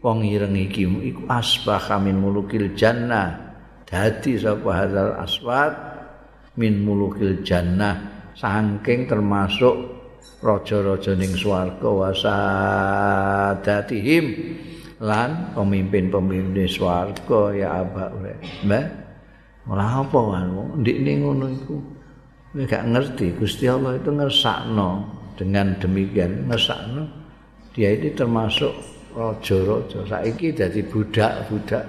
wong 0.01 0.25
ireng 0.25 0.57
iki 0.57 0.89
iku 0.89 1.29
asbah 1.29 2.01
min 2.01 2.17
mulukil 2.17 2.73
jannah. 2.73 3.37
Dadi 3.85 4.41
sapa 4.41 4.73
hadzal 4.73 5.21
aswad 5.21 5.73
min 6.57 6.81
mulukil 6.81 7.45
jannah 7.45 8.17
saking 8.37 9.09
termasuk 9.09 9.73
raja-raja 10.45 11.17
ning 11.17 11.33
swarga 11.33 11.89
wasadatihim 11.89 14.53
lan 15.01 15.57
pemimpin-pemimpin 15.57 16.69
swarga 16.69 17.57
ya 17.57 17.81
aba 17.85 18.13
mbah 18.65 18.85
malah 19.67 19.99
apa 20.05 20.19
wae 20.21 20.45
ndik 20.81 20.99
ning 21.05 21.21
ngono 21.25 21.49
iku 21.53 21.77
gak 22.65 22.89
ngerti 22.89 23.37
Gusti 23.37 23.69
Allah 23.69 24.01
itu 24.01 24.09
ngersakno. 24.09 25.05
Dengan 25.37 25.77
demikian 25.77 26.49
ngersakno. 26.49 27.05
Dia 27.77 27.93
ini 27.93 28.09
termasuk 28.17 28.73
raja-raja 29.13 30.01
saiki 30.09 30.57
dadi 30.57 30.81
budak-budak. 30.81 31.85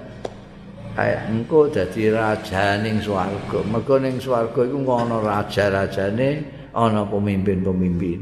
Kaya 0.92 1.24
engko 1.32 1.72
dadi 1.72 2.12
rajaning 2.12 3.00
swarga. 3.00 3.64
Mergo 3.64 3.96
ning 3.96 4.20
swarga 4.20 4.68
iku 4.68 4.84
ana 4.92 5.16
raja-rajane, 5.16 6.44
ana 6.76 7.08
pemimpin-pemimpin. 7.08 8.20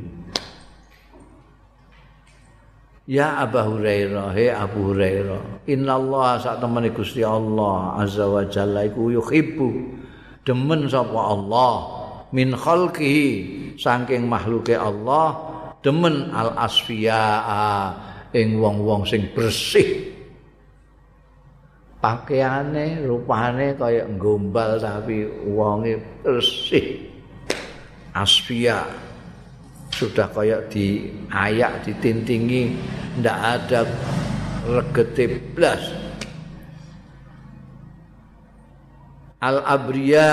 Ya 3.06 3.38
Abu 3.38 3.62
Hurairah, 3.62 4.34
he 4.34 4.50
Abu 4.50 4.90
Hurairah, 4.90 5.70
Inna 5.70 5.94
Allah 5.94 6.42
saat 6.42 6.58
Gusti 6.90 7.22
Allah 7.22 8.02
Azza 8.02 8.26
wa 8.26 8.42
Jalla 8.42 8.82
iku 8.82 9.14
yuhibbu. 9.14 9.70
Demen 10.42 10.90
sapa 10.90 11.14
Allah 11.14 11.95
min 12.34 12.54
khalqihi 12.54 13.74
saking 13.78 14.26
makhluke 14.26 14.74
Allah 14.74 15.36
demen 15.84 16.34
al 16.34 16.56
asfiyaa 16.58 17.94
ing 18.34 18.58
wong-wong 18.58 19.06
sing 19.06 19.30
bersih. 19.32 20.12
Pakaiane 22.02 23.02
rupane 23.02 23.74
kaya 23.74 24.04
gombal 24.18 24.78
tapi 24.78 25.26
wonge 25.46 25.98
bersih. 26.22 27.02
Asfia 28.16 28.84
sudah 29.92 30.28
kaya 30.32 30.60
di 30.68 31.08
ayak 31.32 31.88
ditintingi 31.88 32.76
ndak 33.20 33.38
ada 33.40 33.80
regete 34.68 35.40
blas. 35.56 35.82
Al 39.40 39.60
abriya 39.64 40.28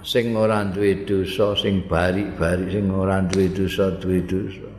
sing 0.00 0.32
ora 0.32 0.64
duwe 0.64 1.04
dosa 1.04 1.52
sing 1.56 1.84
bari-bari 1.84 2.72
sing 2.72 2.88
ora 2.88 3.20
duwe 3.24 3.46
dosa 3.52 3.92
duwe 4.00 4.20
dosa. 4.24 4.70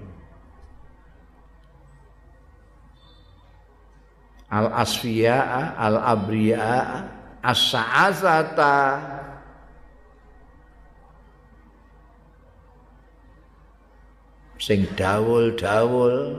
Al 4.51 4.67
asfiya 4.83 5.39
al 5.79 5.95
abriya 5.95 7.07
as-sa'asata 7.39 8.77
sing 14.59 14.85
dawul-dawul. 14.93 16.37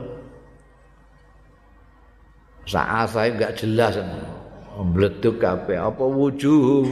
Sa'asa 2.63 3.27
enggak 3.27 3.59
jelas. 3.59 3.99
Mbleduk 4.73 5.37
kabeh. 5.43 5.75
Apa 5.77 6.05
wujuh 6.07 6.87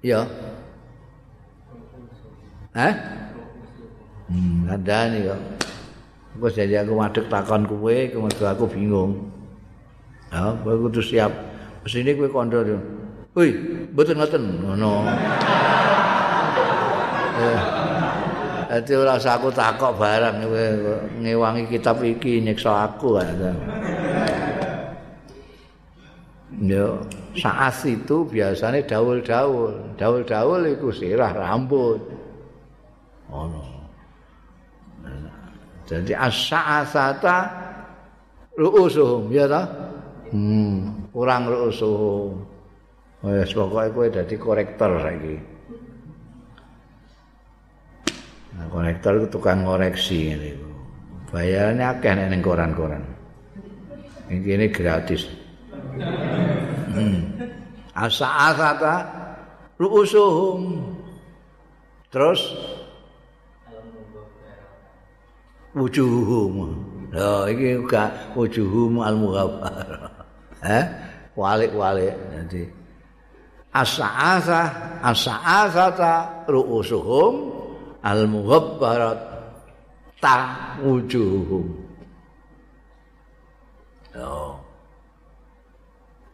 ya 0.00 0.24
Hah? 2.70 2.94
Hmm, 4.30 4.62
ada 4.70 5.10
nih 5.10 5.26
kok. 5.26 5.40
Wes 6.38 6.54
jadi 6.54 6.86
aku 6.86 6.94
madhek 6.94 7.26
takon 7.26 7.66
kowe, 7.66 7.90
kemudian 7.90 8.46
aku 8.46 8.64
bingung. 8.70 9.26
Ya, 10.30 10.54
kowe 10.62 10.86
kudu 10.86 11.02
siap. 11.02 11.34
Wes 11.82 11.98
ini 11.98 12.14
kowe 12.14 12.30
kondo. 12.30 12.62
Woi, 13.34 13.50
mboten 13.90 14.22
ngoten. 14.22 14.44
Ngono. 14.62 14.92
Eh. 17.42 17.60
Ati 18.70 18.94
ora 18.94 19.18
usah 19.18 19.34
aku 19.34 19.50
takok 19.50 19.98
barang 19.98 20.46
kowe 20.46 20.66
ngewangi 21.18 21.66
kitab 21.66 21.98
iki 22.06 22.38
nyiksa 22.38 22.86
aku 22.86 23.18
ada. 23.18 23.50
Yo, 27.34 27.38
saat 27.38 27.78
itu 27.86 28.26
biasanya 28.26 28.82
daul-daul. 28.86 29.94
Daul-daul 29.94 30.66
itu 30.66 30.90
sirah 30.90 31.30
rambut. 31.30 32.02
Oh. 33.30 33.70
Jadi 35.86 36.14
as-sa'asata 36.14 37.36
ru'usuhum 38.54 39.30
ya 39.34 39.46
ta? 39.50 39.66
Hmm, 40.30 41.10
kurang 41.10 41.50
ru'usuhum. 41.50 42.46
Oh 43.20 43.30
ya, 43.34 43.42
pokoknya 43.42 44.22
dadi 44.22 44.34
korektor 44.38 45.02
saiki. 45.02 45.36
Nah, 48.54 48.66
korektor 48.70 49.18
itu 49.18 49.26
tukang 49.34 49.66
koreksi 49.66 50.34
ini. 50.34 50.50
Bayarannya 51.30 51.86
akeh 51.86 52.12
nek 52.14 52.28
ning 52.34 52.42
koran-koran. 52.42 53.02
Ini 54.30 54.70
gratis. 54.70 55.39
Hmm. 56.90 57.18
Asa-asata 57.94 58.94
ru'usuhum. 59.76 60.82
Terus 62.10 62.40
wujuhum. 65.76 66.54
Lah 67.14 67.46
iki 67.50 67.78
uga 67.78 68.32
wujuhum 68.34 69.02
al-mughabbar. 69.02 69.88
Eh? 70.60 70.84
Walik-walik 71.40 72.12
dadi 72.36 72.68
asa-asa 73.70 74.60
asa-asata 75.02 76.44
ru'usuhum 76.50 77.34
al-mughabbarat 78.02 79.18
ta 80.18 80.36
wujuhum. 80.82 81.64
Oh. 84.18 84.49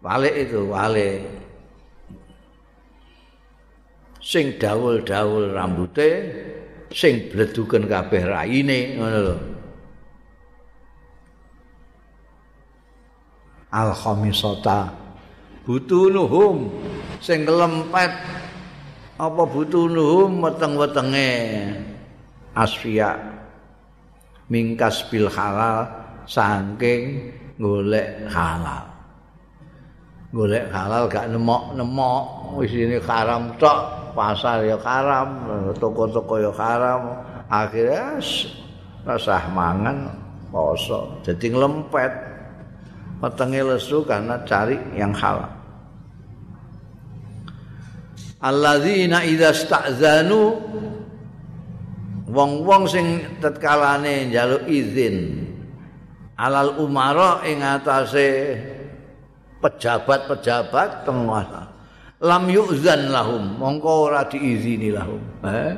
Walik 0.06 0.34
itu 0.38 0.70
walik. 0.70 1.26
Sing 4.22 4.54
dawul-dawul 4.54 5.50
rambute 5.50 6.10
sing 6.94 7.26
bleduken 7.26 7.90
kabeh 7.90 8.22
raine 8.22 8.94
ngono 8.94 9.18
lho. 9.18 9.36
Al 13.74 13.90
khamisata 13.98 14.94
butunuhum 15.66 16.70
sing 17.18 17.42
lempet 17.42 18.14
apa 19.18 19.42
butunuhum 19.42 20.38
weteng-wetenge. 20.38 21.34
Asfiya 22.54 23.18
mingkas 24.46 25.02
bil 25.10 25.26
halal 25.26 25.90
saking 26.30 27.34
golek 27.58 28.30
halal 28.30 28.95
golek 30.36 30.68
halal 30.68 31.08
gak 31.08 31.32
nemok-nemok 31.32 32.52
wis 32.60 32.68
ini 32.76 33.00
haram 33.00 33.56
tok 33.56 34.12
pasar 34.12 34.64
ya 34.68 34.76
haram, 34.80 35.28
toko-toko 35.76 36.40
ya 36.40 36.52
haram. 36.52 37.24
Akhirnya 37.48 38.20
rasah 39.06 39.44
mangan 39.52 40.12
poso 40.52 41.20
jadi 41.24 41.56
ngelempet. 41.56 42.12
Wetenge 43.16 43.64
lesu 43.64 44.04
karena 44.04 44.36
cari 44.44 44.76
yang 44.92 45.08
halal. 45.16 45.48
Alladzina 48.44 49.24
idza 49.24 49.56
sta'zanu 49.56 50.52
wong-wong 52.28 52.84
sing 52.84 53.24
tetkalane 53.40 54.28
njaluk 54.28 54.68
izin. 54.68 55.48
Alal 56.36 56.76
umara 56.76 57.40
ing 57.48 57.64
atase 57.64 58.60
pejabat-pejabat 59.66 61.02
penguasa 61.02 61.66
lam 62.22 62.46
yu'zan 62.46 63.10
lahum 63.10 63.58
mongko 63.58 64.08
ora 64.08 64.22
diizini 64.30 64.94
lahum. 64.94 65.20
Eh? 65.42 65.74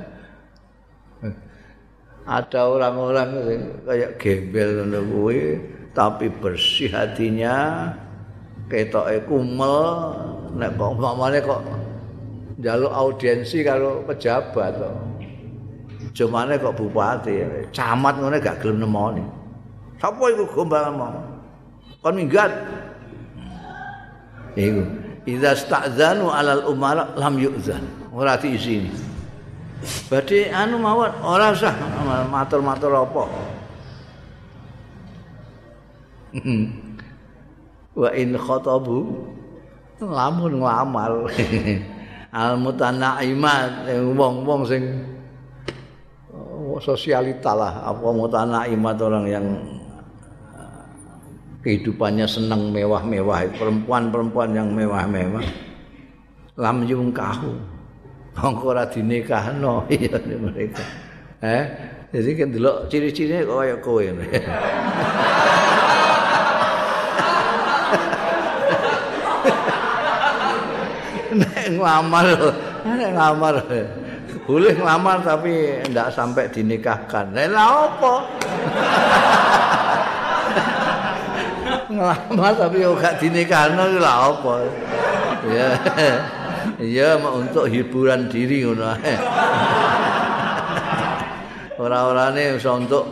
ada 2.28 2.60
orang-orang 2.68 3.30
kayak 3.88 4.20
gembel 4.20 4.84
ngono 4.84 5.00
kuwi 5.08 5.40
tapi 5.96 6.28
bersih 6.28 6.92
hatinya 6.92 7.88
ketoke 8.68 9.24
kumel 9.24 10.12
nek 10.52 10.76
kok 10.76 10.92
mamane 11.00 11.40
kok 11.40 11.64
njaluk 12.60 12.92
audiensi 12.92 13.64
karo 13.64 14.04
pejabat 14.04 14.76
kok 14.76 14.94
jumane 16.12 16.60
kok 16.60 16.76
bupati 16.76 17.48
camat 17.72 18.20
ngene 18.20 18.36
gak 18.44 18.60
gelem 18.60 18.84
nemoni. 18.84 19.24
Sapa 19.96 20.28
iku 20.28 20.44
gombal 20.52 20.92
mau 20.92 21.16
kon 22.04 22.12
minggat 22.12 22.52
iku. 24.58 24.82
Idza 25.28 25.54
sta'zanu 25.54 26.32
alal 26.32 26.66
umara 26.66 27.14
lam 27.14 27.38
yu'zan. 27.38 27.84
Ora 28.10 28.34
diizini. 28.40 28.90
Badhe 30.10 30.50
anu 30.50 30.82
mawon 30.82 31.12
ora 31.22 31.54
usah 31.54 31.70
matur-matur 32.26 32.90
apa. 32.98 33.24
Wa 37.98 38.10
in 38.14 38.34
khatabu 38.34 39.26
lamun 40.02 40.62
nglamar 40.62 41.26
al 42.42 42.54
mutanaimat 42.58 43.90
wong-wong 44.14 44.62
sing 44.66 44.82
oh, 46.34 46.80
sosialita 46.82 47.54
lah. 47.54 47.86
Apa 47.86 48.10
mutanaimat 48.10 48.96
orang 48.98 49.24
yang 49.30 49.46
kehidupannya 51.68 52.24
senang 52.24 52.72
mewah-mewah. 52.72 53.44
Perempuan-perempuan 53.52 54.56
yang 54.56 54.72
mewah-mewah. 54.72 55.44
Lam 56.56 56.88
yung 56.88 57.12
kahu. 57.12 57.52
Mongko 58.38 58.70
ora 58.72 58.88
dinikahno 58.88 59.84
iya 59.92 60.14
mereka. 60.16 60.80
Eh 61.42 61.64
jadi 62.14 62.30
kan 62.38 62.48
delok 62.54 62.88
ciri-cirine 62.88 63.44
kaya 63.44 63.76
kowe. 63.84 64.00
Nek 71.38 71.66
nglamar 71.76 72.26
nek 72.88 73.10
nglamar. 73.12 73.54
Boleh 74.48 74.72
nglamar 74.78 75.20
tapi 75.20 75.82
ndak 75.92 76.14
sampai 76.14 76.48
dinikahkan 76.48 77.36
lha 77.36 77.66
apa 77.68 78.14
nglamar 81.98 82.52
tapi 82.54 82.86
ora 82.86 83.10
dinikahno 83.18 83.98
lha 83.98 84.12
apa? 84.30 84.54
Ya 85.50 85.68
ya 86.78 87.18
untuk 87.18 87.66
hiburan 87.66 88.30
diri 88.30 88.62
ngono 88.62 88.94
ora-orane 91.78 92.58
iso 92.58 92.74
untuk 92.74 93.04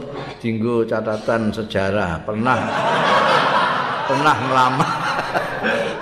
dinggo 0.43 0.83
catatan 0.87 1.55
sejarah. 1.55 2.23
Pernah 2.27 2.59
pernah 4.07 4.37
ngelamar 4.47 4.91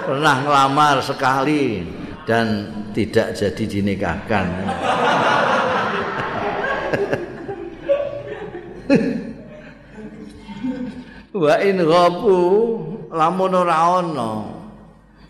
pernah 0.04 0.36
ngelamar 0.44 0.96
sekali 1.00 1.84
dan 2.24 2.68
tidak 2.96 3.36
jadi 3.36 3.64
dinikahkan. 3.68 4.46
Wa 11.34 11.58
in 11.58 11.82
ghabu 11.82 12.38
lamun 13.10 13.52
ora 13.52 13.76
ana. 13.98 14.30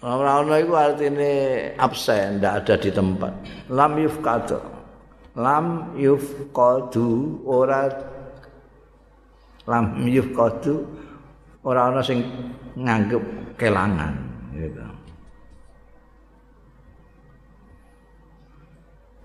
Ora 0.05 0.45
ana 0.45 0.61
iku 0.61 0.77
artine 0.77 1.33
absen, 1.81 2.37
ndak 2.39 2.53
ada 2.61 2.75
di 2.77 2.91
tempat. 2.93 3.33
Lam 3.73 3.97
yufqadu. 3.97 4.61
Lam 5.35 5.97
yufqadu 5.97 7.41
ora 7.49 7.89
lam 9.65 10.05
yufqadu 10.05 10.85
ora 11.65 11.89
ana 11.89 12.05
sing 12.05 12.21
nganggep 12.77 13.25
kelangan 13.57 14.13
gitu. 14.53 14.85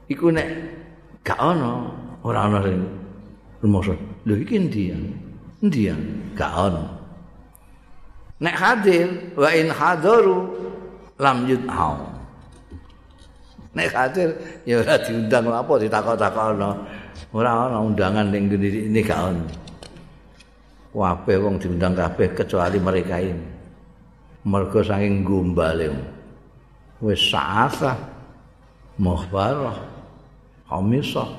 iku 0.09 0.33
nek 0.33 0.47
gak 1.21 1.37
ana 1.37 1.91
ora 2.23 2.47
ana 2.47 2.59
sing 2.63 2.79
rumoso 3.61 3.93
lho 4.25 4.33
iki 4.39 4.55
endi 4.55 4.83
ya 5.59 5.65
endi 5.67 5.81
ya 5.91 5.95
gak 6.39 6.51
ana 6.55 6.83
nek 8.39 8.55
hadir 8.55 9.07
wa 9.35 9.49
in 9.51 9.67
hadaru 9.67 10.37
lam 11.19 11.43
yudhau 11.43 11.99
nek 13.75 13.91
hadir 13.91 14.31
ya 14.63 14.79
ora 14.79 14.95
diundang 15.03 15.51
apa 15.51 15.73
ditakok-takokno 15.83 16.71
ora 17.35 17.51
ana 17.67 17.77
undangan 17.83 18.31
ning 18.31 18.47
ini 18.47 19.03
gak 19.03 19.19
ana 19.19 19.43
wae 20.93 21.35
wong 21.37 21.61
diundang 21.61 21.93
kabeh 21.93 22.33
kecuali 22.33 22.77
mereka 22.81 23.21
ini. 23.21 23.47
Mergo 24.49 24.81
saking 24.81 25.21
gombale. 25.21 25.91
Wis 26.99 27.21
saasa 27.31 27.95
muhbarah 28.99 29.77
Hamisah. 30.67 31.31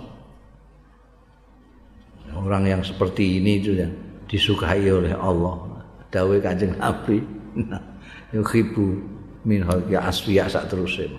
Orang 2.31 2.63
yang 2.63 2.83
seperti 2.87 3.43
ini 3.43 3.59
itu 3.59 3.75
yang 3.75 3.91
disukai 4.31 4.87
oleh 4.87 5.19
Allah. 5.19 5.59
Dawe 6.15 6.37
Kanjeng 6.39 6.79
Nabi. 6.79 7.19
Yuhibbu 8.31 8.87
min 9.43 9.67
halqi 9.67 9.99
asfiya 9.99 10.47
sak 10.47 10.71
terusé. 10.71 11.11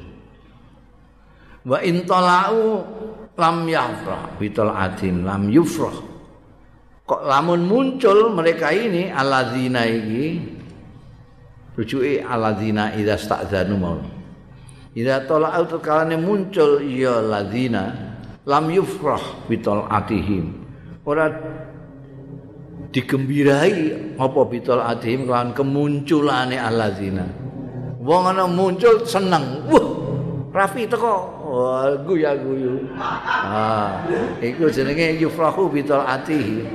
Wa 1.68 1.84
in 1.84 2.08
talau 2.08 2.88
lam 3.36 3.68
yafrah 3.68 4.32
bitul 4.40 4.72
adim 4.72 5.28
lam 5.28 5.52
yufrah. 5.52 5.94
Kok 7.04 7.28
lamun 7.28 7.68
muncul 7.68 8.32
mereka 8.32 8.72
ini 8.72 9.12
alladzina 9.12 9.84
iki 9.84 10.40
rujuke 11.76 12.24
alladzina 12.24 12.96
idza 12.96 13.20
sta'dzanu 13.20 13.76
mau. 13.76 14.00
Ida 14.96 15.28
tolak 15.28 15.52
auto 15.56 15.84
kalane 15.84 16.16
muncul 16.16 16.80
ya 16.84 17.20
ladina 17.20 18.16
lam 18.48 18.66
yufrah 18.72 19.20
bitol 19.52 19.88
atihim. 19.92 20.56
Ora 21.04 21.28
digembirahi 22.92 24.16
apa 24.20 24.42
bitol 24.48 24.84
atihim 24.84 25.28
kan 25.28 25.56
kemunculane 25.56 26.60
aladzina. 26.60 27.28
Wong 28.02 28.24
ana 28.32 28.46
muncul 28.46 29.04
seneng. 29.08 29.66
Wah, 29.72 29.88
Rafi 30.52 30.84
teko. 30.86 31.16
Wah, 31.48 31.96
guya 32.04 32.36
guyu. 32.36 32.92
Ah, 33.00 34.04
iku 34.44 34.68
jenenge 34.68 35.18
yufrahu 35.20 35.72
bitol 35.72 36.04
atihim. 36.04 36.68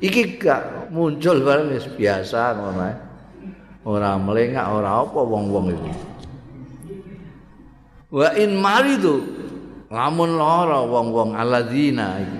Iki 0.00 0.40
gak 0.40 0.90
muncul 0.90 1.44
bareng 1.44 1.76
biasa 1.76 2.56
ngono 2.56 2.88
Ora 3.80 4.16
melengak 4.20 4.68
ora 4.68 5.00
apa 5.04 5.20
wong-wong 5.24 5.72
iki. 5.72 5.92
wa 8.10 8.28
in 8.34 8.58
maridu 8.58 9.22
lamun 9.86 10.34
lara 10.34 10.82
wong-wong 10.82 11.38
alladzina 11.38 12.18
iki 12.18 12.39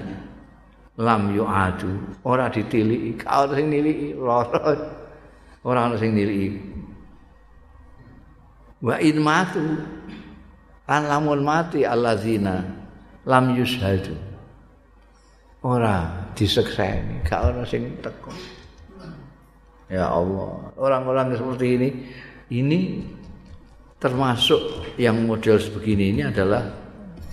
lam 1.00 1.32
yu'adu 1.32 2.20
ora 2.28 2.52
ditiliki. 2.52 3.24
Ora 3.24 3.56
sing 3.56 3.72
niliki. 3.72 4.08
Lara 4.20 4.76
ora 5.64 5.80
ana 5.88 5.96
sing 5.96 6.12
niliki. 6.12 6.60
Wa 8.84 9.00
in 9.00 9.16
matu 9.24 9.64
kan 10.84 11.08
lamun 11.08 11.40
mati 11.40 11.88
alladzina 11.88 12.60
lam 13.24 13.56
yushadu. 13.56 14.12
Ora 15.64 16.28
disekseni. 16.36 17.24
Gak 17.24 17.40
ana 17.48 17.64
sing 17.64 17.96
teko 18.04 18.32
ya 19.88 20.12
Allah. 20.12 20.70
Orang-orang 20.76 21.34
seperti 21.34 21.66
ini 21.80 21.88
ini 22.52 22.80
termasuk 23.96 24.96
yang 25.00 25.16
model 25.24 25.60
sebegini 25.60 26.12
ini 26.12 26.22
adalah 26.24 26.62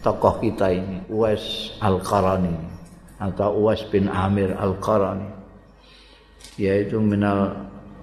tokoh 0.04 0.44
kita 0.44 0.68
ini 0.72 1.00
Uwais 1.08 1.72
Al-Qarani 1.80 2.77
atau 3.18 3.50
Uwais 3.58 3.82
bin 3.90 4.06
Amir 4.10 4.54
Al-Qarani 4.54 5.30
yaitu 6.58 7.02
minal 7.02 7.54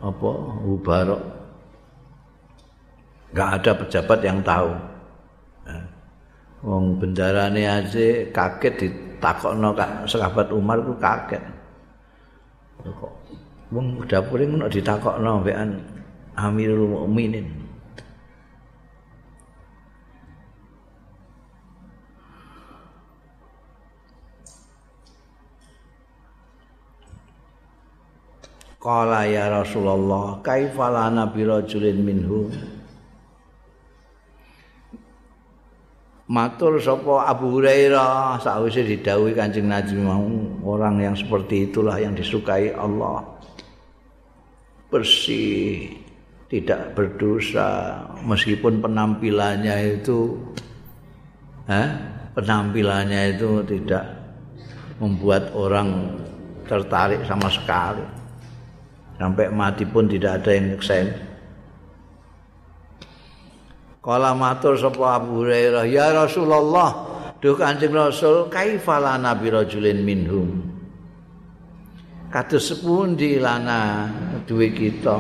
apa 0.03 0.31
Ubarok 0.67 1.23
nggak 3.35 3.51
ada 3.59 3.71
pejabat 3.83 4.21
yang 4.23 4.39
tahu. 4.47 4.71
Wong 6.65 6.97
bendarane 6.97 7.67
aja 7.67 8.25
kaget 8.31 8.75
ditakokno 8.79 9.75
kak 9.75 10.07
sahabat 10.07 10.49
Umar 10.55 10.81
ku 10.81 10.95
kaget. 10.97 11.43
Kok 12.79 13.12
wong 13.75 14.07
dapure 14.07 14.47
ngono 14.47 14.71
ditakokno 14.71 15.43
mbekan 15.43 15.83
Amirul 16.39 16.89
Mukminin 16.89 17.64
Qala 28.85 29.24
ya 29.24 29.49
Rasulullah 29.49 30.45
kaifa 30.45 30.93
lana 30.93 31.24
bi 31.32 31.41
rajulin 31.41 32.05
minhum 32.05 32.53
Matur 36.28 36.76
sapa 36.76 37.32
Abu 37.32 37.57
Hurairah 37.57 38.37
sakwise 38.45 38.85
didhawuhi 38.85 39.32
Kanjeng 39.32 39.72
Nabi 39.72 39.97
mau 39.97 40.24
orang 40.68 41.01
yang 41.01 41.16
seperti 41.16 41.68
itulah 41.68 42.01
yang 42.01 42.16
disukai 42.16 42.72
Allah. 42.76 43.24
Bersih 44.89 45.97
tidak 46.49 46.97
berdosa 46.97 48.05
meskipun 48.24 48.85
penampilannya 48.85 50.01
itu 50.01 50.41
eh, 51.68 51.89
penampilannya 52.37 53.37
itu 53.37 53.64
tidak 53.64 54.05
membuat 55.01 55.53
orang 55.53 56.20
tertarik 56.64 57.20
sama 57.28 57.53
sekali 57.53 58.24
sampai 59.25 59.49
mati 59.49 59.89
pun 59.89 60.05
tidak 60.05 60.45
ada 60.45 60.53
yang 60.53 60.77
nyeksen 60.77 61.09
Kala 64.05 64.37
matur 64.37 64.77
sapa 64.77 65.16
Abu 65.16 65.41
Hurairah 65.41 65.89
ya 65.89 66.12
Rasulullah 66.12 66.93
duh 67.41 67.57
Kanjeng 67.57 67.97
Rasul 67.97 68.53
kaifala 68.53 69.16
nabi 69.16 69.49
rajulin 69.49 70.05
minhum? 70.05 70.61
Kados 72.29 72.68
sepundi 72.68 73.41
lana 73.41 74.12
duwe 74.45 74.77
kita? 74.77 75.16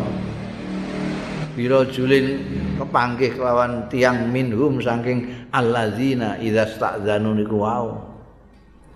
Birajulin 1.56 2.44
kepanggih 2.76 3.40
kelawan 3.40 3.88
tiang 3.88 4.28
minhum 4.28 4.76
saking 4.84 5.48
alladzina 5.48 6.36
idza 6.36 6.68
sta'dzanu 6.76 7.40
niku 7.40 7.64
wau. 7.64 8.04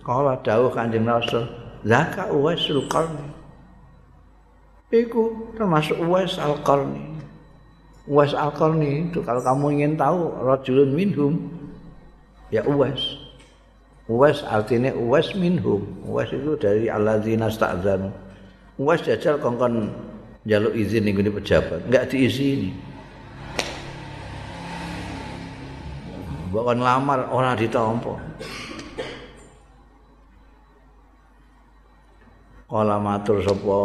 Kala 0.05 0.37
dawuh 0.45 0.69
Kanjeng 0.69 1.09
Rasul 1.09 1.49
zaka 1.89 2.29
uwaisul 2.29 2.85
qarni 2.93 3.38
Iku 4.89 5.53
termasuk 5.53 6.01
Uwais 6.01 6.41
Al-Qarni. 6.41 7.21
Uwais 8.09 8.33
Al-Qarni 8.33 9.13
itu 9.13 9.21
kalau 9.21 9.45
kamu 9.45 9.77
ingin 9.77 9.93
tahu 10.01 10.33
rajulun 10.41 10.91
minhum 10.97 11.35
ya 12.49 12.65
Uwais. 12.65 13.21
Uwais 14.09 14.41
artinya 14.49 14.89
Uwais 14.97 15.37
minhum. 15.37 15.85
Uwais 16.09 16.33
itu 16.33 16.57
dari 16.57 16.89
alladzina 16.89 17.53
sta'dzanu. 17.53 18.09
Uwais 18.81 19.05
jajal 19.05 19.37
kongkon 19.37 19.93
jaluk 20.49 20.73
izin 20.73 21.05
ning 21.05 21.21
pejabat, 21.21 21.85
enggak 21.85 22.09
diizini. 22.09 22.73
Bahkan 26.49 26.81
lamar 26.81 27.29
orang 27.29 27.61
ditompo. 27.61 28.17
Kala 32.69 32.97
matur 32.97 33.45
sapa 33.45 33.81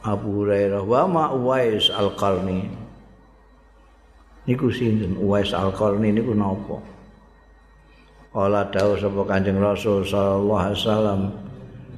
Abu 0.00 0.44
Hurairah 0.44 0.80
wa 0.80 1.02
ma 1.04 1.24
Uwais 1.36 1.92
Al-Qarni? 1.92 2.64
Niku 4.48 4.72
sinten? 4.72 5.20
Uwais 5.20 5.52
Al-Qarni 5.52 6.16
niku 6.16 6.32
napa? 6.32 6.80
Kala 8.30 8.64
dawuh 8.70 8.96
sapa 8.96 9.26
Kanjeng 9.26 9.58
Rasul 9.58 10.06
sallallahu 10.06 10.62
alaihi 10.62 10.78
wasallam 10.78 11.20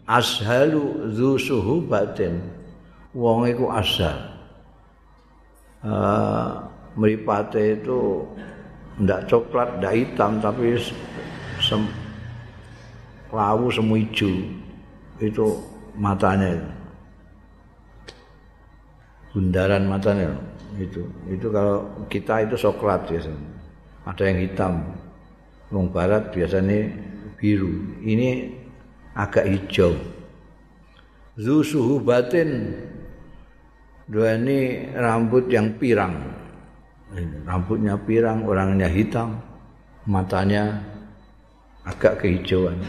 ashalu 0.08 0.82
dzu 1.12 1.30
suhubatin. 1.38 2.40
Wong 3.12 3.44
iku 3.44 3.68
asal 3.68 4.16
uh, 5.84 6.64
mripate 6.96 7.76
itu 7.76 8.24
ndak 8.96 9.28
coklat 9.28 9.76
ndak 9.76 9.92
hitam 9.92 10.40
tapi 10.40 10.80
sem 11.60 11.84
lawu 13.28 13.68
semu 13.68 14.00
ijo 14.00 14.32
itu 15.20 15.46
matanya 16.00 16.56
itu. 16.56 16.81
Bundaran 19.32 19.88
matanya 19.88 20.36
itu. 20.76 21.08
Itu 21.28 21.48
kalau 21.48 21.88
kita 22.12 22.44
itu 22.44 22.54
coklat 22.56 23.08
biasanya. 23.08 23.42
Ada 24.04 24.22
yang 24.28 24.38
hitam. 24.44 24.72
Wong 25.72 25.88
barat 25.88 26.28
biasanya 26.30 26.92
biru. 27.40 27.72
Ini 28.04 28.52
agak 29.16 29.48
hijau. 29.48 29.96
Zu 31.40 31.64
suhu 31.64 31.96
batin. 32.04 32.76
Dua 34.04 34.36
ini 34.36 34.92
rambut 34.92 35.48
yang 35.48 35.80
pirang. 35.80 36.12
Rambutnya 37.48 37.96
pirang 37.96 38.44
orangnya 38.44 38.88
hitam. 38.88 39.40
Matanya 40.04 40.82
agak 41.88 42.20
kehijauan. 42.20 42.82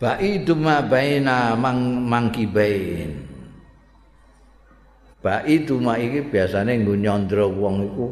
Ba'idu 0.00 0.56
ma 0.56 0.80
baina 0.80 1.52
mang 1.60 2.08
mangkibain 2.08 3.29
Ba'idu 5.20 5.76
ma 5.76 6.00
iki 6.00 6.24
biasane 6.32 6.80
nggo 6.80 6.96
nyandra 6.96 7.44
wong 7.44 7.76
iku 7.92 8.06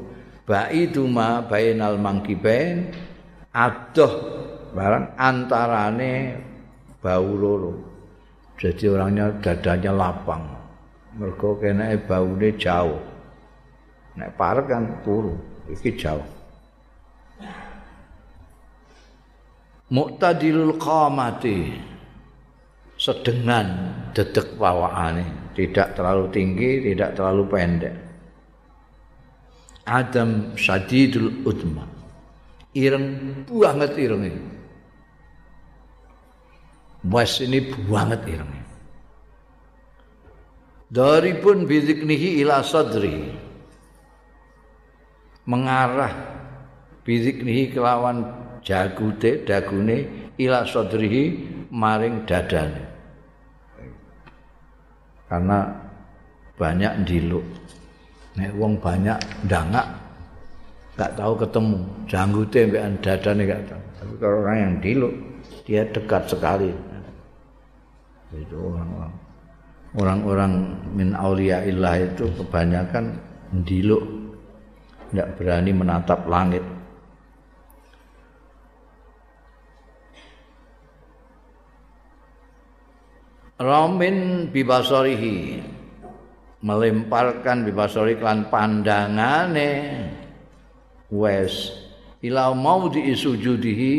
ba'idu 0.45 1.09
ma 1.09 1.41
bainal 1.41 1.97
mangkibain 1.97 2.93
adoh 3.53 4.13
barang 4.77 5.17
antarane 5.17 6.13
bau 7.01 7.33
loro. 7.33 7.73
Jadi 8.59 8.91
orangnya 8.91 9.31
dadanya 9.39 9.95
lapang. 9.95 10.43
Mergo 11.15 11.57
kene 11.63 11.95
baune 12.05 12.51
jauh. 12.59 12.99
Nek 14.19 14.35
parek 14.35 14.67
kan 14.67 14.85
puru, 15.07 15.39
iki 15.71 15.95
jauh. 15.95 16.27
Muqtadilul 19.89 20.75
qamati 20.77 21.79
sedengan 22.99 23.94
dedek 24.12 24.59
pawakane. 24.59 25.49
tidak 25.59 25.99
terlalu 25.99 26.30
tinggi, 26.30 26.70
tidak 26.86 27.18
terlalu 27.18 27.42
pendek. 27.51 27.94
Adam 29.91 30.54
sadidul 30.54 31.42
utma. 31.42 31.83
Ireng 32.79 33.42
banget 33.50 33.99
ireng 33.99 34.22
ini. 34.22 34.42
Ini 37.03 37.61
banget 37.91 38.22
ireng. 38.30 38.53
Dari 40.88 41.33
pun 41.42 41.66
biziknihi 41.66 42.38
ila 42.46 42.62
sadri. 42.62 43.34
Mengarah 45.49 46.14
biziknihi 47.03 47.75
kelawan 47.75 48.30
jagute, 48.62 49.42
dagune 49.42 50.30
ila 50.38 50.62
sadrihi 50.62 51.25
maring 51.72 52.29
dadane. 52.29 52.88
Karena 55.29 55.71
banyak 56.59 56.92
diluk. 57.07 57.45
Nek 58.34 58.53
wong 58.59 58.80
banyak 58.80 59.18
ndangak 59.46 59.87
gak 60.99 61.14
tahu 61.14 61.38
ketemu, 61.38 61.79
janggute 62.11 62.61
mbekan 62.67 62.95
dadane 62.99 63.42
gak 63.46 63.63
tahu. 63.71 63.83
Tapi 64.03 64.14
kalau 64.18 64.37
orang 64.42 64.59
yang 64.59 64.75
diluk 64.83 65.14
dia 65.63 65.87
dekat 65.87 66.26
sekali. 66.26 66.75
Itu 68.29 68.57
orang-orang 68.61 69.13
orang-orang 69.96 70.53
min 70.92 71.17
aulia 71.17 71.64
illah 71.64 71.96
itu 71.96 72.29
kebanyakan 72.37 73.17
diluk 73.64 74.05
tidak 75.09 75.29
berani 75.41 75.72
menatap 75.72 76.29
langit. 76.29 76.64
Ramin 83.59 84.49
bibasorihi. 84.55 85.59
Melemparkan 86.59 87.67
bibasori 87.67 88.18
klan 88.18 88.47
pandangane. 88.51 89.71
Wes 91.11 91.71
ila 92.22 92.55
mau 92.55 92.87
diisujudihi 92.91 93.93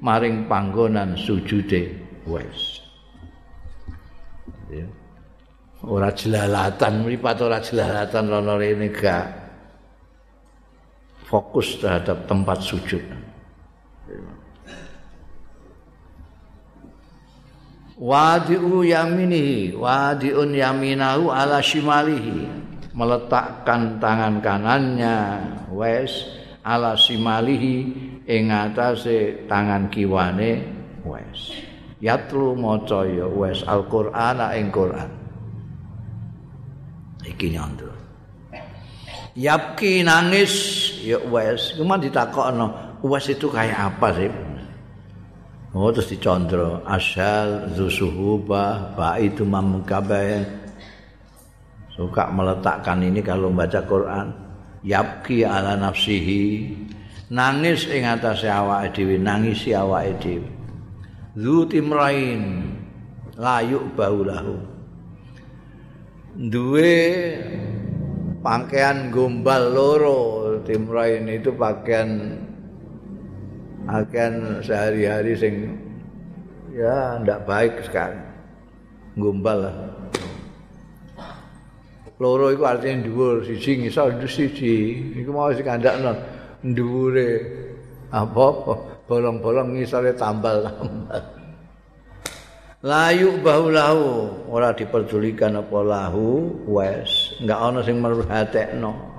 maring 0.00 0.48
panggonan 0.48 1.16
sujude. 1.16 1.92
Wes. 2.28 2.80
Ya. 4.72 4.88
ora 5.82 6.14
jelalatan 6.14 7.04
mripat 7.04 7.36
ora 7.44 7.60
jelalatan 7.60 8.24
rono 8.32 8.56
rene 8.56 8.88
gak. 8.88 9.26
Fokus 11.28 11.80
terhadap 11.80 12.28
tempat 12.28 12.60
sujud 12.60 13.00
wadi'u 17.96 18.84
yaminihi 18.84 19.76
wadi'un 19.76 20.52
yaminahu 20.52 21.32
ala 21.32 21.60
shimalihi. 21.60 22.64
Meletakkan 22.92 23.96
tangan 23.96 24.44
kanannya 24.44 25.16
wes 25.72 26.28
ala 26.60 26.92
shimalihi 26.92 27.76
ing 28.28 28.52
atase 28.52 29.48
tangan 29.48 29.88
kiwane 29.88 30.60
wes. 31.00 31.56
Yatlu 32.04 32.52
maca 32.52 33.08
ya 33.08 33.24
wes 33.24 33.64
Al-Qur'an 33.64 34.44
ing 34.60 34.68
Qur'an. 34.68 35.08
Iki 37.24 37.56
nyandra. 37.56 37.96
Yapki 39.32 40.04
nangis 40.04 40.52
ya 41.00 41.16
wes. 41.32 41.72
Cuman 41.80 41.96
ditakokno 41.96 43.00
wes 43.00 43.24
itu 43.32 43.48
kayak 43.48 43.96
apa 43.96 44.08
sih 44.20 44.28
Oh 45.72 45.88
terus 45.88 46.12
dicondro 46.12 46.84
asal 46.84 47.72
zusuhubah 47.72 48.92
ba 48.92 49.16
itu 49.16 49.40
mamkabe 49.48 50.44
suka 51.96 52.28
meletakkan 52.28 53.00
ini 53.00 53.24
kalau 53.24 53.48
baca 53.48 53.80
Quran. 53.88 54.28
Yapki 54.84 55.48
ala 55.48 55.78
nafsihi. 55.80 56.76
Nangis 57.32 57.88
ing 57.88 58.04
atase 58.04 58.52
awake 58.52 58.92
dhewe 58.92 59.16
nangisi 59.16 59.72
awake 59.72 60.20
dhewe. 60.20 60.48
Zu 61.32 61.64
timrain 61.64 62.68
layuk 63.40 63.96
baulahu 63.96 64.72
duwe 66.32 66.96
pakaian 68.40 69.12
gombal 69.12 69.72
loro 69.72 70.20
timrain 70.64 71.28
itu 71.28 71.52
pakaian 71.52 72.40
akan 73.86 74.62
sehari-hari 74.62 75.34
sing 75.34 75.54
ya 76.72 77.18
ndak 77.20 77.44
baik 77.44 77.82
sekali 77.84 78.18
gombal 79.18 79.68
lah. 79.68 79.76
Loro 82.22 82.54
iku 82.54 82.62
artinya 82.70 83.02
dhuwur 83.10 83.42
siji 83.42 83.82
ngisor 83.82 84.14
siji. 84.30 84.76
Iku 85.18 85.34
mau 85.34 85.50
sing 85.50 85.66
kandakno 85.66 86.14
dhuwure 86.62 87.30
apa 88.14 88.46
bolong-bolong 89.10 89.74
ngisore 89.74 90.14
tambal-tambal 90.14 91.18
layu 92.88 93.38
bahulahu 93.42 94.30
ora 94.50 94.70
diperdulikan 94.70 95.58
apa 95.58 95.78
lahu 95.82 96.54
wes. 96.70 97.34
Enggak 97.42 97.58
ana 97.58 97.80
sing 97.82 97.98
merhatekno 97.98 99.11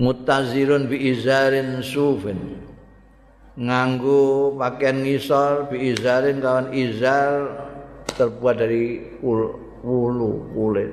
mutazirun 0.00 0.88
bi 0.88 1.12
izarin 1.12 1.84
sufin 1.84 2.56
nganggo 3.60 4.56
pakaian 4.56 5.04
ngisor 5.04 5.68
bi 5.68 5.92
izarin 5.92 6.40
kawan 6.40 6.72
izar 6.72 7.68
terbuat 8.16 8.56
dari 8.64 9.04
ulu 9.20 10.32
kulit. 10.56 10.92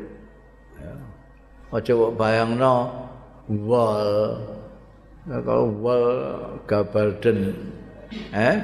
Ya. 0.76 0.94
aja 1.72 1.92
kok 1.96 2.14
bayangno 2.20 2.76
wal. 3.48 4.12
Nah, 5.28 5.44
kalau 5.44 5.68
wal 5.84 6.06
gabarden 6.68 7.52
eh? 8.32 8.60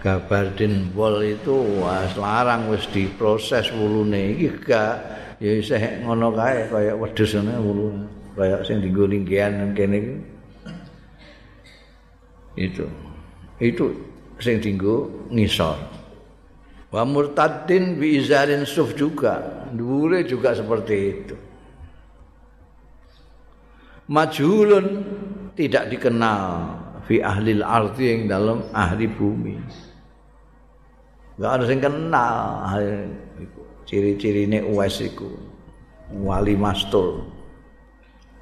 Gabarden 0.00 0.92
wal 0.96 1.20
itu 1.20 1.52
wah 1.80 2.08
larang 2.16 2.72
wis 2.72 2.88
diproses 2.92 3.68
wulune. 3.72 4.36
Iki 4.36 4.48
gak 4.64 4.96
ya 5.40 5.52
isih 5.60 6.04
ngono 6.04 6.32
kae 6.32 6.68
kaya 6.72 6.92
wedhus 6.96 7.36
ngene 7.36 7.56
wulune 7.60 8.21
kayak 8.36 8.64
sing 8.64 8.80
dienggo 8.80 9.04
linggian 9.04 9.76
kene 9.76 10.20
itu. 12.56 12.84
Itu 13.62 13.94
sing 14.42 14.60
dienggo 14.60 15.28
ngisor. 15.32 15.78
Wa 16.92 17.08
murtadin 17.08 17.96
bi 17.96 18.20
izarin 18.20 18.68
suf 18.68 18.92
juga. 18.92 19.64
Dhuwure 19.72 20.28
juga 20.28 20.52
seperti 20.52 20.96
itu. 20.96 21.36
Majhulun 24.12 24.86
tidak 25.56 25.88
dikenal 25.88 26.68
fi 27.08 27.24
ahli 27.24 27.64
ardi 27.64 28.04
yang 28.04 28.20
dalam 28.28 28.58
ahli 28.76 29.08
bumi. 29.08 29.56
Enggak 31.40 31.52
ada 31.56 31.64
yang 31.64 31.80
kenal 31.80 32.28
ciri-ciri 33.88 34.44
ini 34.44 34.60
uwes 34.60 35.00
iku. 35.00 35.32
Wali 36.12 36.52
mastul 36.52 37.31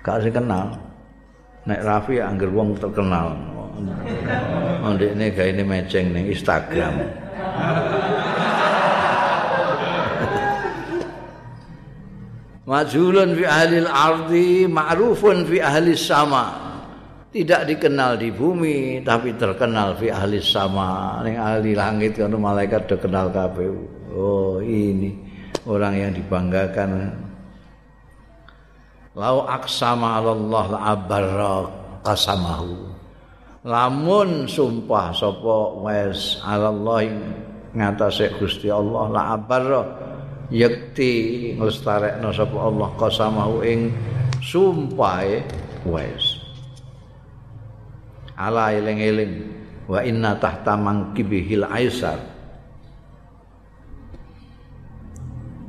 gak 0.00 0.24
sing 0.24 0.32
kenal. 0.32 0.72
Nek 1.68 1.80
Rafi 1.84 2.18
angger 2.20 2.48
wong 2.48 2.76
terkenal. 2.80 3.36
Oh 4.80 4.96
ini 4.96 5.32
gak 5.32 5.56
ini 5.56 5.62
meceng 5.64 6.12
ning 6.12 6.28
Instagram. 6.32 6.94
Majulun 12.70 13.34
fi 13.34 13.44
ahli 13.50 13.76
al-ardi 13.82 14.70
ma'rufun 14.70 15.42
fi 15.48 15.58
ahli 15.58 15.92
sama. 15.98 16.70
Tidak 17.30 17.62
dikenal 17.66 18.18
di 18.18 18.30
bumi 18.34 19.02
tapi 19.06 19.34
terkenal 19.34 19.98
fi 19.98 20.10
ahli 20.10 20.38
sama. 20.38 21.18
Ning 21.22 21.36
ahli 21.38 21.74
langit 21.74 22.18
kan 22.18 22.32
malaikat 22.32 22.86
udah 22.88 22.98
kenal 22.98 23.26
kabeh. 23.30 23.68
Oh 24.14 24.58
ini 24.62 25.14
orang 25.66 25.94
yang 25.98 26.12
dibanggakan 26.14 27.10
lau 29.14 29.46
aksama 29.46 30.22
Allah 30.22 30.64
la 30.70 30.80
abarra 30.94 31.54
qasamahu. 32.06 32.90
Lamun 33.66 34.48
sumpah 34.48 35.12
sapa 35.12 35.56
wes 35.84 36.40
Allah 36.40 37.12
ngatasé 37.76 38.32
Gusti 38.40 38.72
Allah 38.72 39.04
la 39.12 39.22
abarra 39.36 39.82
yakti 40.48 41.54
ngestarekno 41.60 42.32
sapa 42.32 42.56
Allah 42.56 42.88
qasamahu 42.96 43.56
ing 43.66 43.92
sumpahe 44.40 45.44
wes. 45.84 46.40
Ala 48.40 48.72
eling-eling 48.72 49.34
wa 49.84 50.00
inna 50.00 50.32
tahta 50.40 50.72
mangkibihil 50.80 51.68
aisar 51.68 52.16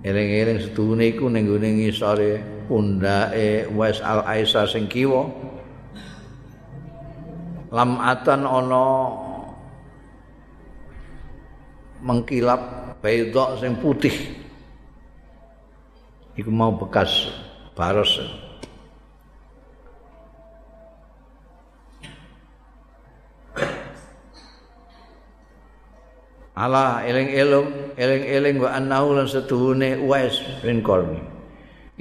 eling-eling 0.01 0.59
sedune 0.65 1.13
iku 1.13 1.29
ning 1.29 1.45
gone 1.45 1.69
ngisore 1.77 2.65
pundake 2.65 3.69
Wes 3.73 4.01
Al 4.01 4.25
Aisa 4.25 4.65
sing 4.65 4.89
kiwa. 4.89 5.29
Lam 7.71 8.01
atan 8.03 8.43
ana 8.43 8.85
mengkilap 12.01 12.61
baydha 12.99 13.61
sing 13.61 13.77
putih. 13.77 14.13
Iku 16.35 16.49
mau 16.49 16.73
bekas 16.73 17.29
baros 17.77 18.17
ala 26.55 27.03
eling-eling 27.07 27.95
eling-eling 27.95 28.55
wa 28.59 28.75
annahu 28.75 29.15
lan 29.15 29.27
setuhune 29.27 30.03
Wes 30.03 30.35
bin 30.59 30.83
Qarni. 30.83 31.19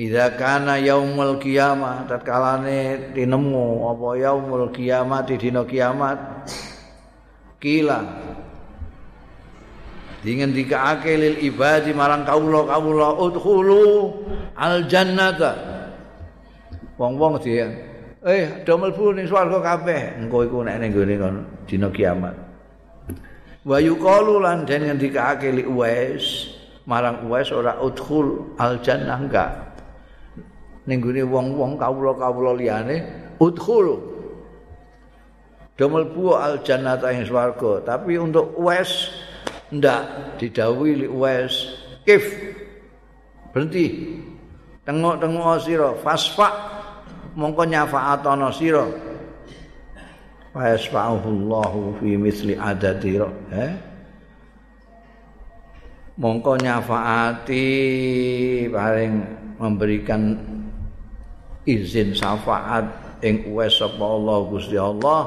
Idza 0.00 0.32
kana 0.34 0.80
yaumul 0.80 1.36
kiamah 1.38 2.08
tatkalane 2.08 3.12
tinemu 3.12 3.84
apa 3.84 4.08
yaumul 4.16 4.72
kiamah 4.72 5.20
di 5.28 5.34
dina 5.36 5.62
kiamat? 5.62 6.18
Kila. 7.60 8.00
Dengan 10.20 10.52
dikaake 10.52 11.16
lil 11.16 11.36
ibadi 11.44 11.96
marang 11.96 12.28
kawula 12.28 12.68
kawula 12.68 13.08
udkhulu 13.24 13.84
al 14.52 14.84
jannata 14.84 15.56
wong-wong 17.00 17.40
dia 17.40 17.72
eh 18.20 18.60
do 18.68 18.76
mlebu 18.76 19.16
ning 19.16 19.24
swarga 19.24 19.64
kabeh. 19.64 20.20
Engko 20.20 20.44
iku 20.44 20.60
nek 20.60 20.76
ning 20.76 20.92
gone 20.92 21.16
dina 21.64 21.88
kiamat 21.88 22.49
wa 23.64 23.76
yuqalu 23.76 24.40
lan 24.40 24.64
den 24.64 24.88
ngendikake 24.88 25.52
li 25.52 25.64
uwais 25.68 26.48
marang 26.88 27.28
uwais 27.28 27.52
ora 27.52 27.76
udkhul 27.76 28.56
al 28.56 28.80
jannah 28.80 29.20
enggak. 29.20 29.50
Ning 30.88 30.98
gone 31.04 31.22
wong-wong 31.28 31.76
kawula-kawula 31.76 32.56
liyane 32.56 33.04
udkhul. 33.36 34.00
Damel 35.76 36.08
bu 36.12 36.34
al 36.36 36.60
jannata 36.64 37.12
ing 37.12 37.24
swarga. 37.28 37.84
Tapi 37.84 38.16
untuk 38.16 38.56
wes 38.56 39.12
ndak 39.70 40.36
didhawuhi 40.40 41.04
li 41.04 41.08
wes 41.08 41.52
kif. 42.04 42.24
Berhenti. 43.52 44.16
Tengok-tengok 44.84 45.60
sira. 45.60 45.90
Fasfa. 46.00 46.48
Mongko 47.38 47.62
nyafaatono 47.62 48.50
sira 48.50 49.09
fasfa'ullahu 50.50 52.02
fi 52.02 52.18
misli 52.18 52.58
adati 52.58 53.18
eh 53.54 53.72
mongko 56.20 56.60
nyafaati 56.60 57.66
paring 58.68 59.14
memberikan 59.56 60.36
izin 61.64 62.12
syafaat 62.12 62.84
ing 63.24 63.48
uwes 63.52 63.76
sapa 63.76 64.00
Allah 64.04 64.38
Gusti 64.48 64.76
Allah 64.80 65.20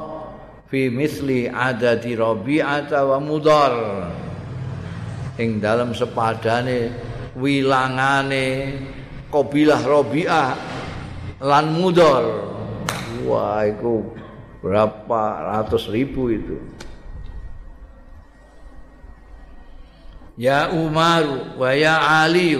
fi 0.73 0.89
misli 0.89 1.45
adadi 1.45 2.17
rabi'ata 2.17 3.05
wa 3.05 3.17
mudar. 3.21 3.73
Ing 5.37 5.61
dalam 5.61 5.93
sepadane 5.97 6.93
wilangane 7.37 8.77
kabilah 9.29 9.81
rabi'ah 9.81 10.49
lan 11.41 11.65
mudar. 11.77 12.25
Wah 13.25 13.65
iku 13.69 14.22
berapa? 14.63 15.21
Ratus 15.59 15.91
ribu 15.91 16.31
itu. 16.31 16.55
Ya 20.39 20.71
Umar 20.73 21.53
wa 21.61 21.69
ya 21.77 22.25
Ali 22.25 22.57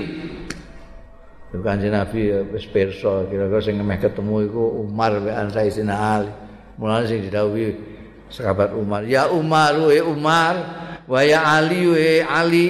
Kanjeng 1.54 1.96
Nabi 1.96 2.30
wis 2.54 2.70
pirsa. 2.70 3.26
Kira-kira 3.30 3.62
sing 3.64 3.80
meh 3.82 3.98
ketemu 3.98 4.46
iku 4.52 4.84
Umar 4.86 5.18
wean 5.22 5.50
Sayyidina 5.50 5.96
Ali. 5.96 6.30
Mulane 6.78 7.06
sing 7.06 7.22
didhawuhi 7.26 7.78
sahabat 8.34 8.74
Umar, 8.74 9.06
ya 9.06 9.30
Umar 9.30 9.78
we 9.78 10.02
Umar 10.02 10.58
wa 11.06 11.22
ya 11.22 11.46
Ali 11.46 11.86
we 11.86 12.26
Ali 12.26 12.68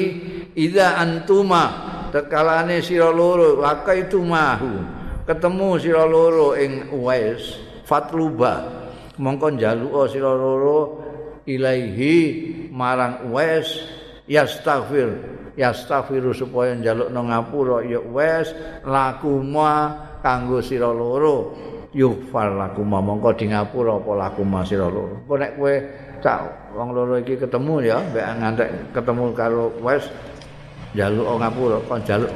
idza 0.60 1.00
antuma 1.00 1.72
tekalane 2.12 2.84
sira 2.84 3.08
loro 3.08 3.64
itu 3.96 4.20
mahu. 4.20 4.84
Ketemu 5.24 5.68
sira 5.80 6.04
loro 6.04 6.52
ing 6.60 6.92
Uwais 6.92 7.56
fatluba 7.88 8.83
mongko 9.18 9.48
njaluk 9.54 10.10
sira 10.10 10.32
loro 10.34 11.02
ilaihi 11.46 12.16
marang 12.74 13.30
Uwais 13.30 13.68
yastaghfir 14.26 15.14
yastaghfiru 15.60 16.34
supaya 16.34 16.74
njaluk 16.74 17.10
nang 17.14 17.30
ngapura. 17.30 17.86
Ya 17.86 18.02
wes 18.02 18.54
lakuma 18.86 19.94
kanggo 20.26 20.64
sira 20.64 20.90
loro. 20.90 21.54
Yufar 21.94 22.58
lakuma 22.58 22.98
mongko 23.06 23.38
di 23.38 23.54
ngapura 23.54 24.02
apa 24.02 24.12
lakuma 24.18 24.66
sira 24.66 24.90
loro. 24.90 25.22
Kok 25.30 25.38
nek 25.38 25.52
kowe 25.62 25.74
cak 26.26 26.40
wong 26.74 26.90
loro 26.96 27.22
iki 27.22 27.38
ketemu 27.38 27.86
ya 27.86 28.02
mbek 28.02 28.26
ngantek 28.42 28.70
ketemu 28.98 29.24
karo 29.38 29.70
wes 29.86 30.10
njaluk 30.98 31.38
ngapura 31.38 31.78
kon 31.86 32.02
njaluk 32.02 32.34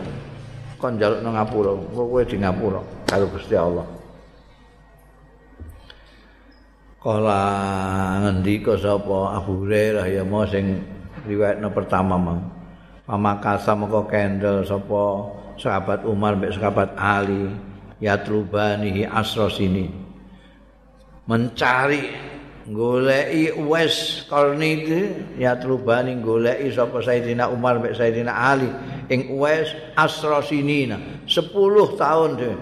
kon 0.78 0.94
njaluk 0.94 1.20
nang 1.26 1.34
ngapura 1.34 1.74
kowe 1.90 2.22
di 2.22 2.38
ngapura 2.38 2.82
karo 3.10 3.26
Gusti 3.34 3.58
Allah 3.58 3.97
Kala 7.08 7.40
ngendika 8.20 8.76
sapa? 8.76 9.40
Abu 9.40 9.64
Hurairah 9.64 10.12
ya 10.12 10.28
mau 10.28 10.44
sing 10.44 10.84
riwayatno 11.24 11.72
pertama 11.72 12.20
mang 12.20 12.52
pamakasa 13.08 13.80
moko 13.80 14.12
kendel 14.12 14.68
sapa 14.68 15.32
sahabat 15.56 16.04
Umar 16.04 16.36
mbek 16.36 16.60
sahabat 16.60 17.00
Ali 17.00 17.48
yatrubanihi 18.04 19.08
asra 19.08 19.48
sini. 19.48 19.88
Mencari 21.32 22.12
goleki 22.68 23.56
wes 23.56 24.28
karni 24.28 24.84
iki 24.84 25.02
yatrubani 25.40 26.20
goleki 26.20 26.76
sapa 26.76 27.00
Sayyidina 27.00 27.48
Umar 27.48 27.80
mbek 27.80 27.96
Sayyidina 27.96 28.36
Ali. 28.36 28.68
Ing 29.08 29.32
wes 29.40 29.72
asra 29.96 30.44
sinina 30.44 31.00
10 31.24 31.56
tahun 31.96 32.32
deh 32.36 32.56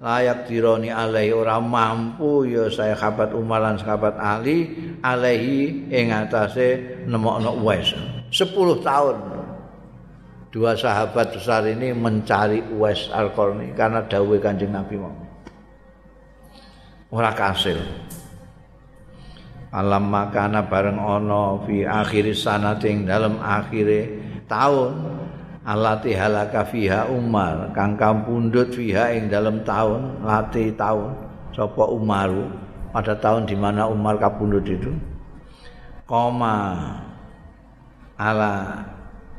layak 0.00 0.48
dironi 0.48 0.88
alaihi 0.88 1.36
ora 1.36 1.60
mampu 1.60 2.48
ya 2.48 2.72
saya 2.72 2.96
sahabat 2.96 3.36
Umar 3.36 3.60
lan 3.60 3.76
sahabat 3.76 4.16
Ali 4.16 4.72
alaihi 5.04 5.92
ing 5.92 6.08
atase 6.08 7.04
nemokno 7.04 7.60
wes 7.60 7.92
10 8.32 8.56
tahun 8.80 9.16
dua 10.50 10.74
sahabat 10.74 11.38
besar 11.38 11.62
ini 11.70 11.94
mencari 11.94 12.58
Uwais 12.74 13.06
Al-Qarni 13.14 13.70
karena 13.78 14.02
dawuh 14.02 14.38
Kanjeng 14.42 14.74
Nabi 14.74 14.98
Muhammad. 14.98 15.30
Ora 17.10 17.30
kasil. 17.34 17.78
Alam 19.70 20.10
makana 20.10 20.66
bareng 20.66 20.98
ono 20.98 21.62
fi 21.62 21.86
akhir 21.86 22.34
sanating 22.34 23.06
dalam 23.06 23.38
akhire 23.38 24.18
tahun 24.50 25.09
alati 25.70 26.10
halaka 26.10 26.66
fiha 26.66 27.06
Umar. 27.06 27.70
Kang 27.70 27.94
kampundut 27.94 28.74
fiha 28.74 29.14
ing 29.14 29.30
dalam 29.30 29.62
tahun 29.62 30.26
lati 30.26 30.74
tahun 30.74 31.14
sapa 31.54 31.86
Umaru? 31.86 32.50
Pada 32.90 33.14
tahun 33.14 33.46
di 33.46 33.54
mana 33.54 33.86
Umar 33.86 34.18
kapundut 34.18 34.66
itu? 34.66 34.90
Koma. 36.10 36.98
Ala 38.20 38.84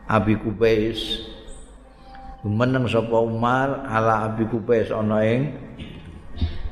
Abi 0.10 0.34
Kubais 0.40 0.98
meneng 2.42 2.90
sapa 2.90 3.22
Umar 3.22 3.86
ala 3.86 4.26
Abi 4.26 4.50
Kubais 4.50 4.90
ana 4.90 5.22
ing 5.22 5.54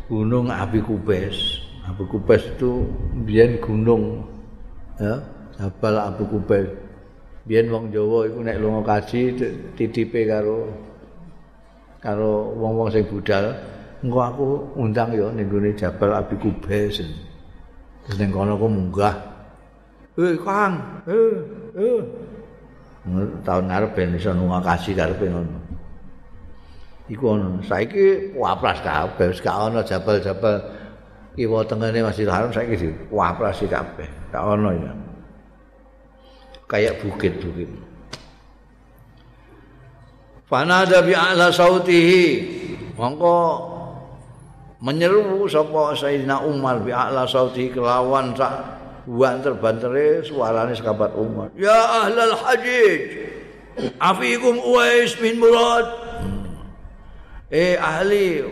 gunung 0.09 0.49
Abi 0.49 0.81
Kubais 0.81 1.61
Abi 1.85 2.09
Kubais 2.09 2.41
itu 2.41 2.89
biyen 3.21 3.61
gunung 3.61 4.25
ya 4.97 5.21
Jabal 5.53 6.09
Abi 6.09 6.25
Kubais 6.25 6.88
biyen 7.49 7.73
wong 7.73 7.89
Jawa 7.89 8.29
iku 8.29 8.45
nek 8.45 8.61
lunga 8.61 8.81
kaji 8.85 9.33
titipe 9.73 10.29
karo 10.29 10.69
karo 11.97 12.53
wong-wong 12.53 12.93
sing 12.93 13.09
budal 13.09 13.49
engko 14.05 14.19
aku 14.21 14.47
undang 14.77 15.09
ya 15.17 15.33
ning 15.33 15.49
gone 15.49 15.73
Jabal 15.73 16.13
Abi 16.13 16.37
Kubais 16.37 17.01
terus 18.05 18.17
ning 18.21 18.29
kono 18.29 18.53
aku 18.53 18.69
munggah 18.69 19.17
eh 20.21 20.37
Kang 20.45 21.01
eh 21.09 21.33
eh 21.73 22.01
tahun 23.41 23.65
ngarep 23.71 23.91
ben 23.97 24.13
iso 24.13 24.29
nunga 24.35 24.61
kasih 24.61 24.93
karepe 24.93 25.25
ngono. 25.31 25.57
Iku 27.09 27.25
ono. 27.33 27.57
Saiki 27.65 28.37
wapras 28.37 28.85
kabeh 28.85 29.33
wis 29.33 29.41
gak 29.41 29.57
ono 29.57 29.81
jabal-jabal 29.81 30.61
kiwa 31.33 31.65
tengene 31.65 32.05
Masjidil 32.05 32.29
Haram 32.29 32.53
saiki 32.53 32.75
di 32.77 32.89
wapras 33.09 33.63
kabeh. 33.65 34.05
Gak 34.29 34.43
ono 34.43 34.69
ya. 34.75 34.93
Kayak 36.69 37.01
bukit-bukit. 37.01 37.65
Fanada 40.45 41.01
bi 41.01 41.17
a'la 41.17 41.49
sautihi. 41.49 42.25
Mongko 42.93 43.37
menyeru 44.77 45.49
sapa 45.49 45.97
Sayyidina 45.97 46.45
Umar 46.45 46.85
bi 46.85 46.93
a'la 46.93 47.25
sautihi 47.25 47.73
kelawan 47.73 48.37
sak 48.37 48.53
banter-bantere 49.09 50.21
suarane 50.21 50.77
sekabat 50.77 51.17
Umar. 51.17 51.49
Ya 51.57 52.05
ahlal 52.05 52.37
hajij. 52.37 53.33
Afikum 53.97 54.61
Uwais 54.61 55.17
bin 55.17 55.41
Murad. 55.41 55.89
Eh 57.49 57.81
ahli 57.81 58.45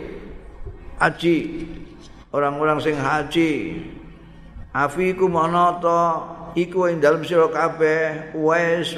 haji. 0.97 1.37
Orang-orang 2.33 2.81
sing 2.81 2.97
haji. 2.97 3.77
Afikum 4.73 5.37
ana 5.37 5.77
iku 6.57 6.89
ing 6.89 6.97
dalem 6.97 7.21
sira 7.21 7.45
kabeh 7.53 8.33
Uwais 8.33 8.97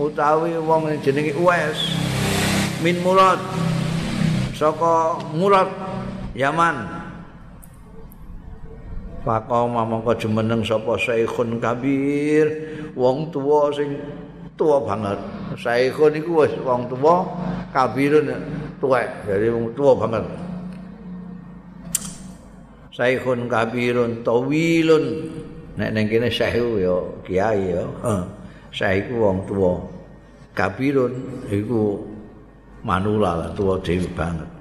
utawi 0.00 0.56
wong 0.56 0.88
jenenge 1.04 1.36
Uwais 1.36 1.76
min 2.80 2.96
Murad. 3.04 3.38
Saka 4.56 5.20
Murad 5.36 5.68
Yaman. 6.32 6.96
Faqama 9.26 9.84
mongko 9.84 10.14
jumeneng 10.16 10.64
sapa 10.64 10.96
Saikhun 10.96 11.60
Kabir, 11.60 12.46
wong 12.96 13.28
tuwa 13.28 13.68
sing 13.74 13.98
tuwa 14.56 14.80
banget. 14.80 15.20
Saikhun 15.58 16.16
iku 16.16 16.46
wis 16.46 16.54
wong 16.62 16.88
tuwa, 16.88 17.26
Kabirun 17.74 18.30
tuwek, 18.78 19.26
jadi 19.26 19.52
wong 19.52 19.74
tuwa 19.74 19.92
banget. 20.06 20.24
Saikhun 22.94 23.50
Kabirun 23.50 24.22
tawilun. 24.22 25.06
Nek 25.78 25.94
ning 25.94 26.10
kene 26.10 26.26
Syekh 26.26 26.58
ya 26.82 26.96
kiai 27.22 27.78
ya. 27.78 27.86
Heeh. 27.86 28.22
Syekh 28.74 29.14
wong 29.14 29.46
tuwa. 29.46 29.78
Kabirun 30.58 31.46
iku 31.46 32.02
manula 32.82 33.38
lah 33.38 33.50
tuwa 33.54 33.78
dhewe 33.78 34.10
banget. 34.12 34.58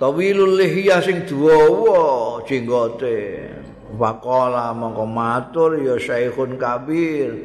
tawilul 0.00 0.56
lihya 0.56 1.04
sing 1.04 1.28
dawa 1.28 2.40
jenggote 2.48 3.52
waqala 4.00 4.72
mongko 4.72 5.04
matur 5.04 5.76
ya 5.76 6.00
syekhun 6.00 6.56
kabir 6.56 7.36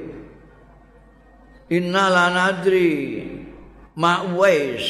innala 1.67 2.31
nadri 2.31 3.27
ma'wais 3.99 4.87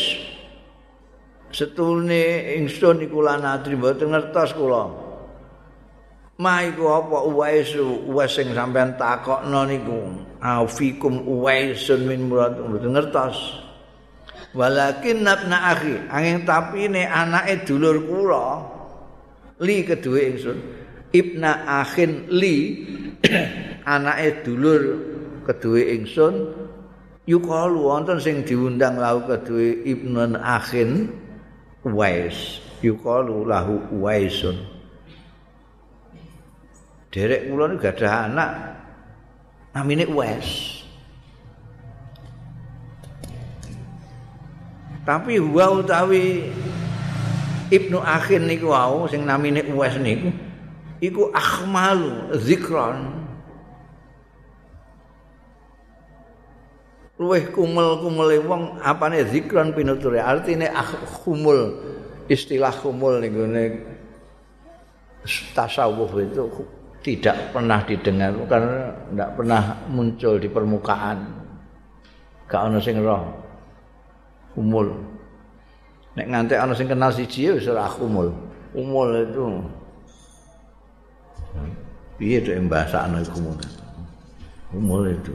setulne 1.50 2.54
ingsun 2.62 3.02
iku 3.02 3.26
lan 3.26 3.42
nadri 3.42 3.74
mboten 3.74 4.14
ngertos 4.14 4.54
kula 4.54 4.86
ma 6.36 6.64
iku 6.68 6.84
apa 6.92 7.18
uwais 7.32 7.72
uwais 7.80 8.32
sing 8.36 8.52
sampean 8.52 9.00
takokno 9.00 9.64
niku? 9.68 10.00
Afikum 10.44 11.24
uwaisun 11.24 12.06
min 12.06 12.28
murad 12.28 12.60
ngertos? 12.60 13.66
Walakin 14.56 15.28
nabna 15.28 15.76
akhi 15.76 16.08
angin 16.08 16.48
tapi 16.48 16.88
ne 16.88 17.04
anake 17.04 17.68
dulur 17.68 18.00
kula 18.08 18.64
li 19.60 19.84
kedue 19.84 20.32
ingsun 20.32 20.58
ibna 21.12 21.84
akhin 21.84 22.28
li 22.32 22.88
anake 23.94 24.48
dulur 24.48 24.84
kedue 25.44 26.00
ingsun 26.00 26.56
yukalu 27.28 27.84
wonten 27.84 28.20
sing 28.24 28.48
diundang 28.48 28.96
lahu 28.96 29.28
kedue 29.28 29.84
ibnu 29.84 30.40
akhin 30.40 31.12
wais 31.84 32.64
yukalu 32.80 33.44
lahu 33.44 33.80
waisun 34.00 34.75
derek 37.16 37.48
kula 37.48 37.72
niku 37.72 37.88
gadah 37.88 38.28
anak. 38.28 38.52
Namine 39.72 40.04
wais 40.12 40.76
Tapi 45.06 45.38
huwa 45.38 45.80
utawi 45.80 46.50
Ibnu 47.70 48.02
Akhin 48.02 48.50
niku 48.50 48.74
wau 48.74 49.06
sing 49.06 49.22
namine 49.22 49.62
Uwais 49.70 50.02
niku 50.02 50.34
iku 50.98 51.30
akhmalu 51.30 52.34
zikron. 52.42 53.26
Luweh 57.16 57.48
kumel-kumele 57.54 58.44
wong 58.44 58.82
apane 58.84 59.24
zikron 59.30 59.72
pinuture 59.72 60.20
artine 60.20 60.68
khumul 61.24 61.80
istilah 62.28 62.76
khumul 62.76 63.24
ning 63.24 63.32
gone 63.32 63.64
tasawuf 65.56 66.12
itu 66.20 66.44
tidak 67.06 67.54
pernah 67.54 67.86
didengar 67.86 68.34
karena 68.50 68.90
tidak 69.14 69.30
pernah 69.38 69.62
muncul 69.94 70.42
di 70.42 70.50
permukaan. 70.50 71.22
Gak 72.50 72.66
ana 72.66 72.82
sing 72.82 72.98
roh 72.98 73.22
khumul 74.58 74.90
nek 76.18 76.26
ngantek 76.26 76.58
ana 76.58 76.74
sing 76.74 76.90
kenal 76.90 77.14
siji 77.14 77.54
wis 77.54 77.70
ora 77.70 77.86
khumul 77.86 78.34
khumul 78.74 79.10
itu. 79.22 79.46
Piye 82.18 82.42
to 82.42 82.58
bahasa 82.66 83.06
ana 83.06 83.22
khumul 83.22 83.54
khumul 84.74 85.06
itu. 85.14 85.34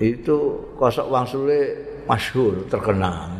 Itu 0.00 0.64
kosok 0.80 1.12
wangsule 1.12 1.76
masyhur 2.08 2.64
terkenal. 2.72 3.36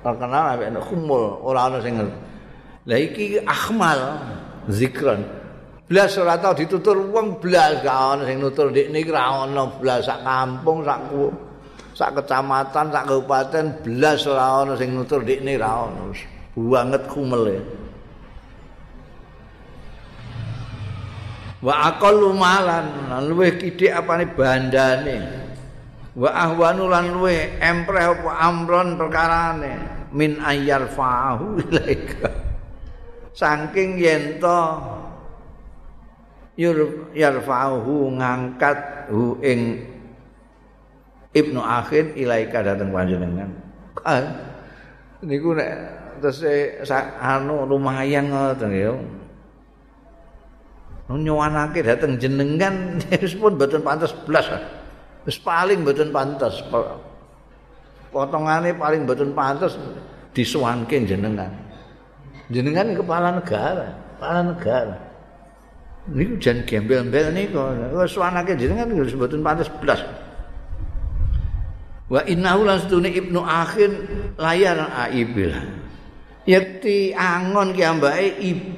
Terkenal 0.00 0.56
ambek 0.56 0.68
nek 0.72 0.84
kumul 0.88 1.44
ora 1.44 1.68
ana 1.68 1.76
sing 1.84 2.00
ngerti. 2.00 2.16
Lah 2.88 2.96
iki 2.96 3.36
akhmal 3.44 4.00
zikran 4.68 5.24
blas 5.88 6.20
ora 6.20 6.36
tau 6.36 6.52
ditutur 6.52 7.00
wong 7.08 7.40
blas 7.40 7.80
gak 7.80 7.96
ana 7.96 8.22
sing 8.28 8.38
nutur. 8.38 8.68
Ndekne 8.68 9.00
iki 9.00 9.10
ora 9.10 9.48
ana 9.48 9.64
blas. 9.72 10.04
Sak 10.04 10.20
kampung 10.22 10.84
sak 10.84 11.00
sak 11.96 12.10
kecamatan 12.20 12.86
sak 12.92 13.04
kabupaten 13.08 13.66
blas 13.82 14.20
ora 14.28 14.46
ana 14.62 14.76
sing 14.76 14.92
nutur. 14.92 15.24
Ndekne 15.24 15.56
ora 15.56 15.88
ana 15.88 16.02
banget 16.58 17.02
kumel 17.08 17.44
wa 21.58 21.74
aqallu 21.90 22.38
malan 22.38 22.86
luwih 23.26 23.58
kidik 23.58 23.90
apane 23.90 24.28
bandane. 24.30 25.18
Wa 26.18 26.34
ahwanu 26.34 26.90
lan 26.90 27.14
luwih 27.14 27.62
empreh 27.62 28.10
apa 28.10 28.30
amron 28.42 28.98
perkarane. 28.98 29.74
Min 30.08 30.40
ayyar 30.40 30.88
fa'ahu 30.88 31.62
ilaika 31.68 32.47
saking 33.38 34.02
yen 34.02 34.42
to 34.42 34.60
yarfa'uhu 37.14 38.18
ngangkat 38.18 39.06
hu 39.14 39.38
ing 39.38 39.86
ibnu 41.30 41.62
akhir 41.62 42.18
ilaika 42.18 42.66
dateng 42.66 42.90
panjenengan 42.90 43.46
ah 44.02 44.26
niku 45.22 45.54
nek 45.54 45.70
terus 46.18 46.42
anu 47.22 47.62
lumayan 47.62 48.26
ngoten 48.34 48.74
ya 48.74 48.90
nyuwanake 51.16 51.80
dateng 51.80 52.20
jenengan 52.20 53.00
wis 53.08 53.32
pun 53.32 53.56
mboten 53.56 53.80
pantes 53.80 54.12
blas. 54.28 54.44
Wis 55.24 55.40
paling 55.40 55.80
mboten 55.80 56.12
pantes. 56.12 56.60
Potongane 58.12 58.76
paling 58.76 59.08
mboten 59.08 59.32
pantes 59.32 59.80
disuwanke 60.36 61.00
jenengan. 61.08 61.48
Jenengan 62.48 62.96
kepala 62.96 63.36
negara, 63.36 63.92
kepala 64.16 64.40
negara. 64.40 64.96
Niku 66.08 66.40
jan 66.40 66.64
gembel-gembel 66.64 67.36
niku. 67.36 67.60
Wis 68.00 68.16
suwanake 68.16 68.56
jenengan 68.56 68.88
wis 68.96 69.12
mboten 69.12 69.44
pantes 69.44 69.68
blas. 69.84 70.00
Wa 72.08 72.24
innahu 72.24 72.64
lastune 72.64 73.12
ibnu 73.12 73.44
akhir 73.44 73.92
layar 74.40 74.88
aibil. 75.12 75.52
Yakti 76.48 77.12
angon 77.12 77.76
ki 77.76 77.82
ambake 77.84 78.40
ibu 78.40 78.72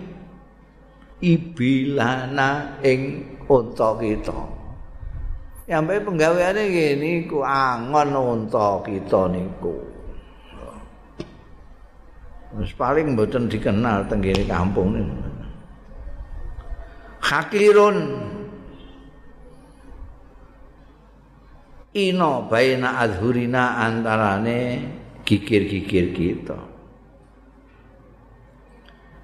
ibilana 1.22 2.82
ing 2.82 3.22
unta 3.46 3.94
kita. 3.94 4.34
Yampe 5.70 6.02
penggaweane 6.02 6.66
ngene 6.66 7.08
iku 7.22 7.46
angon 7.46 8.10
unta 8.18 8.82
kita 8.82 9.30
niku. 9.30 9.99
Wis 12.58 12.74
paling 12.74 13.14
mboten 13.14 13.46
dikenal 13.46 14.10
teng 14.10 14.26
kampung 14.50 14.98
niku. 14.98 15.18
Hakirun 17.22 17.98
ino 21.94 22.32
baina 22.50 22.98
adhurina 23.06 23.78
antarane 23.86 24.82
gigir-gigir 25.22 26.10
kita. 26.10 26.58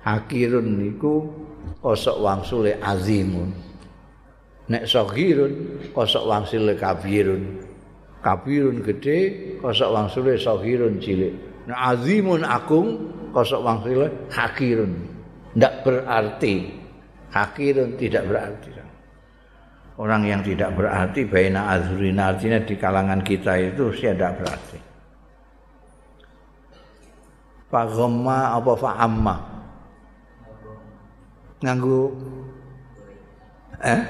Hakirun 0.07 0.78
niku 0.78 1.27
kosok 1.82 2.23
wangsule 2.23 2.78
azimun 2.78 3.51
nek 4.70 4.86
saghirun 4.86 5.82
kosok 5.90 6.31
wangsule 6.31 6.78
kabirun 6.78 7.59
kabirun 8.23 8.86
gede 8.86 9.19
kosok 9.59 9.90
wangsule 9.90 10.39
saghirun 10.39 11.03
cilik 11.03 11.35
nek 11.66 11.78
azimun 11.94 12.47
agung 12.47 12.88
kosok 13.34 13.60
wangsule 13.62 14.09
hakirun. 14.30 14.93
Ndak 15.59 15.74
berarti. 15.82 16.55
Hakirun 17.34 17.98
tidak 18.01 18.24
berarti. 18.30 18.70
Orang 19.97 20.28
yang 20.28 20.44
tidak 20.44 20.76
berarti 20.76 21.24
baina 21.24 21.72
azrina 21.72 22.32
artinya 22.32 22.60
di 22.60 22.76
kalangan 22.76 23.20
kita 23.24 23.56
itu 23.60 23.88
tidak 23.97 24.36
berarti. 24.36 24.78
Faghamma 27.66 28.38
apa 28.60 28.72
fa'amma 28.76 29.36
nganggu. 31.64 32.02
Eh? 33.82 34.02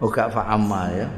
Uga 0.00 0.28
fa'amma 0.32 0.82
ya 0.96 1.08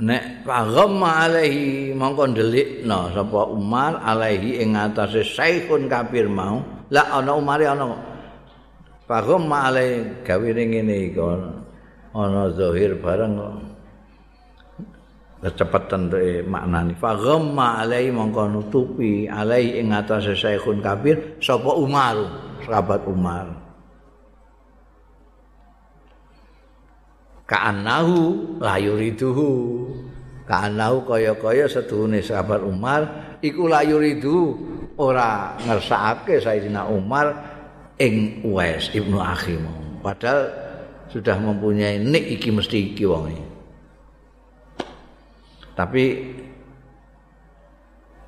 nek 0.00 0.48
paghamma 0.48 1.28
alaihi 1.28 1.92
mongko 1.92 2.24
ndelikno 2.32 3.12
sapa 3.12 3.40
Umar 3.52 4.00
alaihi 4.00 4.64
ing 4.64 4.74
atase 4.74 5.22
saikhun 5.22 5.86
kafir 5.86 6.26
mau. 6.26 6.64
La 6.90 7.06
ana 7.12 7.36
Umar 7.36 7.60
ana 7.60 7.94
paghamma 9.04 9.70
alaihi 9.70 10.24
gawe 10.26 10.48
ngene 10.48 11.12
iki 11.12 11.20
ana 12.16 12.50
zahir 12.56 12.98
bareng 12.98 13.38
de 15.40 16.44
maknani 16.44 16.92
fa 17.00 17.16
ghamma 17.16 17.80
alai 17.80 18.12
mongko 18.12 18.44
nutupi 18.52 19.24
alai 19.24 19.80
ing 19.80 19.88
atase 19.88 20.36
syekhun 20.36 20.84
kabir 20.84 21.40
sapa 21.40 21.72
Umar 21.80 22.16
sahabat 22.60 23.08
Umar 23.08 23.48
ka'annahu 27.50 28.16
la 28.62 28.78
yuriduhu. 28.78 29.50
Ka'annahu 30.46 31.06
kaya-kaya 31.06 31.66
seduhune 31.66 32.22
sahabat 32.22 32.62
Umar 32.62 33.06
iku 33.42 33.66
la 33.66 33.82
yuridu 33.82 34.58
ora 34.98 35.54
ngersakake 35.62 36.42
Sayyidina 36.42 36.86
Umar 36.90 37.30
ing 37.98 38.42
Uwais 38.42 38.90
Ibnu 38.90 39.18
Akhim 39.22 39.62
padahal 40.02 40.50
sudah 41.06 41.38
mempunyai 41.38 42.02
nik 42.02 42.34
iki 42.34 42.50
mesti 42.50 42.90
iki 42.90 43.06
wong 43.06 43.30
iki 43.30 43.46
tapi 45.78 46.04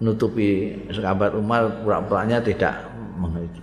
nutupi 0.03 0.75
sahabat 0.91 1.37
Umar 1.37 1.69
pura-puranya 1.85 2.43
tidak 2.43 2.75
mengerti. 3.21 3.63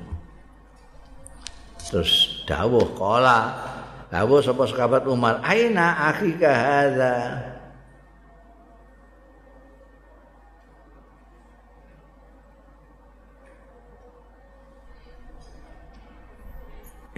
Terus 1.89 2.45
dawuh 2.45 2.85
kola 2.93 3.49
dawuh 4.09 4.41
sapa 4.41 4.65
sahabat 4.65 5.05
Umar 5.05 5.41
aina 5.45 6.09
akhika 6.09 6.49
hadza 6.49 7.15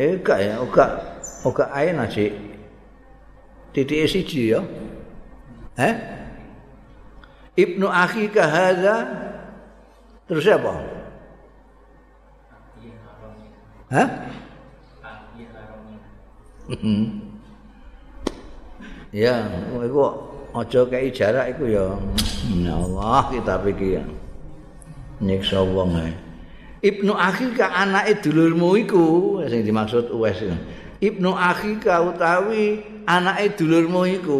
Eka 0.01 0.33
ya, 0.41 0.57
oka, 0.57 0.97
oka 1.45 1.69
aina 1.69 2.09
sih. 2.09 2.33
Titik 3.69 4.09
siji 4.09 4.49
ya. 4.49 4.65
Eh? 5.77 5.93
Ibnu 7.53 7.85
akhika 7.85 8.41
hadza 8.49 8.95
terus 10.25 10.47
apa? 10.49 10.73
Hah? 13.93 14.07
Ya, 19.11 19.35
iku 19.83 19.99
aja 20.55 20.81
kei 20.87 21.11
jarak 21.11 21.55
iku 21.55 21.63
ya. 21.67 21.85
Ya 22.59 22.73
Allah 22.75 23.21
kita 23.31 23.55
pikir. 23.63 24.03
Nyiksa 25.21 25.61
wong 25.61 25.95
ae. 26.01 26.13
Ibnu 26.81 27.13
akhika 27.13 27.69
anake 27.77 28.25
dulurmu 28.25 28.73
iku 28.81 29.05
sing 29.45 29.61
dimaksud 29.61 30.09
Uwais. 30.09 30.41
Ibnu 30.97 31.29
akhika 31.33 32.01
utawi 32.01 32.81
anake 33.05 33.53
dulurmu 33.53 34.05
iku 34.09 34.39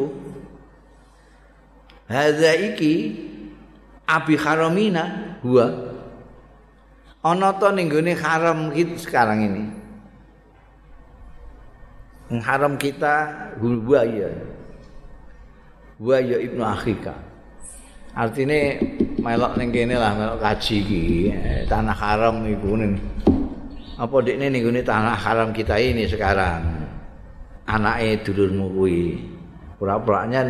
Hadza 2.12 2.52
iki 2.60 3.16
abi 4.04 4.36
haramina 4.36 5.38
huwa 5.40 5.72
ana 7.24 7.56
to 7.56 7.72
ning 7.72 7.88
gone 7.88 8.12
haram 8.20 8.76
iki 8.76 9.00
sekarang 9.00 9.48
ini 9.48 9.64
haram 12.40 12.80
kita 12.80 13.28
huwa 13.60 14.08
ya 14.08 14.32
huwa 16.00 16.18
ya 16.24 16.38
ibnu 16.40 16.64
akhika. 16.64 17.12
Artinya 18.16 18.80
melok 19.20 19.60
ning 19.60 19.70
kene 19.76 19.96
lah 20.00 20.16
melok 20.16 20.40
kaji 20.40 20.76
iki. 20.84 21.04
Eh, 21.32 21.64
tanah 21.68 21.96
haram 21.96 22.44
iku 22.48 22.80
ning 22.80 22.96
apa 24.00 24.16
dekne 24.24 24.48
ning 24.48 24.64
ngene 24.64 24.82
tanah 24.84 25.16
haram 25.16 25.52
kita 25.52 25.76
ini 25.76 26.08
sekarang? 26.08 26.88
Anake 27.68 28.24
dulurmu 28.24 28.66
kuwi. 28.76 29.04
Pura-puranya 29.76 30.42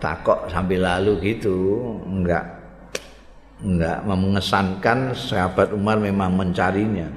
takok 0.00 0.52
sambil 0.52 0.84
lalu 0.84 1.34
gitu. 1.34 1.80
Enggak. 2.04 2.44
Enggak 3.58 4.06
mengesankan 4.06 5.12
sahabat 5.18 5.74
Umar 5.74 5.98
memang 5.98 6.30
mencarinya 6.30 7.10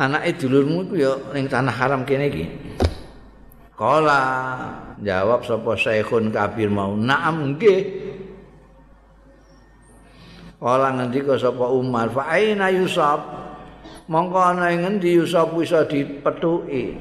anake 0.00 0.40
dulurmu 0.40 0.88
iku 0.88 0.94
ya 0.96 1.12
ning 1.36 1.44
tanah 1.44 1.74
haram 1.76 2.08
kene 2.08 2.32
iki. 2.32 2.46
Kala 3.76 4.20
jawab 5.00 5.44
sapa 5.44 5.76
syekhun 5.76 6.32
kabir 6.32 6.72
mau 6.72 6.96
naam 6.96 7.52
nggih. 7.52 8.08
Kala 10.56 10.96
ngendika 10.96 11.36
sapa 11.36 11.68
Umar 11.68 12.08
fa 12.12 12.32
aina 12.32 12.72
yusab 12.72 13.20
mongko 14.08 14.40
ana 14.40 14.72
ing 14.72 14.84
ngendi 14.84 15.20
yusab 15.20 15.56
bisa 15.56 15.84
dipethuki 15.84 16.96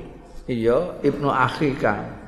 iya 0.47 0.99
ibnu 1.03 1.31
akhika. 1.31 2.19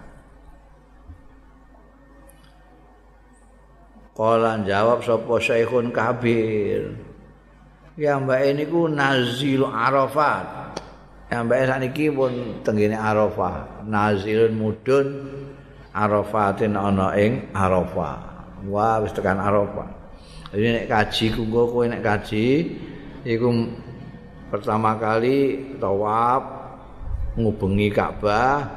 Kala 4.11 4.59
jawab 4.67 5.03
sapa 5.03 5.35
syekhun 5.39 5.95
kabir 5.95 7.10
Ya 7.99 8.15
mbak 8.15 8.39
ini 8.47 8.63
nazil 8.95 9.67
arafat. 9.67 10.75
Ya 11.27 11.43
mbak 11.43 11.59
ini 11.59 12.07
pun 12.15 12.31
tenggine 12.63 12.95
arafah. 12.95 13.83
Nazilun 13.83 14.53
mudun 14.55 15.07
arafatin 15.91 16.79
ana 16.79 17.11
ing 17.19 17.51
arafah. 17.51 18.15
Wah 18.67 19.03
wis 19.03 19.11
tekan 19.11 19.41
arafah. 19.41 19.91
Jadi 20.51 20.67
nek 20.83 20.87
kaji 20.87 21.25
ku 21.35 21.43
kowe 21.47 21.83
nek 21.87 22.03
kaji 22.03 22.75
iku 23.23 23.47
pertama 24.51 24.99
kali 24.99 25.71
tawaf 25.79 26.43
ngubengi 27.39 27.87
Ka'bah 27.95 28.67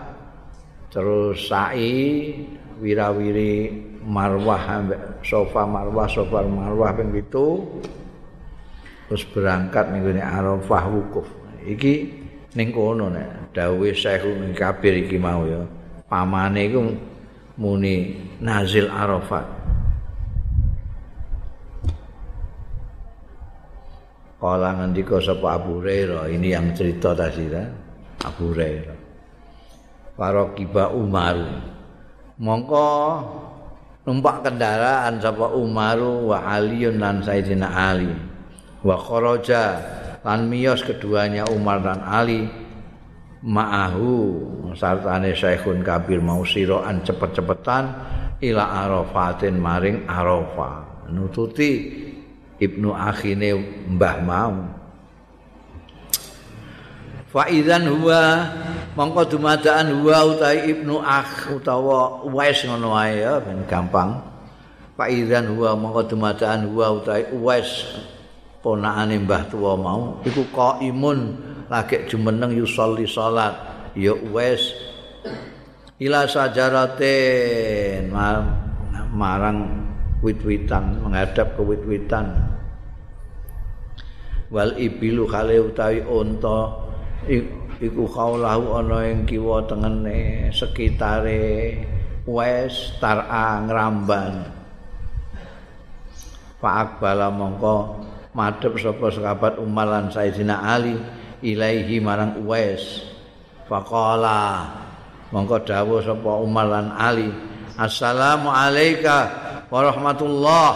terus 0.94 1.50
sa'i 1.50 2.30
wirawiri 2.78 3.74
marwah 4.06 4.86
sofa 5.26 5.66
marwah 5.66 6.06
sofa 6.06 6.46
marwah 6.46 6.94
ping 6.94 7.10
terus 9.08 9.24
berangkat 9.28 9.92
ning 9.92 10.04
ngene 10.04 10.22
Arafah 10.22 10.84
wukuf. 10.88 11.28
Iki 11.64 11.94
ning 12.54 12.68
kono 12.70 13.08
nek 13.08 13.56
dawuhe 13.56 13.92
Syekh 13.92 14.24
Kabir 14.56 15.04
iki 15.04 15.16
mau 15.20 15.44
ya. 15.44 15.62
Pamane 16.08 16.60
iku 16.68 16.80
muni 17.58 18.18
nazil 18.42 18.90
Arafat. 18.90 19.46
Kala 24.44 24.76
ngendika 24.76 25.16
sapa 25.24 25.56
Abu 25.56 25.80
Hurairah, 25.80 26.28
ini 26.28 26.52
yang 26.52 26.68
cerita 26.76 27.16
tadi 27.16 27.48
kan? 27.48 27.64
Abu 28.28 28.52
Hurairah. 28.52 28.98
Para 30.20 30.52
kiba 30.52 30.92
Umar. 30.92 31.64
Mongko 32.36 32.88
numpak 34.04 34.44
kendaraan 34.44 35.16
sapa 35.24 35.48
Umaru 35.48 36.28
wa 36.28 36.44
Aliun 36.44 37.00
lan 37.00 37.24
Sayyidina 37.24 37.72
Ali. 37.72 38.12
Wa 38.84 39.00
kharaja 39.00 39.64
lan 40.20 40.46
miyos 40.46 40.84
keduanya 40.84 41.48
Umar 41.48 41.80
dan 41.80 42.04
Ali 42.04 42.44
ma'ahu 43.40 44.12
sartane 44.76 45.32
Syekhun 45.32 45.80
Kabir 45.80 46.20
mau 46.20 46.44
siroan 46.44 47.00
cepet-cepetan 47.00 47.84
ila 48.44 48.64
Arafatin 48.84 49.56
maring 49.56 50.04
Arafah. 50.04 51.08
Nututi 51.12 51.92
Ibnu 52.60 52.92
Akhine 52.96 53.56
Mbah 53.92 54.16
mau. 54.24 54.56
Fa 57.28 57.50
idzan 57.50 57.90
huwa 57.90 58.46
mongko 58.94 59.36
dumadaan 59.36 60.00
huwa 60.00 60.22
utai 60.32 60.70
Ibnu 60.70 61.02
Akh 61.02 61.50
utawa 61.50 62.22
Uwais 62.24 62.62
ngono 62.62 62.94
wae 62.94 63.20
ya 63.20 63.42
ben 63.42 63.66
gampang. 63.66 64.22
Fa 64.94 65.10
idzan 65.10 65.50
huwa 65.52 65.74
mongko 65.74 66.14
dumadaan 66.14 66.70
huwa 66.70 66.94
utai 66.94 67.26
Uwais 67.34 67.68
ponakane 68.64 69.20
Mbah 69.20 69.52
Tuwa 69.52 69.76
mau? 69.76 70.24
Iku 70.24 70.48
qaimun 70.48 71.36
lagi 71.68 72.08
jumeneng 72.08 72.56
yusolli 72.56 73.04
salat. 73.04 73.52
Ya 73.92 74.16
wis 74.16 74.72
ila 76.00 76.24
sajaratin. 76.24 78.08
Marang 79.14 79.58
wit-witan 80.24 81.04
menghadap 81.04 81.54
ke 81.54 81.62
wit-witan. 81.62 82.32
Wal 84.50 84.74
ibilu 84.80 85.28
kale 85.30 85.60
utawi 85.60 86.02
unta 86.02 86.72
iku 87.78 88.04
kaulahu 88.10 88.80
ana 88.80 89.06
ing 89.06 89.22
kiwa 89.22 89.62
tengene 89.70 90.50
sekitare 90.50 91.78
wes 92.26 92.96
tar'a 92.98 93.62
ngramban. 93.62 94.50
Pak 96.58 96.74
Akbala 96.74 97.28
mongko 97.28 98.03
madhep 98.34 98.74
sapa 98.82 99.08
sahabat 99.14 99.56
Umar 99.62 99.86
lan 99.88 100.10
Sayyidina 100.10 100.58
Ali 100.58 100.98
ilaihi 101.40 102.02
marang 102.02 102.42
Uwais. 102.42 103.06
Faqala 103.64 104.68
mongko 105.32 105.62
dawuh 105.64 106.02
sapa 106.04 106.30
Umar 106.42 106.68
lan 106.68 106.92
Ali 106.92 107.30
assalamu 107.78 108.50
alayka 108.50 109.30
wa 109.70 109.80
rahmatullah. 109.86 110.70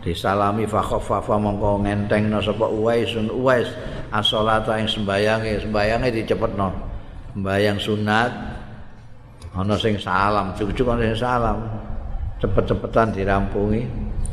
Disalami 0.00 0.66
fakhaffa 0.66 1.38
mongko 1.38 1.86
ngentengno 1.86 2.42
sapa 2.42 2.66
Uwais. 2.66 3.08
Sun 3.14 3.30
Uwais 3.30 3.70
as-salata 4.10 4.74
ing 4.76 4.90
sembayange 4.90 5.62
sembayange 5.62 6.10
dicepetno. 6.10 6.68
Sembayang 7.30 7.78
sunat 7.78 8.32
ana 9.50 9.74
sing 9.78 9.98
salam 9.98 10.54
cucuk 10.54 10.86
ana 10.94 11.10
sing 11.10 11.18
salam 11.26 11.58
cepet-cepetan 12.40 13.12
dirampungi. 13.12 13.84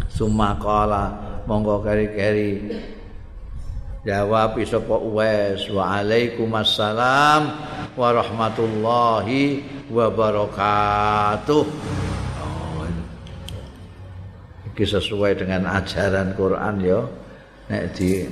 Summa 0.07 0.55
qala 0.57 1.11
monggo 1.45 1.83
keri-keri. 1.83 2.73
Jawab 4.07 4.55
sapa 4.63 4.95
Uwais? 4.95 5.67
Wa 5.67 5.99
alaikumassalam 5.99 7.41
wa 7.99 8.07
rahmatullahi 8.15 9.59
wa 9.91 10.07
barakatuh 10.11 11.63
oh, 12.39 12.85
iki 14.71 14.83
sesuai 14.87 15.43
dengan 15.43 15.67
ajaran 15.75 16.31
Quran 16.39 16.75
ya. 16.79 17.03
Nek 17.67 17.83
di 17.99 18.23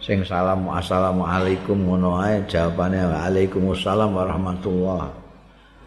sing 0.00 0.24
salam 0.24 0.64
assalamualaikum 0.72 1.76
ngono 1.76 2.16
ae 2.24 2.40
jawabane 2.48 3.04
waalaikumsalam 3.04 4.16
warahmatullahi. 4.16 5.12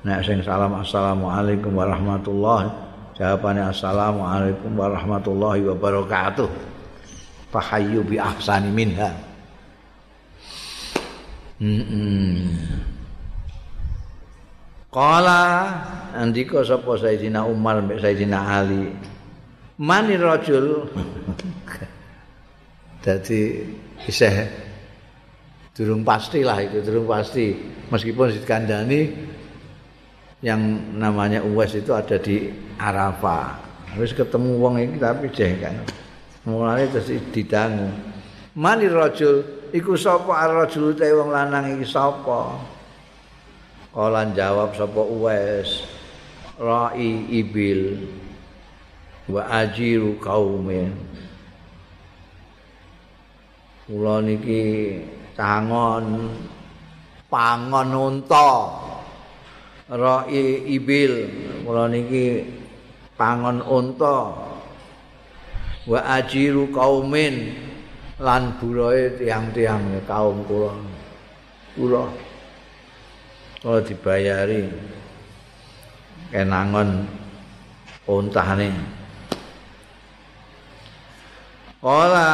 Nek 0.05 0.21
sing 0.21 0.37
salam 0.45 0.77
assalamualaikum 0.77 1.73
warahmatullahi 1.73 2.84
Jawabannya 3.15 3.71
Assalamualaikum 3.71 4.75
warahmatullahi 4.75 5.63
wabarakatuh. 5.71 6.51
Fahayyu 7.47 8.03
bi 8.03 8.19
ahsani 8.19 8.67
minha. 8.75 9.15
Hmm. 11.55 12.59
Qala 14.91 15.71
andika 16.11 16.59
sapa 16.67 16.99
Sayyidina 16.99 17.47
Umar 17.47 17.79
mbek 17.87 18.03
Sayyidina 18.03 18.35
Ali. 18.35 18.91
Mani 19.79 20.19
rajul. 20.19 20.83
Dadi 23.07 23.63
isih 24.11 24.43
durung 25.71 26.03
pastilah 26.03 26.59
itu, 26.67 26.83
durung 26.83 27.07
pasti. 27.07 27.55
Meskipun 27.87 28.35
dikandani 28.43 29.07
yang 30.43 30.59
namanya 30.99 31.39
Uwais 31.45 31.71
itu 31.75 31.95
ada 31.95 32.19
di 32.19 32.51
Arafah. 32.75 33.55
Harus 33.95 34.11
ketemu 34.11 34.59
wong 34.59 34.75
ini 34.81 34.95
tapi 34.99 35.31
kan. 35.31 35.75
Mulane 36.43 36.91
terus 36.91 37.09
didangu. 37.31 37.89
Mani 38.55 38.87
rajul 38.87 39.67
iku 39.71 39.95
sapa 39.95 40.47
ar-rajul 40.47 40.95
te 40.95 41.07
wong 41.11 41.31
lanang 41.31 41.79
iki 41.79 41.87
sapa? 41.87 42.59
Kala 43.95 44.27
jawab 44.35 44.75
sapa 44.75 45.01
Uwais. 45.01 45.87
Ra'i 46.55 47.35
ibil 47.35 47.99
wa 49.27 49.43
ajiru 49.63 50.15
kaumin. 50.23 50.91
Kula 53.87 54.23
niki 54.23 54.63
cangon 55.35 56.31
pangon 57.27 57.91
unta. 57.91 58.84
Ra'i 59.89 60.71
ibil. 60.73 61.13
Kula 61.61 61.89
niki 61.89 62.45
pangon 63.19 63.61
unta. 63.61 64.33
Wa 65.85 65.99
ajiru 66.17 66.73
kaumin. 66.73 67.53
Lan 68.15 68.55
buroe 68.57 69.13
tiang-tiang 69.19 70.01
kaum 70.07 70.45
kula. 70.47 70.73
Kula. 71.75 72.03
Kula 73.61 73.79
dibayari. 73.83 74.71
Kenangon 76.31 77.05
ontane 78.09 78.95
Kala 81.85 82.29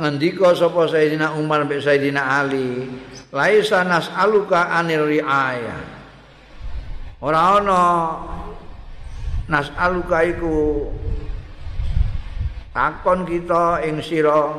ngendika 0.00 0.56
sapa 0.56 0.88
Sayyidina 0.88 1.36
Umar 1.36 1.68
mbek 1.68 1.76
Sayyidina 1.76 2.40
Ali, 2.40 2.88
laisa 3.36 3.84
nas'aluka 3.84 4.72
anil 4.72 5.04
riaya. 5.04 5.93
Ora 7.24 7.56
ana 7.56 7.80
nas'aluka 9.48 10.20
iku 10.28 10.84
takon 12.76 13.24
kita 13.24 13.80
ing 13.88 14.04
sira 14.04 14.52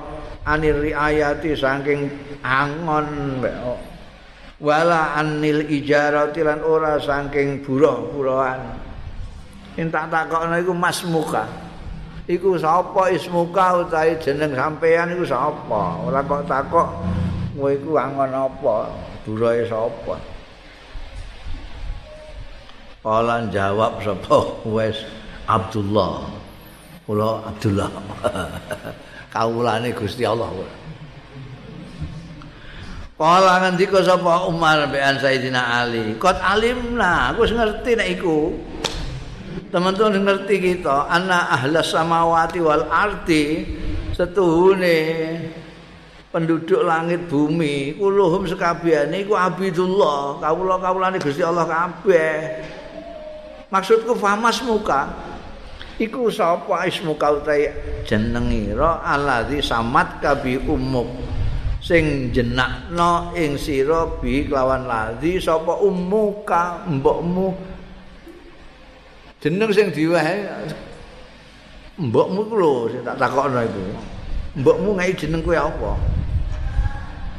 anil 0.50 0.82
riayati 0.82 1.54
saking 1.54 2.10
angon 2.42 3.38
wala 4.58 5.14
anil 5.14 5.62
ijarati 5.62 6.42
lan 6.42 6.66
ora 6.66 6.98
saking 6.98 7.62
buruh-buruhan. 7.62 8.82
Tak 9.78 10.06
takokno 10.10 10.58
iku 10.58 10.74
masmuka. 10.74 11.46
iku 12.26 12.58
sapa 12.58 13.14
ismuka 13.14 13.86
utahe 13.86 14.18
jeneng 14.18 14.58
sampean 14.58 15.14
iku 15.14 15.30
sapa 15.30 16.02
ora 16.02 16.26
kok 16.26 16.50
takok 16.50 16.90
kowe 17.54 17.70
iku 17.70 18.02
angon 18.02 18.34
apa 18.34 18.90
buroe 19.22 19.62
sapa 19.70 20.18
Kala 23.06 23.46
jawab 23.54 24.02
sapa? 24.02 24.66
Wis 24.66 24.98
Abdullah. 25.46 26.26
Kula 27.06 27.54
Abdullah. 27.54 27.94
Kawulane 29.34 29.94
Gusti 29.94 30.26
Allah. 30.26 30.50
Kala 33.14 33.62
ngendika 33.62 34.02
sapa 34.02 34.50
Umar 34.50 34.90
bin 34.90 35.06
Sayyidina 35.22 35.86
Ali? 35.86 36.18
Kot 36.18 36.34
alimna 36.42 37.30
aku 37.30 37.46
ngerti 37.46 37.94
nek 37.94 38.10
iku. 38.18 38.58
Teman-teman 39.70 40.26
ngerti 40.26 40.56
kita 40.58 41.06
anak 41.06 41.62
ahlas 41.62 41.94
samawati 41.94 42.58
wal 42.58 42.90
arti 42.90 43.70
setuhune 44.18 44.98
penduduk 46.34 46.82
langit 46.82 47.30
bumi 47.30 47.94
kuluhum 48.02 48.50
sekabiane 48.50 49.30
iku 49.30 49.38
abidullah. 49.38 50.42
Kawula-kawulane 50.42 51.22
Gusti 51.22 51.46
Allah 51.46 51.70
kabeh 51.70 52.42
maksudku 53.76 54.16
famas 54.16 54.64
muka 54.64 55.12
iku 56.00 56.32
sapa 56.32 56.88
ismuka 56.88 57.28
utahe 57.36 57.76
jenengira 58.08 59.04
alladzi 59.04 59.60
samat 59.60 60.24
kabi 60.24 60.64
umuk. 60.64 61.12
Sing 61.86 62.34
jenakno 62.34 63.36
ing 63.38 63.62
sira 63.62 64.10
bi 64.18 64.48
kelawan 64.50 64.88
ladzi 64.90 65.38
sapa 65.44 65.76
ummuka 65.84 66.88
mbokmu. 66.88 67.54
Jeneng 69.44 69.70
sing 69.70 69.94
diwae 69.94 70.50
mbokmu 72.00 72.40
ku 72.50 72.56
lho 72.58 72.90
sing 72.90 73.04
tak 73.04 73.20
takokno 73.20 73.60
iku. 73.62 73.84
Mbokmu 74.56 74.90
ngai 74.98 75.14
jeneng 75.20 75.44
kowe 75.44 75.60
apa? 75.60 75.92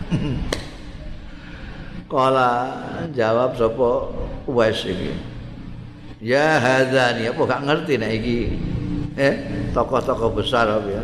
Kala 2.13 2.51
jawab 3.11 3.59
sapa 3.59 4.15
wes 4.47 4.87
iki 4.87 5.36
ya 6.21 6.61
hadzani 6.61 7.29
apa 7.29 7.43
gak 7.45 7.65
ngerti 7.65 7.95
nek 8.01 8.13
iki? 8.17 8.41
Eh 9.17 9.35
tokoh-tokoh 9.73 10.37
besar 10.37 10.69
apa 10.69 10.89
ya? 10.89 11.01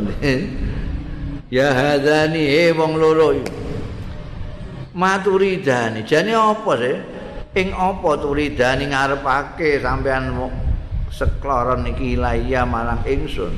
Hadzani 1.76 2.48
he 2.48 2.72
wong 2.72 2.96
loro 2.96 3.36
maturidani. 4.96 6.04
Jane 6.04 6.32
apa 6.32 6.72
sih? 6.80 6.96
Ing 7.52 7.76
apa 7.76 8.16
turidani 8.16 8.88
ngarepake 8.88 9.84
sampean 9.84 10.32
sekloron 11.12 11.84
iki 11.92 12.16
ilaiya 12.16 12.64
marang 12.64 13.04
ingsun? 13.04 13.52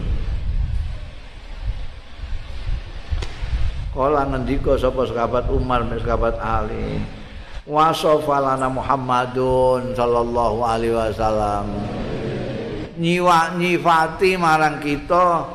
Kala 3.95 4.27
ngendika 4.27 4.75
sapa 4.75 5.07
sahabat 5.07 5.47
Umar 5.55 5.87
sahabat 6.03 6.35
Ali 6.43 6.99
wasofalana 7.65 8.69
Muhammadun 8.69 9.97
sallallahu 9.97 10.59
alaihi 10.65 10.97
wasallam. 10.97 11.67
Nyiwa 12.95 13.59
nyifati 13.59 14.39
marang 14.39 14.79
kita 14.79 15.49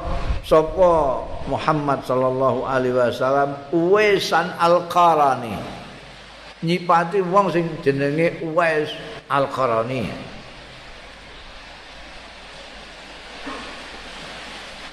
sapa 0.44 1.24
Muhammad 1.48 2.04
sallallahu 2.04 2.66
alaihi 2.68 2.98
wasallam 2.98 3.56
Uwaisan 3.72 4.52
Al-Qarani. 4.58 5.56
Nyipati 6.60 7.24
wong 7.24 7.54
sing 7.54 7.72
jenenge 7.86 8.44
Uwais 8.44 8.92
Al-Qarani. 9.32 10.10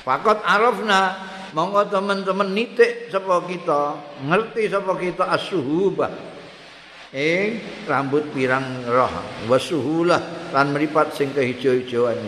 Fakot 0.06 0.38
arafna 0.47 1.18
monggo 1.51 1.82
teman-teman 1.90 2.55
nitik 2.55 3.10
sapa 3.10 3.43
kita, 3.43 3.98
ngerti 4.22 4.70
sapa 4.70 4.94
kita 4.94 5.26
as-suhubah. 5.34 6.35
Eh, 7.14 7.62
rambut 7.86 8.34
pirang 8.34 8.82
roh, 8.90 9.12
wasuhulah 9.46 10.50
lan 10.50 10.74
meripat 10.74 11.14
sing 11.14 11.30
kehijo-hijoan. 11.30 12.18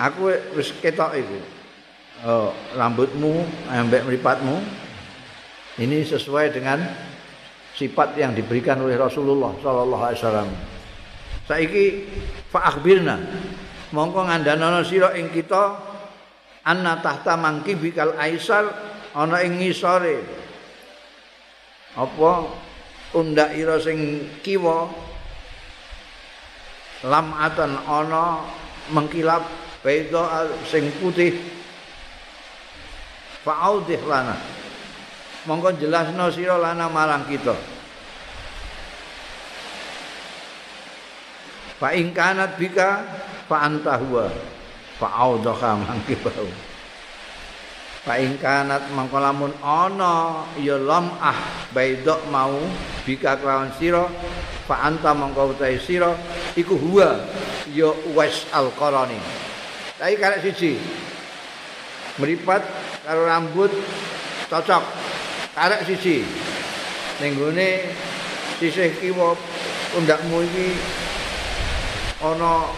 Aku 0.00 0.32
wis 0.56 0.72
ketok 0.80 1.20
iku. 1.20 1.38
Oh, 2.24 2.48
rambutmu 2.76 3.44
ambek 3.68 4.08
meripatmu 4.08 4.56
ini 5.80 6.00
sesuai 6.04 6.52
dengan 6.52 6.80
sifat 7.76 8.16
yang 8.16 8.32
diberikan 8.32 8.80
oleh 8.80 8.96
Rasulullah 8.96 9.52
sallallahu 9.60 10.04
alaihi 10.04 10.20
wasallam. 10.20 10.48
Saiki 11.44 11.84
fa 12.48 12.72
akhbirna 12.72 13.20
mongko 13.92 14.28
ngandhanana 14.28 14.80
sira 14.84 15.12
ing 15.16 15.28
kita 15.28 15.76
anna 16.64 17.00
tahta 17.04 17.36
mangki 17.36 17.76
bikal 17.76 18.16
aisar 18.16 18.68
ana 19.16 19.40
ing 19.44 19.60
ngisore 19.60 20.20
apa? 21.98 22.32
Undak 23.10 23.58
ira 23.58 23.80
sing 23.82 24.30
kiwa. 24.44 24.86
Lam 27.06 27.32
atan 27.34 27.74
ana 27.88 28.44
mengkilap 28.92 29.42
beda 29.82 30.46
sing 30.68 30.92
putih. 31.02 31.34
Fa'audih 33.42 34.04
lana. 34.04 34.36
Mongko 35.48 35.80
jelasno 35.80 36.28
sira 36.28 36.60
lana 36.60 36.86
marang 36.92 37.24
kita. 37.24 37.56
Fa 41.80 41.96
ing 41.96 42.12
kanat 42.12 42.60
bika 42.60 43.00
fa 43.48 43.64
anta 43.64 43.96
huwa. 43.96 44.28
Fa 45.00 45.08
audhaha 45.24 45.80
mangke 45.80 46.12
bau 46.20 46.69
fa 48.04 48.16
ing 48.16 48.40
kanat 48.40 48.88
mangko 48.96 49.20
lamun 49.20 49.52
ana 49.60 50.46
ya 50.56 50.80
lam 50.80 51.12
ah 51.20 51.36
baidok 51.76 52.24
mau 52.32 52.56
bika 53.04 53.36
kelawan 53.36 53.68
sira 53.76 54.08
fa 54.64 54.88
anta 54.88 55.12
mangko 55.12 55.52
utahe 55.52 55.76
sira 55.76 56.16
iku 56.56 56.76
huwa 56.80 57.20
ya 57.68 57.92
wes 58.16 58.48
al 58.56 58.72
qarani 58.74 59.20
tapi 60.00 60.16
karek 60.16 60.40
siji 60.40 60.80
meripat 62.16 62.64
karo 63.04 63.28
rambut 63.28 63.72
cocok 64.48 64.84
karek 65.52 65.84
siji 65.84 66.24
ning 67.20 67.36
gone 67.36 67.68
sisih 68.60 68.92
kiwa 68.96 69.36
undakmu 69.96 70.44
iki 70.44 70.76
ana 72.20 72.68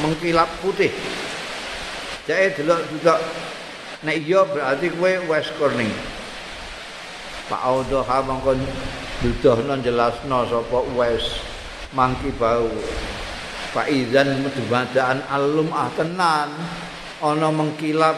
mengkilap 0.00 0.48
putih. 0.64 0.92
Jadi 2.28 2.60
delok-delok 2.60 3.20
nek 4.06 4.16
iya 4.22 4.46
berarti 4.46 4.94
kowe 4.94 5.12
wis 5.26 5.48
kurning. 5.58 5.90
Pak 7.48 7.62
Audo 7.64 8.04
ha 8.04 8.20
mongko 8.22 8.54
dudohno 9.24 9.74
jelasno 9.80 10.46
sapa 10.46 10.78
wis 10.94 11.42
mangki 11.96 12.30
bau. 12.36 12.68
Pak 13.74 13.88
Izan 13.90 14.44
medhumadaan 14.44 15.24
alum 15.28 15.68
ah 15.74 15.90
tenan 15.92 16.50
ana 17.20 17.48
mengkilap 17.52 18.16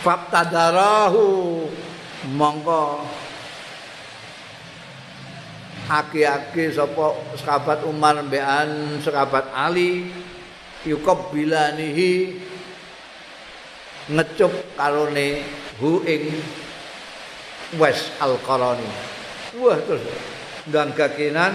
Fabtadarahu 0.00 1.68
mongko 2.32 3.04
aki-aki 5.90 6.72
sapa 6.72 7.18
sahabat 7.36 7.84
Umar 7.84 8.22
mbekan 8.24 9.02
sahabat 9.04 9.52
Ali 9.52 10.08
yukob 10.88 11.34
ngecup 14.10 14.50
karone 14.74 15.46
hu 15.78 16.02
ing 16.02 16.34
wes 17.78 18.10
al-qarani. 18.18 18.90
Wah 19.58 19.78
terus 19.78 20.02
ganggakinan 20.70 21.54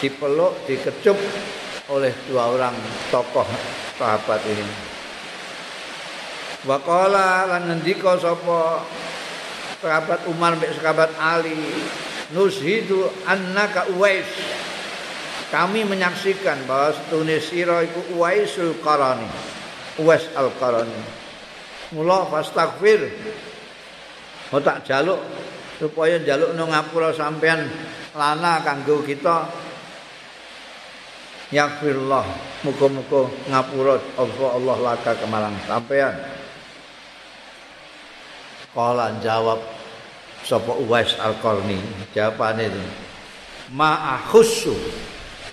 dipeluk 0.00 0.56
dikecup 0.64 1.16
oleh 1.92 2.12
dua 2.28 2.52
orang 2.52 2.76
tokoh 3.12 3.48
sahabat 4.00 4.40
ini. 4.48 4.76
Wa 6.64 6.80
qala 6.80 7.48
lan 7.48 7.62
ngendika 7.68 8.16
sapa 8.18 8.84
sahabat 9.80 10.26
Umar 10.28 10.56
mbek 10.58 10.74
sahabat 10.80 11.12
Ali 11.20 11.56
nushidu 12.32 13.08
annaka 13.28 13.88
uwais. 13.92 14.28
Kami 15.48 15.80
menyaksikan 15.80 16.68
bahwa 16.68 16.92
setune 16.92 17.40
sira 17.40 17.80
iku 17.80 18.20
uwaisul 18.20 18.76
qarani 18.84 19.56
uwais 19.98 20.24
al 20.34 20.50
qarani 20.56 21.00
mula 21.94 22.26
fastaghfir. 22.28 23.10
Tak 24.48 24.88
jaluk 24.88 25.20
supaya 25.76 26.16
jaluk 26.24 26.56
nang 26.56 26.72
ngapura 26.72 27.12
sampean 27.12 27.68
lana 28.16 28.64
kanggo 28.64 29.04
kita. 29.04 29.44
Yaghfirullah 31.48 32.24
muga-muga 32.64 33.28
ngapura 33.48 33.96
Allah 34.20 34.50
Allah 34.56 34.76
laka 34.84 35.12
kemarang 35.16 35.56
sampean. 35.68 36.16
Kala 38.72 39.16
jawab 39.24 39.58
sapa 40.44 40.72
Uwais 40.76 41.12
Al-Qarni 41.18 41.76
jawabane 42.14 42.70
itu 42.70 42.82
ma 43.74 44.16
akhussu 44.16 44.72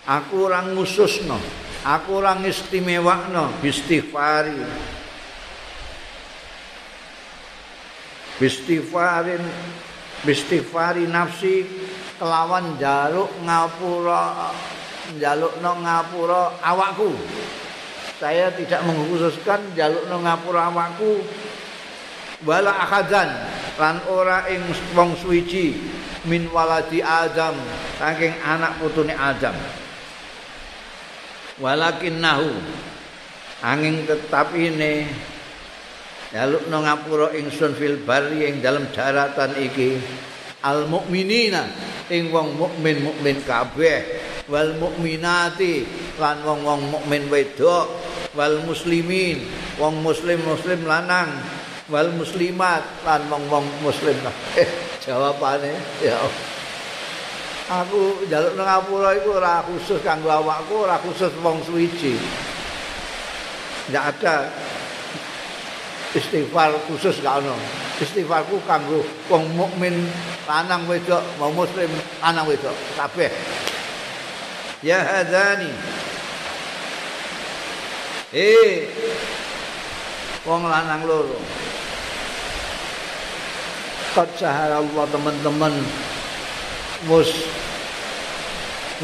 aku 0.07 0.47
ora 0.47 0.63
ngususno 0.63 1.35
aku 1.85 2.17
ora 2.17 2.33
istimewakno 2.41 3.61
istighfari. 3.61 4.57
Istighfarin 8.41 9.45
istighfari 10.25 11.07
nafsi 11.07 11.63
kelawan 12.17 12.75
jaluk 12.81 13.29
ngapura 13.45 14.51
jalukno 15.21 15.71
ngapura 15.85 16.57
awakku. 16.65 17.13
Saya 18.17 18.49
tidak 18.57 18.81
mengkhususkan 18.83 19.77
jalukno 19.77 20.25
ngapura 20.25 20.73
awakku. 20.73 21.21
Wala 22.43 22.75
akhadan 22.75 23.31
lan 23.79 24.03
ora 24.11 24.43
ing 24.51 24.59
wong 24.91 25.15
suwiji 25.15 25.79
min 26.27 26.51
waladi 26.51 26.99
Adam 26.99 27.55
saking 27.95 28.35
anak 28.43 28.75
putune 28.81 29.15
Adam 29.15 29.55
walakin 31.59 32.19
nahu 32.19 32.51
angin 33.63 34.03
tetapi 34.03 34.75
ini 34.75 35.07
jalukno 36.35 36.83
ngapura 36.83 37.31
ingsun 37.31 37.71
fil 37.79 38.03
bari 38.03 38.51
ing 38.51 38.59
dalam 38.59 38.91
daratan 38.91 39.55
iki. 39.55 39.97
Al 40.65 40.89
mukminina 40.89 41.69
ing 42.09 42.33
wong 42.33 42.57
mukmin 42.57 43.05
mukmin 43.05 43.37
kabeh. 43.45 44.25
Wal 44.45 44.77
mukminati 44.77 45.85
lan 46.21 46.45
wong-wong 46.45 46.93
mukmin 46.93 47.25
wedok. 47.33 47.89
Wal 48.37 48.61
muslimin 48.61 49.41
wong 49.81 50.05
muslim 50.05 50.41
muslim 50.45 50.85
lanang. 50.85 51.33
Wal 51.89 52.13
muslimat 52.13 52.81
lan 53.05 53.25
wong-wong 53.29 53.65
muslim. 53.81 54.17
Eh, 54.61 54.69
jawabane 55.05 56.01
ya 56.01 56.17
aku 57.65 58.29
jaluk 58.29 58.53
nang 58.53 58.69
ngapura 58.69 59.17
iku 59.17 59.41
ora 59.41 59.65
khusus 59.65 59.99
kanggo 60.05 60.29
awakku 60.29 60.85
ora 60.85 61.01
khusus 61.01 61.33
wong 61.41 61.61
suwiji 61.65 62.13
ndak 63.89 64.17
ada 64.17 64.49
istighfar 66.15 66.71
khusus 66.87 67.19
gak 67.19 67.43
ono. 67.43 67.53
Istighfarku 67.99 68.63
kanggo 68.63 69.03
wong 69.27 69.51
mukmin 69.55 70.07
lanang 70.47 70.87
wedok, 70.87 71.21
wong 71.37 71.51
muslim 71.53 71.91
lanang 72.23 72.47
wedok, 72.47 72.75
kabeh. 72.95 73.31
Ya 74.79 75.03
hadani. 75.03 75.71
Eh. 78.31 78.87
Wong 80.47 80.67
lanang 80.67 81.03
loro. 81.03 81.39
Qad 84.15 84.31
Allah 84.47 85.05
teman-teman 85.11 85.73
mus 87.05 87.29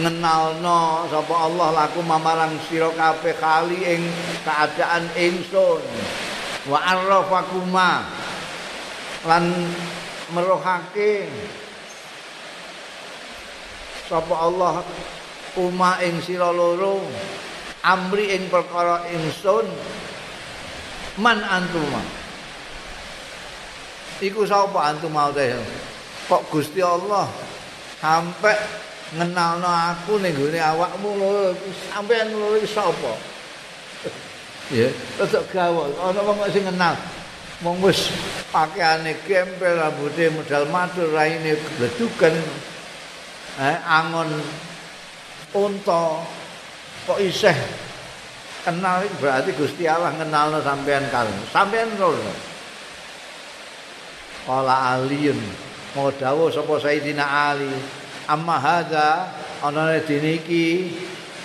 ngenalno 0.01 1.05
sapa 1.11 1.35
Allah 1.35 1.67
laku 1.75 1.99
mamarang 2.01 2.55
sira 2.65 2.89
kabeh 2.95 3.35
kali 3.37 3.79
ing 3.83 4.01
keadaan 4.47 5.05
ingsun. 5.19 5.83
wa 6.69 6.77
arrafakuma 6.77 8.05
lan 9.25 9.49
merohake 10.29 11.25
sapa 14.05 14.35
Allah 14.37 14.85
uma 15.57 15.97
ing 16.05 16.21
sira 16.21 16.53
loro 16.53 17.03
amri 17.85 18.31
ing 18.33 18.47
perkara 18.47 19.05
ingsun. 19.11 19.67
Man 21.19 21.43
antuma. 21.43 21.99
Iku 24.23 24.47
sapa 24.47 24.95
antuma 24.95 25.27
teh? 25.35 25.51
Kok 26.31 26.47
Gusti 26.47 26.79
Allah 26.79 27.27
sampai 28.01 28.57
ngenalno 29.13 29.69
aku 29.69 30.17
ning 30.17 30.33
gone 30.33 30.57
awakmu 30.57 31.09
lho 31.21 31.53
sampean 31.93 32.33
lho 32.33 32.57
sapa 32.65 33.13
ya. 34.73 34.89
Tetep 35.21 35.45
gawon 35.53 35.93
ana 36.01 36.19
wong 36.25 36.41
sing 36.49 36.65
kenal 36.65 36.97
wong 37.61 37.77
wis 37.85 38.09
pakaiane 38.49 39.21
gempel 39.29 39.77
rambuté 39.77 40.33
modal 40.33 40.65
matur 40.73 41.13
raine 41.13 41.53
bleduken 41.77 42.33
eh 43.61 43.77
angon 43.85 44.33
unta 45.53 46.25
kok 47.05 47.19
isih 47.21 47.53
kenal 48.65 49.05
berarti 49.21 49.53
Gusti 49.53 49.85
Allah 49.85 50.15
kenalno 50.17 50.57
sampean 50.65 51.05
kali 51.13 51.31
sampean 51.53 51.93
lho. 52.01 52.17
Kala 54.41 54.97
aliyun 54.97 55.37
mau 55.95 56.11
dawuh 56.11 56.51
sapa 56.51 56.79
Sayyidina 56.79 57.23
Ali? 57.23 57.71
Amma 58.29 58.61
hadza 58.61 59.27
ana 59.59 59.99
dene 59.99 60.39
iki 60.39 60.95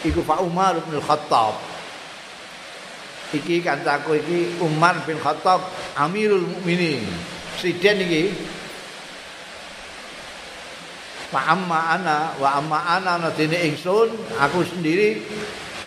iku 0.07 0.23
Pak 0.23 0.45
Umar 0.45 0.79
bin 0.87 1.03
Khattab. 1.03 1.59
Iki 3.35 3.65
kancaku 3.65 4.23
iki 4.23 4.63
Umar 4.63 5.03
bin 5.03 5.19
Khattab 5.19 5.67
Amirul 5.99 6.47
Mukminin. 6.47 7.03
Presiden 7.59 8.07
iki. 8.07 8.25
Pak 11.27 11.43
amma 11.43 11.99
ana 11.99 12.39
wa 12.39 12.55
amma 12.55 12.79
ana 12.87 13.19
nadine 13.19 13.59
ingsun 13.67 14.15
aku 14.39 14.63
sendiri 14.63 15.19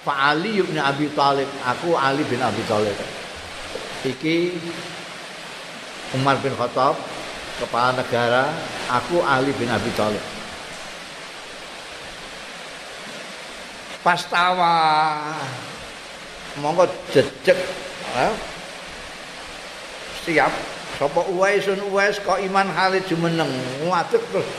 Pak 0.04 0.36
Ali 0.36 0.60
bin 0.60 0.76
Abi 0.76 1.08
Thalib 1.16 1.48
aku 1.64 1.96
Ali 1.96 2.28
bin 2.28 2.44
Abi 2.44 2.60
Thalib 2.68 2.98
iki 4.04 4.52
Umar 6.12 6.44
bin 6.44 6.52
Khattab 6.60 7.00
kepala 7.60 8.00
negara 8.00 8.48
aku 8.88 9.20
Ali 9.22 9.52
bin 9.60 9.68
Abi 9.68 9.92
Thalib. 9.94 10.24
Pastawa. 14.00 15.20
Monggo 16.64 16.88
jejeg 17.12 17.60
siap. 20.30 20.54
Sapa 21.00 21.22
uwaisun 21.32 21.80
uwais 21.90 22.20
kok 22.20 22.38
iman 22.44 22.68
Khalid 22.70 23.08
jumeneng? 23.08 23.50
Ngadeg 23.88 24.22
terus. 24.30 24.50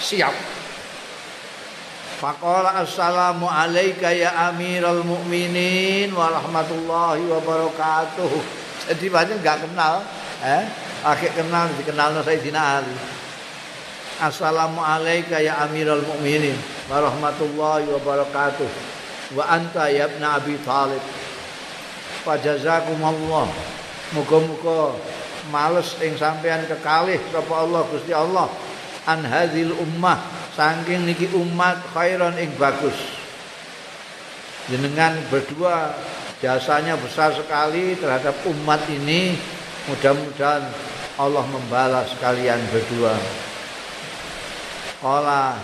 Siap. 0.00 0.34
Faqala 2.20 2.84
assalamu 2.84 3.48
alayka 3.48 4.12
ya 4.12 4.52
amiral 4.52 5.00
mu'minin 5.00 6.12
wa 6.12 6.28
rahmatullahi 6.28 7.24
wa 7.24 7.40
barakatuh. 7.40 8.28
Jadi 8.92 9.06
banyak 9.08 9.40
enggak 9.40 9.64
kenal, 9.64 10.04
eh? 10.44 10.68
Akhir 11.00 11.32
kenal 11.32 11.72
dikenal 11.80 12.20
Sayyidina 12.20 12.84
Ali. 12.84 12.96
Assalamu 14.20 14.84
alayka 14.84 15.40
ya 15.40 15.64
amiral 15.64 16.04
mu'minin 16.04 16.56
wa 16.92 17.00
rahmatullahi 17.00 17.88
wa 17.88 18.00
barakatuh. 18.04 18.68
Wa 19.32 19.48
anta 19.48 19.88
ya 19.88 20.12
ibn 20.12 20.20
Abi 20.20 20.60
Talib. 20.60 21.00
fajazakumullah 22.22 23.48
muga-muga 24.12 24.96
males 25.48 25.96
ing 26.04 26.14
sampean 26.20 26.68
kekalih 26.68 27.16
sapa 27.32 27.54
Allah 27.56 27.82
Gusti 27.88 28.12
Allah 28.12 28.46
an 29.08 29.24
hadzil 29.24 29.72
ummah 29.80 30.20
saking 30.52 31.08
niki 31.08 31.32
umat 31.32 31.80
khairan 31.96 32.36
ing 32.36 32.52
bagus 32.60 32.94
jenengan 34.68 35.16
berdua 35.32 35.96
jasanya 36.44 37.00
besar 37.00 37.32
sekali 37.32 37.96
terhadap 37.96 38.36
umat 38.46 38.84
ini 38.92 39.34
mudah-mudahan 39.88 40.64
Allah 41.20 41.44
membalas 41.48 42.12
kalian 42.20 42.60
berdua. 42.72 43.16
Kala 45.00 45.56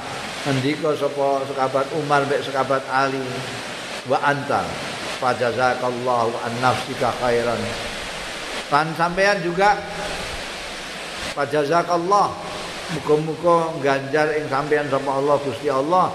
ngendika 0.49 0.97
sapa 0.97 1.45
sekabat 1.45 1.87
Umar 1.97 2.25
mek 2.25 2.41
sekabat 2.41 2.81
Ali 2.89 3.21
wa 4.09 4.17
anta 4.25 4.65
fajazakallahu 5.21 6.33
an 6.41 6.53
nafsika 6.61 7.13
khairan. 7.21 7.61
Kan 8.73 8.93
sampean 8.97 9.45
juga 9.45 9.77
fajazakallah 11.37 12.33
muga-muga 12.97 13.77
ganjar 13.85 14.33
ing 14.41 14.49
sampean 14.49 14.89
sama 14.89 15.21
Allah 15.21 15.37
Gusti 15.45 15.69
Allah 15.69 16.13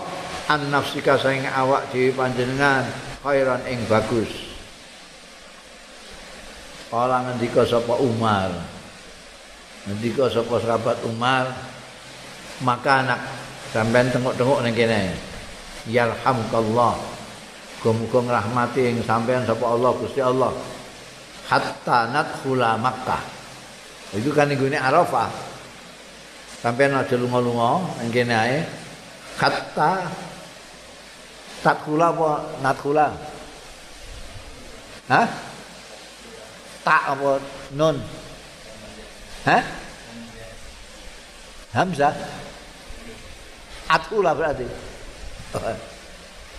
an 0.50 0.70
nafsika 0.74 1.18
saing 1.18 1.46
awak 1.46 1.90
dhewe 1.94 2.14
panjenengan 2.14 2.86
khairan 3.22 3.62
ing 3.70 3.82
bagus 3.86 4.51
kala 6.92 7.24
ngendika 7.24 7.64
sapa 7.64 7.96
Umar. 8.04 8.52
Ngendika 9.88 10.28
sapa 10.28 10.60
sahabat 10.60 11.00
Umar 11.08 11.48
maka 12.62 13.02
anak 13.02 13.22
sampean 13.72 14.12
tengok-tengok 14.12 14.60
ning 14.68 14.76
kene. 14.76 15.16
Yarhamkallah 15.88 17.00
muga-muga 17.82 18.20
ngrahmati 18.22 18.94
ing 18.94 18.98
sampean 19.02 19.48
sapa 19.48 19.66
Allah 19.66 19.92
Gusti 19.98 20.22
Allah. 20.22 20.54
Hatta 21.50 22.12
nadkhula 22.14 22.78
Makkah. 22.78 23.24
Itu 24.14 24.30
kan 24.36 24.52
nggone 24.52 24.78
Arafah. 24.78 25.32
Sampean 26.62 26.94
aja 26.94 27.18
lunga-lunga 27.18 28.04
ning 28.04 28.14
kene 28.14 28.36
ae. 28.36 28.60
Hatta 29.40 30.06
tadkhula 31.66 32.14
apa 32.14 32.32
nadkhula? 32.62 33.08
Hah? 35.10 35.51
Tak 36.82 37.04
apa 37.14 37.38
nun? 37.78 37.98
Hah? 39.46 39.64
Hamzah. 41.78 42.14
Atula 43.88 44.34
berarti. 44.34 44.66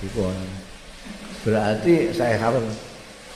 Iku 0.02 0.26
berarti 1.42 2.14
saya 2.14 2.38
harus 2.38 2.92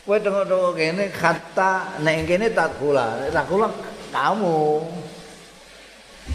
Kowe 0.07 0.23
tengok-tengok 0.23 0.79
kene 0.79 1.11
kata 1.11 1.99
nek 1.99 2.31
kene 2.31 2.55
takula, 2.55 3.27
takula 3.35 3.67
kamu. 4.15 4.87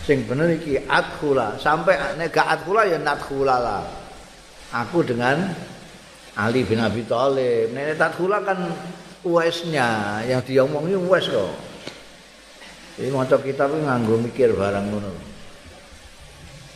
Sing 0.04 0.28
bener 0.28 0.60
iki 0.60 0.76
atkula, 0.92 1.56
sampai 1.56 2.20
nek 2.20 2.36
gak 2.36 2.60
atkula 2.60 2.84
ya 2.84 3.00
natkula 3.00 3.56
lah. 3.64 3.88
Aku 4.76 5.08
dengan 5.08 5.56
Ali 6.36 6.68
bin 6.68 6.84
Abi 6.84 7.08
Thalib. 7.08 7.72
Nek 7.72 7.96
tatkula 7.96 8.44
kan 8.44 8.60
uesnya 9.22 10.22
yang 10.26 10.42
diomongi 10.42 10.98
ues 10.98 11.26
kok. 11.30 11.54
Jadi 12.98 13.10
maca 13.14 13.38
kitab 13.40 13.72
nganggo 13.72 14.20
mikir 14.20 14.54
barang 14.54 14.86
ngono. 14.90 15.12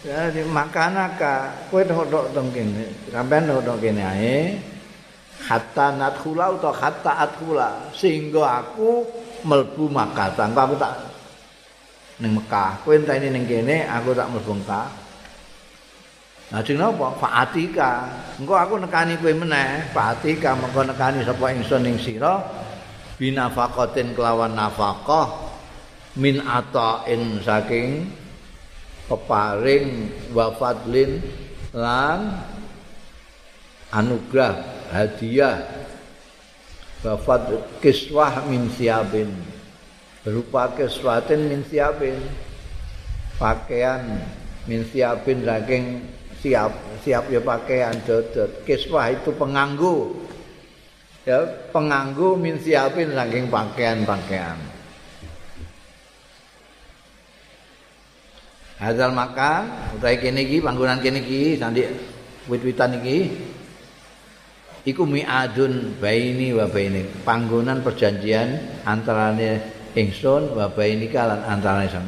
Jadi 0.05 0.45
makanaka, 0.45 1.65
kowe 1.73 1.81
tok 1.81 2.29
teng 2.29 2.53
kene, 2.53 3.09
sampean 3.09 3.49
tok 3.49 3.81
kene 3.81 4.01
ae. 4.05 4.37
Hatta 5.35 5.91
nadkhula 5.93 6.55
utawa 6.55 6.73
hatta 6.73 7.11
adkhula 7.27 7.91
sehingga 7.91 8.63
aku 8.63 9.03
mlebu 9.43 9.91
Makkah. 9.91 10.33
Tangko 10.33 10.59
aku 10.63 10.75
tak 10.79 10.93
ning 12.21 12.37
Mekah. 12.39 12.81
Kowe 12.85 12.95
enteni 12.95 13.33
ning 13.33 13.43
kene, 13.49 13.85
aku 13.89 14.15
tak 14.15 14.29
mlebu 14.31 14.61
Mekah. 14.61 15.04
Lajeng 16.53 16.77
napa? 16.77 17.17
Fa'atika. 17.17 18.05
Engko 18.37 18.53
aku 18.53 18.77
nekani 18.77 19.17
kowe 19.17 19.33
meneh. 19.33 19.89
Fa'atika 19.95 20.53
mengko 20.53 20.85
nekani 20.85 21.25
sapa 21.25 21.49
ingsun 21.55 21.81
ning 21.81 21.97
sira 21.97 22.41
binafaqatin 23.15 24.11
kelawan 24.11 24.53
nafaqah 24.53 25.55
min 26.19 26.43
ata'in 26.43 27.39
saking 27.43 28.11
peparing 29.07 30.11
wa 30.35 30.51
fadlin 30.55 31.23
lan 31.71 32.43
anugrah 33.91 34.59
hadiah 34.91 35.63
wafat 37.05 37.53
kiswah 37.79 38.43
min 38.49 38.67
siabin 38.73 39.29
berupa 40.25 40.73
kiswatin 40.73 41.51
min 41.51 41.61
siabin 41.69 42.17
pakaian 43.37 44.25
min 44.65 44.81
siabin 44.89 45.45
saking 45.45 46.01
siap 46.45 47.01
siap 47.01 47.25
ya 47.33 47.41
pakaian 47.41 47.97
dodot 48.05 48.61
kiswah 48.69 49.09
itu 49.09 49.33
penganggu 49.33 50.13
ya 51.25 51.41
penganggu 51.73 52.37
min 52.37 52.61
siapin 52.61 53.09
saking 53.17 53.49
pakaian-pakaian 53.49 54.57
Hadal 58.75 59.15
makan, 59.15 59.71
utai 59.95 60.19
kene 60.19 60.43
iki 60.43 60.59
panggonan 60.59 60.99
kene 60.99 61.23
iki 61.23 61.55
sandi 61.55 61.87
wit-witan 62.51 62.99
iki. 62.99 63.31
Iku 64.83 65.07
mi'adun 65.07 65.95
baini 65.95 66.51
wa 66.51 66.67
baini. 66.67 67.07
Panggonan 67.23 67.79
perjanjian 67.79 68.83
antarane 68.83 69.63
ingsun 69.95 70.59
wa 70.59 70.67
baini 70.67 71.07
kalan 71.07 71.39
antarane 71.47 71.87
sam. 71.87 72.03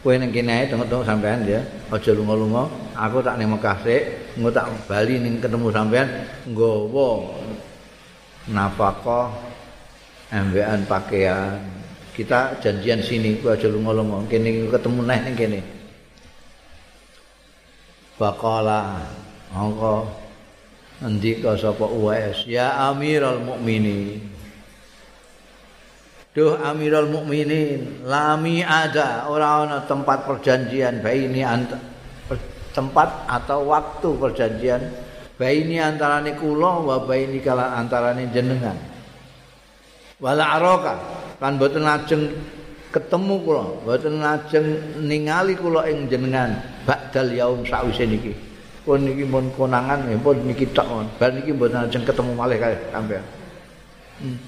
Kowe 0.00 0.16
ning 0.16 0.32
kene 0.32 0.64
ae 0.64 0.72
tengok-tengok 0.72 1.04
sampean 1.04 1.44
ya. 1.44 1.60
Aja 1.92 2.10
lunga-lunga. 2.16 2.64
Aku 2.96 3.20
tak 3.20 3.36
ning 3.36 3.52
Mekah 3.52 3.76
sik, 3.84 4.02
engko 4.40 4.48
tak 4.48 4.72
bali 4.88 5.20
ning 5.20 5.36
ketemu 5.38 5.68
sampean 5.68 6.08
nggawa 6.48 7.08
nafkah 8.48 9.28
embean 10.32 10.88
pakaian. 10.88 11.60
Kita 12.16 12.56
janjian 12.64 13.04
sini, 13.04 13.36
kowe 13.44 13.52
aja 13.52 13.68
lunga-lunga. 13.68 14.24
Kene 14.32 14.72
ketemu 14.72 15.00
neh 15.04 15.20
ning 15.20 15.36
kene. 15.36 15.60
Baqala 18.16 19.04
angka 19.52 20.08
ndika 21.04 21.52
sapa 21.60 21.84
Uwais 21.84 22.48
ya 22.48 22.88
Amirul 22.88 23.44
Mukminin 23.44 24.24
Duh 26.32 26.56
Amirul 26.56 27.12
Mukminin 27.12 28.08
lami 28.08 28.64
ada 28.64 29.28
ora 29.28 29.68
ana 29.68 29.84
tempat 29.84 30.24
perjanjian 30.24 31.04
baini 31.04 31.44
tempat 32.76 33.24
atau 33.24 33.72
waktu 33.72 34.08
perjanjian 34.20 34.82
baini 35.40 35.80
antarane 35.80 36.36
kula 36.36 36.84
wa 36.84 36.96
baini 37.08 37.40
kala 37.40 37.80
antarane 37.80 38.28
jenengan. 38.28 38.76
Wala 40.20 40.60
araka 40.60 40.94
kan 41.40 41.56
boten 41.56 41.88
lajeng 41.88 42.28
ketemu 42.92 43.34
kula 43.40 43.64
mboten 43.84 44.20
lajeng 44.20 44.66
ningali 45.00 45.56
kula 45.56 45.88
ing 45.88 46.04
jenengan 46.12 46.52
ba'dal 46.84 47.32
yaum 47.32 47.64
sawise 47.64 48.04
niki. 48.04 48.36
Pun 48.84 49.02
niki 49.02 49.24
mun 49.24 49.48
konangan 49.56 50.04
nggih 50.04 50.20
pun 50.20 50.36
niki 50.44 50.68
tok 50.76 51.08
bar 51.16 51.32
niki 51.32 51.56
mboten 51.56 51.88
lajeng 51.88 52.04
ketemu 52.04 52.32
malih 52.36 52.60
kaya 52.60 52.76
sampean. 52.92 53.24
Hmm. 54.16 54.40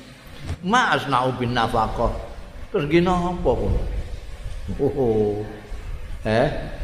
ma 0.64 0.96
bin 1.36 1.52
nafaqah 1.52 2.12
terus 2.72 2.88
gino 2.88 3.12
apa 3.12 3.50
kok 3.52 4.80
oh 4.80 5.44
eh? 6.24 6.48
iki 6.48 6.77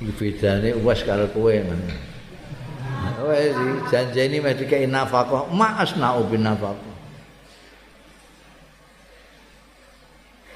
bedane 0.00 0.74
wes 0.82 1.00
karo 1.02 1.26
kowe 1.30 1.54
men 1.54 1.80
Wes 3.24 3.56
janjeni 3.88 4.42
mesti 4.42 4.68
kaya 4.68 4.84
nafaqah 4.84 5.48
ma 5.54 5.80
asna'u 5.80 6.28
bin 6.28 6.44
nafaqah 6.44 6.94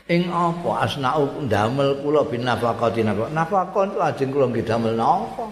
ing 0.09 0.32
apa 0.32 0.89
asna'u 0.89 1.44
ndamel 1.44 2.01
kula 2.01 2.24
bin 2.28 2.44
nafaqati 2.44 3.05
napa 3.05 3.28
nafaqah 3.28 3.82
itu 3.89 3.98
ajeng 4.01 4.31
kula 4.32 4.47
nggih 4.48 4.65
damel 4.65 4.97
napa? 4.97 5.44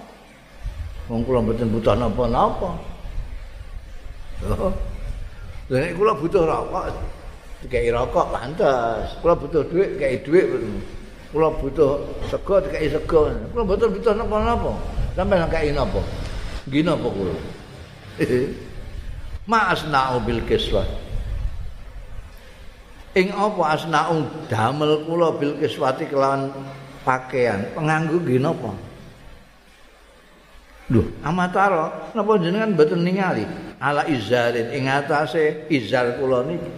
Wong 1.07 1.23
kula 1.23 1.39
mboten 1.45 1.71
butuh 1.71 1.95
napa-napa. 1.95 2.71
Lha 5.71 5.77
nek 5.79 5.93
kula 5.95 6.13
butuh 6.19 6.43
rokok 6.43 6.85
dikai 7.63 7.95
rokok 7.95 8.27
pantes. 8.35 9.15
Kula 9.23 9.39
butuh 9.39 9.63
duit 9.71 9.95
dikai 9.95 10.19
duit 10.27 10.47
kula 11.35 11.51
butuh 11.59 12.03
sego 12.31 12.62
dikai 12.62 12.90
sego 12.90 13.31
kula 13.53 13.62
mboten 13.66 13.90
butuh 13.94 14.12
napa-napa. 14.15 14.73
Sampe 15.16 15.35
dikai 15.36 15.73
napa? 15.74 16.01
Nggih 16.66 16.82
napa 16.86 17.09
kula 17.09 17.35
ma 19.51 19.70
asna'u 19.73 20.20
bil 20.27 20.43
kiswah. 20.44 20.86
Ing 23.16 23.32
apa 23.32 23.62
asnaung 23.73 24.28
damel 24.53 25.09
kula 25.09 25.32
bil 25.40 25.57
kiswati 25.57 26.05
kelawan 26.05 26.53
pakaian? 27.01 27.65
Penganggu 27.73 28.20
nggih 28.20 28.40
napa? 28.44 28.77
Lho, 30.93 31.03
amatara 31.24 32.12
napa 32.12 32.36
jenengan 32.39 32.77
mboten 32.77 33.01
ningali? 33.03 33.48
Ala 33.81 34.05
izarin 34.07 34.69
ing 34.73 34.85
atase 34.86 35.65
izar 35.73 36.20
kula 36.20 36.44
niki. 36.44 36.70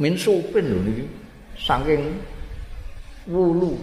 Min 0.00 0.16
supin 0.16 0.64
lho 0.72 0.80
niki. 0.80 1.04
Saking 1.60 2.16
wulu. 3.28 3.78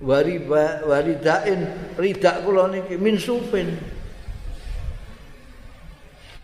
Wari 0.00 0.40
waridain 0.88 1.60
ridak 2.00 2.40
kula 2.40 2.72
niki 2.72 2.96
min 2.96 3.20
supin. 3.20 3.76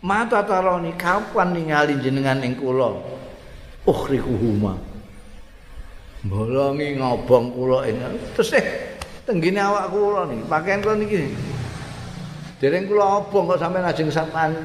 Mata 0.05 0.45
taroni 0.45 0.93
kapan 0.93 1.57
ningali 1.57 1.97
jenengan 1.97 2.45
ing 2.45 2.53
kula? 2.53 2.93
Ukhrikuhuma 3.87 4.77
bolongi 6.27 6.97
ngobong 6.99 7.55
kula 7.55 7.87
ing 7.87 7.97
terus 8.35 8.51
eh 8.57 8.65
tenggine 9.23 9.63
awak 9.63 9.89
kula 9.89 10.27
niki 10.29 10.43
pakaian 10.45 10.79
kula 10.83 10.95
niki. 11.01 11.33
Dereng 12.57 12.89
kula 12.89 13.21
obong 13.21 13.53
kok 13.53 13.61
sampean 13.61 13.85
ajeng 13.85 14.09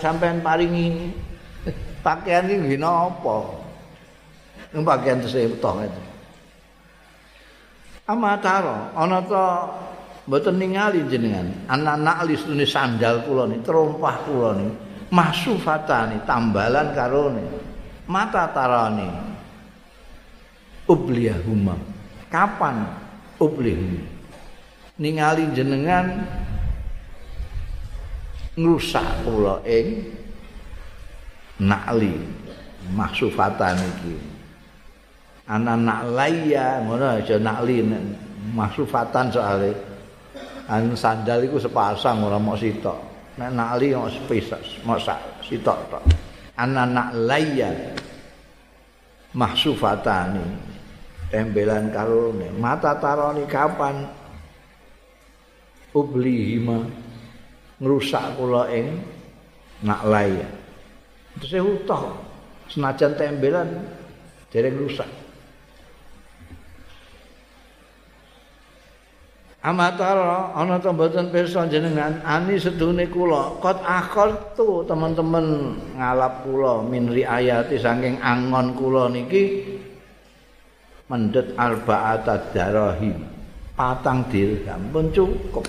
sampean 0.00 0.40
paringi 0.40 1.12
pakaian 2.06 2.48
iki 2.48 2.80
napa 2.80 3.52
ning 4.72 4.80
pakaian 4.80 5.20
terus 5.20 5.36
toh 5.60 5.76
itu 5.80 6.11
amatara 8.12 8.92
ana 8.92 9.24
ta 9.24 9.44
mboten 10.28 10.60
ningali 10.60 11.02
jenengan. 11.08 11.48
Anak-anak 11.66 12.28
lisune 12.28 12.68
sandal 12.68 13.24
kula 13.24 13.48
niki 13.48 13.64
terompah 13.64 14.16
kula 14.28 14.50
niki 14.60 14.74
masufatani 15.08 16.22
tambalan 16.28 16.92
karo 16.92 17.32
niki 17.32 17.58
mata 18.06 18.52
tarani 18.52 19.08
ubliyahuma. 20.86 21.76
Kapan 22.28 22.88
ublihum 23.40 24.00
ningali 25.00 25.48
jenengan 25.56 26.24
ngrusak 28.56 29.24
kula 29.24 29.64
ing 29.64 30.12
nakli 31.60 32.16
maksufatan 32.92 33.80
iki 33.80 34.31
ana 35.50 35.74
naklaya 35.74 36.86
ngono 36.86 37.18
aja 37.18 37.36
nakli 37.38 37.82
maksufatan 38.54 39.26
soalnya 39.34 39.74
an 40.70 40.94
sandal 40.94 41.42
iku 41.42 41.58
sepasang 41.58 42.22
ora 42.22 42.38
mok 42.38 42.58
sitok. 42.58 42.98
Nek 43.40 43.50
nakli 43.50 43.96
mok 43.96 44.10
sepisah 44.12 44.62
mok 44.86 44.98
sitok 45.42 45.78
tok. 45.90 46.04
Ana 46.54 46.86
naklaya 46.86 47.70
mahsufatani 49.34 50.46
tembelan 51.32 51.90
karone. 51.90 52.48
Mata 52.54 52.94
taroni 53.00 53.44
kapan? 53.48 54.06
Ublihima. 55.92 56.78
Ngrusak 57.82 58.38
kula 58.38 58.70
ing 58.70 59.02
naklaya 59.82 60.46
terus 61.42 61.58
utuh. 61.58 62.14
Senajan 62.70 63.18
tembelan 63.18 63.68
dereng 64.54 64.78
rusak 64.78 65.21
Amatara 69.62 70.50
ana 70.58 70.74
ta 70.82 70.90
mboten 70.90 71.30
pirsa 71.30 71.70
jenengan? 71.70 72.18
Ani 72.26 72.58
sedune 72.58 73.06
kula 73.06 73.62
kot 73.62 73.78
akhir 73.86 74.58
tu 74.58 74.82
teman-teman 74.90 75.78
ngalap 75.94 76.42
kula 76.42 76.82
min 76.82 77.06
riayati 77.06 77.78
saking 77.78 78.18
angon 78.18 78.74
kula 78.74 79.06
niki. 79.06 79.62
Mendet 81.06 81.54
arba'ata 81.54 82.50
darahim 82.50 83.22
patang 83.78 84.26
dirham 84.34 84.82
pun 84.90 85.06
cukup. 85.14 85.66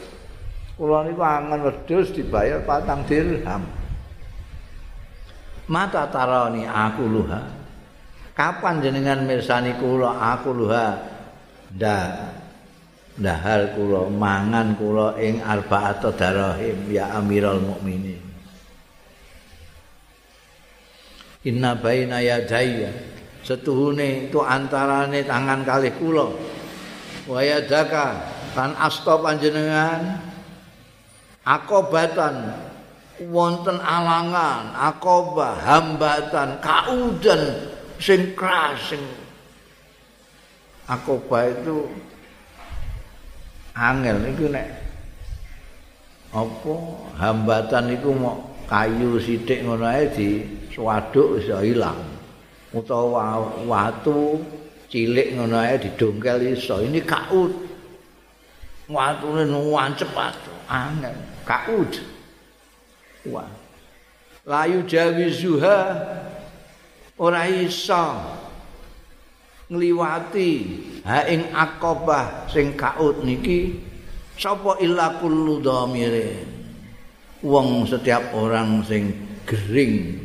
Kula 0.74 1.06
niku 1.06 1.22
angon 1.22 1.61
wedhus 1.61 2.18
dibayar 2.18 2.65
patang 2.65 3.06
dirham. 3.06 3.61
Mata 5.70 6.10
tarani 6.10 6.65
aku 6.65 7.06
luha. 7.06 7.45
Kapan 8.34 8.82
jenengan 8.82 9.22
mirsani 9.22 9.78
kula? 9.78 10.18
Aku 10.34 10.49
luha. 10.49 10.98
Ndak 11.78 12.43
dahar 13.18 13.77
kula 13.77 14.10
mangan 14.10 14.73
kula 14.73 15.18
ing 15.22 15.41
arba'at 15.41 16.02
darahim 16.18 16.90
ya 16.90 17.14
amiral 17.18 17.61
mukminin. 17.61 18.22
Inna 21.44 21.76
baina 21.76 22.23
yadayya 22.23 22.90
setuhune 23.44 24.31
itu 24.31 24.40
antarane 24.40 25.22
tangan 25.27 25.61
kalih 25.68 25.94
kula. 25.99 26.31
Wa 27.27 27.40
yadaka 27.44 28.23
kan 28.53 28.72
asta 28.80 29.18
panjenengan 29.19 30.22
akobatan 31.44 32.53
wonten 33.30 33.77
alangan 33.80 34.73
akoba 34.73 35.60
hambatan 35.61 36.57
kaudan 36.60 37.44
sing 38.02 38.34
keras 38.34 38.94
sing 38.94 39.03
akoba 40.90 41.52
itu 41.52 41.88
angel 43.74 44.22
niku 44.22 44.50
nek 44.54 44.68
apa 46.34 46.74
hambatan 47.18 47.94
iku 47.94 48.10
mau 48.14 48.54
kayu 48.66 49.22
sithik 49.22 49.62
ngono 49.66 49.86
ae 49.86 50.10
di 50.10 50.30
swaduk 50.74 51.38
iso 51.41 51.62
ilang. 51.62 52.02
Utawa 52.74 53.38
watu 53.70 54.41
cilik 54.90 55.38
ngono 55.38 55.62
ae 55.62 55.78
didongkel 55.78 56.58
iso. 56.58 56.82
Ini 56.82 57.06
kaut 57.06 57.54
watune 58.90 59.45
nuwancep 59.45 60.10
watu 60.14 60.54
angel 60.66 61.14
kaut 61.45 61.94
wah. 63.30 63.50
Layu 64.44 64.84
jawizuha 64.90 65.78
ora 67.22 67.45
iso 67.48 68.04
ngliwati. 69.72 70.52
Ha 71.03 71.27
ing 71.27 71.52
akobah 71.52 72.48
sing 72.48 72.76
kaut 72.80 73.23
niki 73.27 73.76
sapa 74.40 74.80
illa 74.80 75.19
kullu 75.19 75.60
dhamirin 75.60 76.48
wong 77.44 77.84
setiap 77.84 78.31
orang 78.31 78.80
sing 78.88 79.11
gering 79.44 80.15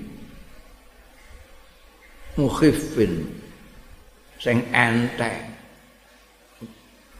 mukhifin 2.38 3.26
sing 4.38 4.62
enteng 4.70 5.50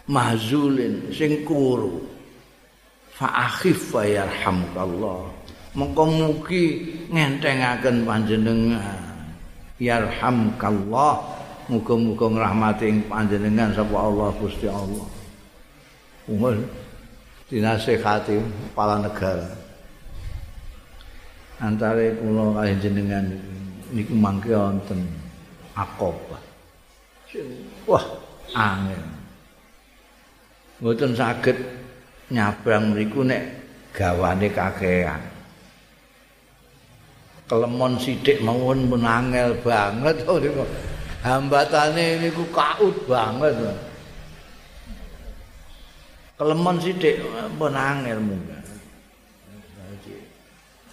mahzulin 0.07 1.11
sing 1.11 1.43
kuru. 1.43 1.99
Fa 3.19 3.51
akhif 3.51 3.91
wa 3.91 4.07
yarhamukallah. 4.07 5.27
Mongko 5.75 6.05
mugi 6.07 6.65
ngentengaken 7.11 8.07
panjenengan. 8.07 9.03
Yarhamkallah 9.79 11.38
Muga-muga 11.69 12.33
ngrahmati 12.33 13.05
panjenengan 13.13 13.77
sapa 13.77 13.93
Allah 13.93 14.33
Gusti 14.41 14.65
Allah. 14.65 15.05
Umur 16.25 16.57
dinasehati 17.53 18.41
kepala 18.73 19.05
negara. 19.05 19.53
Antare 21.61 22.17
kula 22.17 22.57
kali 22.57 22.73
jenengan 22.81 23.27
niku 23.93 24.17
mangke 24.17 24.57
wonten 24.57 25.05
akobah. 25.77 26.41
Wah, 27.85 28.05
angin. 28.57 29.05
Mboten 30.81 31.13
saged 31.13 31.59
nyabrang 32.33 32.97
mriku 32.97 33.29
nek 33.29 33.45
gawane 33.93 34.49
kakean. 34.49 35.21
Kelemon 37.45 38.01
sithik 38.01 38.41
mawon 38.41 38.89
menangel 38.89 39.53
banget 39.61 40.17
oh. 40.25 40.41
hambatane 41.23 42.23
niku 42.23 42.45
kaut 42.55 42.95
banget. 43.11 43.55
Kelemon 46.39 46.77
sithik 46.79 47.19
pun 47.59 47.75
angel. 47.75 48.19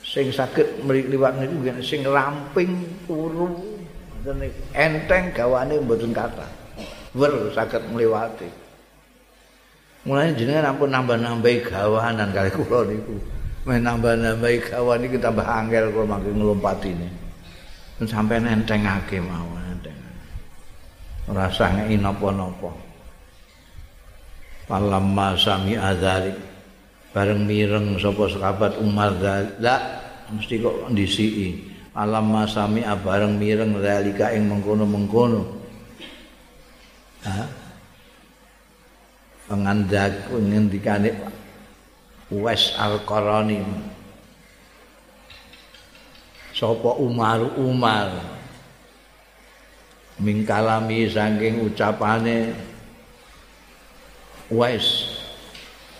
Sing 0.06 0.32
saged 0.32 0.82
mliwat 0.86 1.38
niku 1.38 1.70
sing 1.84 2.02
ramping 2.08 2.72
turu 3.06 3.78
enteng 4.74 5.30
gawane 5.36 5.78
mboten 5.82 6.16
kata. 6.16 6.48
Wer 7.14 7.54
saged 7.54 7.84
mliwati. 7.94 8.50
Mulane 10.06 10.38
jenengan 10.38 10.70
ampun 10.70 10.94
nambah-nambahi 10.94 11.66
gawanan 11.66 12.30
kali 12.30 12.54
kula 12.54 12.86
niku. 12.86 13.18
Men 13.66 13.82
nambah-nambahi 13.82 14.70
gawan 14.70 15.02
iki 15.02 15.18
tambah 15.18 15.42
angel 15.42 15.90
kula 15.90 16.06
mangke 16.06 16.30
nglompatine. 16.30 17.10
Sampai 18.06 18.38
nentengake 18.38 19.18
mawon. 19.18 19.65
Rasa 21.30 21.74
ngei 21.74 21.98
napa-napa. 21.98 22.70
Falamma 24.66 25.38
sami 25.38 25.78
adzali 25.78 26.34
bareng 27.14 27.46
mireng 27.46 27.96
sapa 28.02 28.28
sahabat 28.28 28.82
Umar 28.82 29.14
la 29.62 29.76
mesti 30.34 30.60
kok 30.60 30.90
ndisiki. 30.92 31.74
Falamma 31.96 32.50
sami 32.50 32.82
bareng 32.84 33.40
mireng 33.40 33.78
zalika 33.80 34.34
ing 34.36 34.50
mengkono-mengkono. 34.52 35.42
Ha? 37.26 37.46
Pengandak 39.46 40.34
ngendikane 40.34 41.14
Wes 42.34 42.74
Al-Qarani. 42.76 43.62
Sapa 46.58 46.98
Umar 46.98 47.42
Umar 47.56 48.35
mingkalami 50.20 51.12
saking 51.12 51.68
ucapane 51.68 52.56
wais 54.48 55.12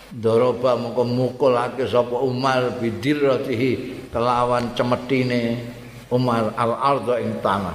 doroba 0.08 0.78
moko 0.78 1.02
mukulake 1.04 1.84
sapa 1.84 2.16
Umar 2.22 2.78
bidiratihi 2.80 4.06
kelawan 4.14 4.72
cemetine 4.72 5.60
Umar 6.06 6.54
al 6.54 6.72
ardo 6.78 7.18
ing 7.18 7.42
tanah. 7.42 7.74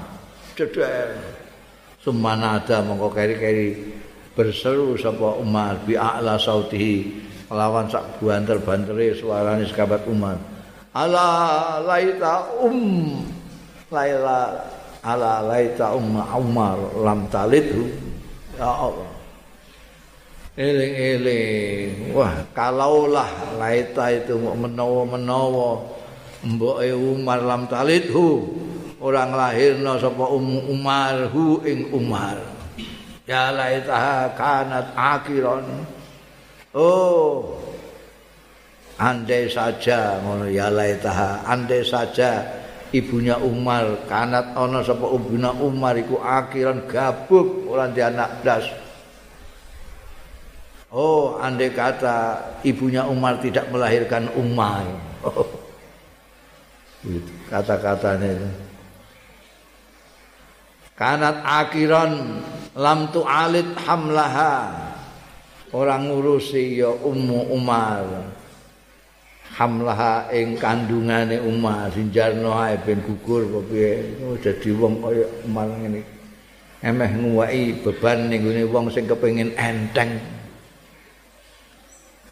Cedher 0.55 1.19
sumanada 1.99 2.79
moko 2.81 3.11
keri-keri 3.11 3.93
berseru 4.31 4.95
sapa 4.95 5.35
Umar 5.37 5.83
bi 5.83 5.99
a'la 5.99 6.39
sautihi 6.39 7.27
kelawan 7.51 7.91
sak 7.91 8.23
banter-bantere 8.23 9.19
suarane 9.19 9.67
sahabat 9.67 10.07
Umar. 10.07 10.39
Ala 10.95 11.83
laita 11.83 12.47
um 12.63 13.19
laila 13.91 14.70
ala 15.01 15.41
laita 15.41 15.97
umma 15.97 16.29
umar 16.37 16.77
lam 17.01 17.25
talidhu. 17.29 17.89
Ya 18.57 18.69
Allah. 18.69 19.11
Eling 20.59 20.93
eling 20.93 21.89
wah 22.11 22.43
kalaulah 22.51 23.55
laita 23.55 24.11
itu 24.11 24.35
menawa 24.35 25.07
menawa 25.07 25.79
mboke 26.43 26.91
umar 26.91 27.39
lam 27.39 27.71
talidhu 27.71 28.51
orang 28.99 29.31
lahirna 29.31 29.95
sapa 29.97 30.27
um 30.27 30.59
umar 30.69 31.31
hu 31.33 31.63
ing 31.65 31.89
umar. 31.95 32.37
Ya 33.25 33.49
laitaha 33.55 34.35
kanat 34.35 34.91
akhiron 34.93 35.65
oh 36.75 37.57
andai 38.99 39.49
saja 39.49 40.19
ngono 40.21 40.51
ya 40.51 40.67
laitaha 40.69 41.47
andai 41.47 41.81
saja 41.81 42.60
ibunya 42.91 43.39
Umar 43.39 44.07
kanat 44.07 44.55
ana 44.55 44.83
sapa 44.83 45.07
ibunya 45.11 45.51
Umar 45.55 45.95
iku 45.95 46.19
akhiran 46.19 46.87
gabuk 46.87 47.67
ora 47.71 47.87
di 47.87 48.03
anak 48.03 48.43
blas 48.43 48.65
Oh, 50.91 51.39
andai 51.39 51.71
kata 51.71 52.35
ibunya 52.67 53.07
Umar 53.07 53.39
tidak 53.39 53.71
melahirkan 53.71 54.27
Umar. 54.35 54.83
Oh. 55.21 55.45
Kata-katanya 57.49 58.29
itu. 58.29 58.49
Kanat 60.97 61.45
akhiran 61.45 62.41
lam 62.73 63.09
tu'alid 63.13 63.73
hamlaha. 63.85 64.69
Orang 65.73 66.09
ngurusi 66.09 66.81
ya 66.81 66.89
Ummu 66.89 67.53
Umar. 67.53 68.05
Hamlaha 69.51 70.31
ing 70.31 70.55
kandungane 70.55 71.43
Umar 71.43 71.91
sinjarno 71.91 72.55
ae 72.55 72.79
ben 72.79 73.03
gugur 73.03 73.47
apa 73.51 73.59
piye. 73.67 73.91
Oh, 74.23 74.39
dadi 74.39 74.69
wong 74.71 75.03
kaya 75.03 75.27
Umar 75.43 75.67
ngene. 75.75 76.01
Emeh 76.81 77.11
nguwai 77.13 77.83
beban 77.83 78.31
ning 78.31 78.47
wong 78.71 78.87
sing 78.89 79.05
kepengin 79.05 79.51
enteng. 79.59 80.17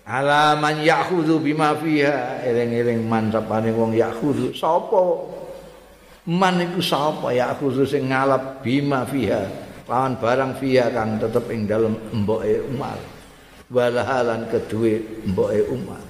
Ala 0.08 0.56
man 0.56 0.80
yakhudhu 0.80 1.44
bima 1.44 1.76
fiha. 1.76 2.42
Eling-eling 2.48 3.04
man 3.04 3.30
sapane 3.30 3.70
wong 3.76 3.94
yakhudhu 3.94 4.56
sapa 4.56 5.40
man 6.30 6.62
iku 6.62 6.78
sapa 6.78 7.34
ya 7.34 7.58
aku 7.58 7.74
sing 7.90 8.14
ngalap 8.14 8.62
bima 8.62 9.02
fiha 9.02 9.50
lawan 9.90 10.14
barang 10.22 10.62
fiha 10.62 10.94
kang 10.94 11.18
tetep 11.18 11.50
ing 11.50 11.66
dalem 11.66 11.98
emboke 12.14 12.62
Umar 12.70 13.02
walahalan 13.74 14.46
kedue 14.54 15.26
emboke 15.26 15.66
Umar 15.74 16.09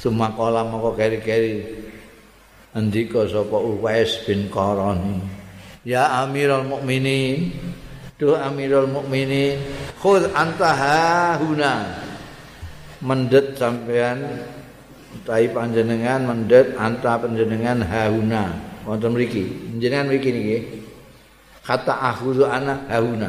Suma 0.00 0.32
kala 0.32 0.64
moko 0.64 0.96
keri-keri? 0.96 1.60
Andika 2.72 3.28
sapa 3.28 3.60
Uwais 3.60 4.24
bin 4.24 4.48
Qarani. 4.48 5.20
Ya 5.84 6.24
Amirul 6.24 6.64
Mukminin 6.64 7.52
tu 8.16 8.32
Amirul 8.32 8.88
Mukminin 8.88 9.60
khudh 10.00 10.32
anta 10.32 11.36
huna. 11.36 11.84
Mendet 13.04 13.60
sampean 13.60 14.24
utawi 15.20 15.52
panjenengan 15.52 16.24
mendhet 16.24 16.76
anta 16.76 17.16
panjenengan 17.16 17.80
hauna 17.80 18.56
wonten 18.84 19.16
mriki 19.16 19.72
panjenengan 19.72 20.06
mriki 20.08 20.30
niki. 20.32 20.58
Kata 21.60 21.92
akhudhu 22.12 22.48
ana 22.48 22.88
hauna 22.88 23.28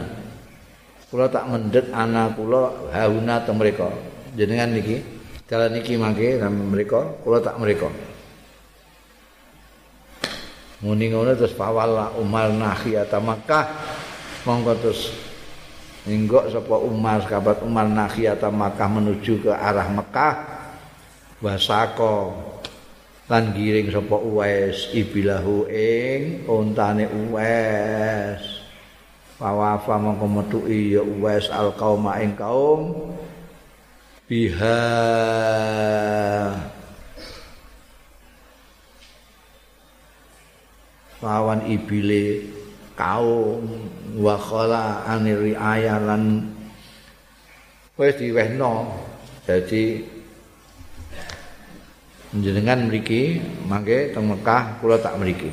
kula 1.12 1.28
tak 1.28 1.44
mendhet 1.52 1.92
anak 1.92 2.40
kula 2.40 2.72
hauna 2.96 3.44
mriku 3.52 3.92
jenengan 4.40 4.72
niki 4.72 5.04
dalan 5.52 5.76
niki 5.76 6.00
mangke 6.00 6.40
nang 6.40 6.56
mriku 6.72 7.20
kula 7.28 7.44
tak 7.44 7.60
mriku 7.60 7.92
muni 10.80 11.12
ngono 11.12 11.36
terus 11.36 11.52
fawalla 11.54 12.16
Umar 12.18 12.50
nakhiyata 12.56 13.20
Makkah. 13.22 13.66
Monggo 14.48 14.74
terus 14.82 15.14
Ninggok 16.02 16.50
sapa 16.50 16.82
Umar 16.82 17.22
sahabat 17.22 17.62
Umar 17.62 17.86
nakhiyata 17.86 18.50
Makkah 18.50 18.90
menuju 18.90 19.46
ke 19.46 19.54
arah 19.54 19.86
Mekah 19.86 20.34
wasako 21.46 22.34
lan 23.30 23.54
giring 23.54 23.94
sapa 23.94 24.18
Uwais 24.18 24.90
ibilahu 24.98 25.70
ing 25.70 26.50
ontane 26.50 27.06
Uwais. 27.06 28.42
Wawafa 29.38 30.02
mongko 30.02 30.26
metu 30.26 30.60
ya 30.66 31.06
Uwais 31.06 31.46
al 31.54 31.70
qauma 31.78 32.18
ing 32.18 32.34
kaum 32.34 33.14
biha. 34.32 34.80
Lawan 41.20 41.68
ibile 41.68 42.48
kaum 42.96 43.68
wa 44.24 44.40
khala 44.40 45.04
anir 45.04 45.52
ayalan 45.60 46.48
wis 48.00 48.16
diwehno. 48.16 48.88
Dadi 49.44 50.00
jenengan 52.32 52.88
mriki 52.88 53.44
mangke 53.68 54.16
teng 54.16 54.32
Mekah 54.32 54.80
kula 54.80 54.96
tak 55.04 55.20
mriki. 55.20 55.52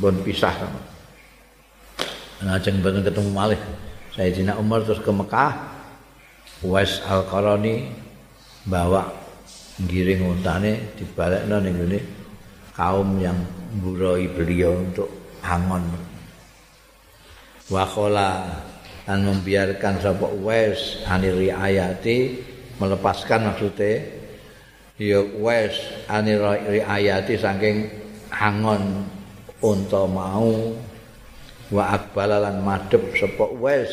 Bon 0.00 0.16
pisah 0.24 0.56
lajeng 2.40 2.80
boten 2.80 3.04
ketemu 3.04 3.30
malih. 3.36 3.60
Sayyidina 4.16 4.56
Umar 4.56 4.82
terus 4.88 5.04
ke 5.04 5.12
Mekah 5.12 5.67
Wes 6.66 6.98
Al-Qarani 7.06 7.86
bawa 8.66 9.06
giring 9.86 10.26
untane 10.26 10.94
dibalekno 10.98 11.62
ning 11.62 11.74
ngene 11.78 11.98
kaum 12.74 13.18
yang 13.22 13.38
mburoi 13.78 14.26
beliau 14.34 14.74
untuk 14.74 15.06
angon 15.42 15.86
wakola 17.70 18.42
dan 19.06 19.22
membiarkan 19.22 20.02
sapa 20.02 20.26
Wes 20.42 21.02
anir 21.06 21.38
ayati 21.54 22.42
melepaskan 22.78 23.50
maksudnya 23.50 24.18
ya 24.98 25.22
wes 25.38 25.78
anira 26.10 26.58
riayati 26.58 27.38
saking 27.38 27.86
angon 28.34 29.06
unta 29.62 30.06
mau 30.10 30.74
wa 31.70 31.84
akbalalan 31.94 32.62
madhep 32.62 33.14
sapa 33.14 33.46
wes 33.58 33.90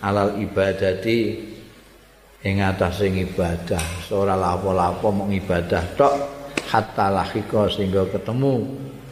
alal 0.00 0.36
ibadati 0.40 1.47
ing 2.46 2.62
atase 2.62 3.10
ibadah 3.10 4.10
ora 4.14 4.38
lapo-lapo 4.38 5.10
mung 5.10 5.30
ibadah 5.34 5.84
tok. 5.98 6.14
Hatta 6.68 7.08
lahika 7.08 7.64
sehingga 7.72 8.04
ketemu 8.12 8.60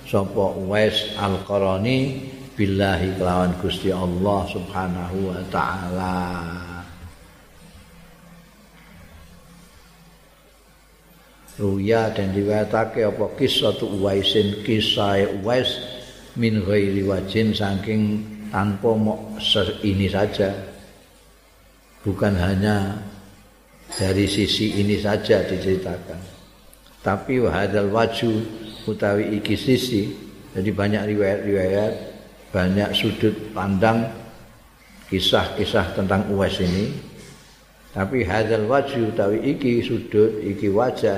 sapa 0.04 0.60
wes 0.68 1.16
alqarani 1.16 2.20
billahi 2.52 3.16
kelawan 3.16 3.56
Gusti 3.64 3.88
Allah 3.88 4.44
subhanahu 4.52 5.32
wa 5.32 5.40
taala. 5.48 6.16
Ruya 11.56 12.12
dan 12.12 12.36
diwatake 12.36 13.08
apa? 13.08 13.32
Kisah 13.40 13.72
tu 13.80 13.88
Uwaisin. 13.88 14.60
Kisah 14.60 15.40
Uwais 15.40 15.80
min 16.36 16.60
ghairi 16.60 17.00
wajin 17.08 17.56
saking 17.56 18.20
tanpa 18.52 18.92
mok 18.92 19.40
ini 19.80 20.04
saja. 20.12 20.52
Bukan 22.04 22.36
hanya 22.36 23.00
dari 23.94 24.26
sisi 24.26 24.82
ini 24.82 24.98
saja 24.98 25.46
diceritakan. 25.46 26.20
Tapi 27.06 27.38
wahadal 27.38 27.94
waju 27.94 28.32
utawi 28.86 29.38
iki 29.38 29.54
sisi 29.54 30.10
jadi 30.56 30.70
banyak 30.72 31.02
riwayat-riwayat 31.12 31.94
banyak 32.48 32.90
sudut 32.96 33.34
pandang 33.52 34.08
kisah-kisah 35.12 35.92
tentang 35.92 36.26
Uwais 36.32 36.56
ini. 36.64 36.90
Tapi 37.92 38.24
hadal 38.24 38.68
waju 38.68 39.12
utawi 39.12 39.56
iki 39.56 39.80
sudut 39.84 40.40
iki 40.44 40.68
wajah 40.68 41.16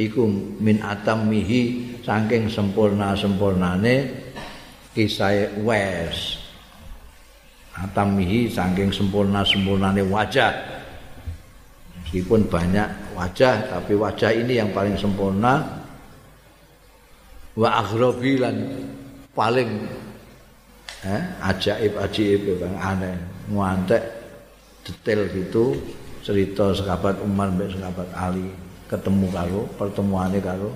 iku 0.00 0.24
min 0.60 0.80
atammihi 0.80 1.96
saking 2.00 2.48
sempurna-sempurnane 2.48 4.08
kisah 4.96 5.52
wes 5.60 6.40
atammihi 7.76 8.48
saking 8.48 8.88
sempurna-sempurnane 8.88 10.00
wajah 10.08 10.73
meskipun 12.14 12.46
banyak 12.46 13.18
wajah 13.18 13.74
tapi 13.74 13.98
wajah 13.98 14.30
ini 14.30 14.62
yang 14.62 14.70
paling 14.70 14.94
sempurna. 14.94 15.82
Wa 17.58 17.82
aghrabi 17.82 18.38
lan 18.38 18.54
paling 19.34 19.82
eh, 21.02 21.22
ajaib 21.42 21.98
ajaib 21.98 22.62
bang. 22.62 22.74
Aneh 22.78 23.18
muantek 23.50 23.98
detail 24.86 25.26
gitu 25.34 25.74
cerita 26.22 26.70
sekabat 26.70 27.18
Umar 27.26 27.50
mbek 27.50 27.74
sekabat 27.74 28.06
Ali 28.14 28.46
ketemu 28.86 29.26
karo 29.34 29.60
pertemuannya 29.74 30.38
karo. 30.38 30.70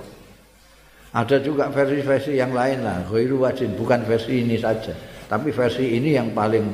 Ada 1.14 1.38
juga 1.38 1.70
versi-versi 1.70 2.34
yang 2.34 2.50
lain 2.50 2.82
lah 2.82 3.06
ghairu 3.06 3.46
wajin 3.46 3.78
bukan 3.78 4.02
versi 4.02 4.42
ini 4.42 4.58
saja 4.58 4.90
tapi 5.30 5.54
versi 5.54 6.02
ini 6.02 6.18
yang 6.18 6.34
paling 6.34 6.66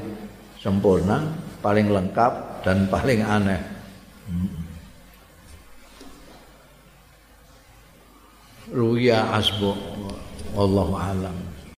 sempurna 0.56 1.20
paling 1.60 1.92
lengkap 1.92 2.64
dan 2.64 2.88
paling 2.88 3.20
aneh 3.20 3.73
Ruya 8.72 9.28
asbu 9.36 9.76
Wallahu 10.56 10.96
alam 10.96 11.36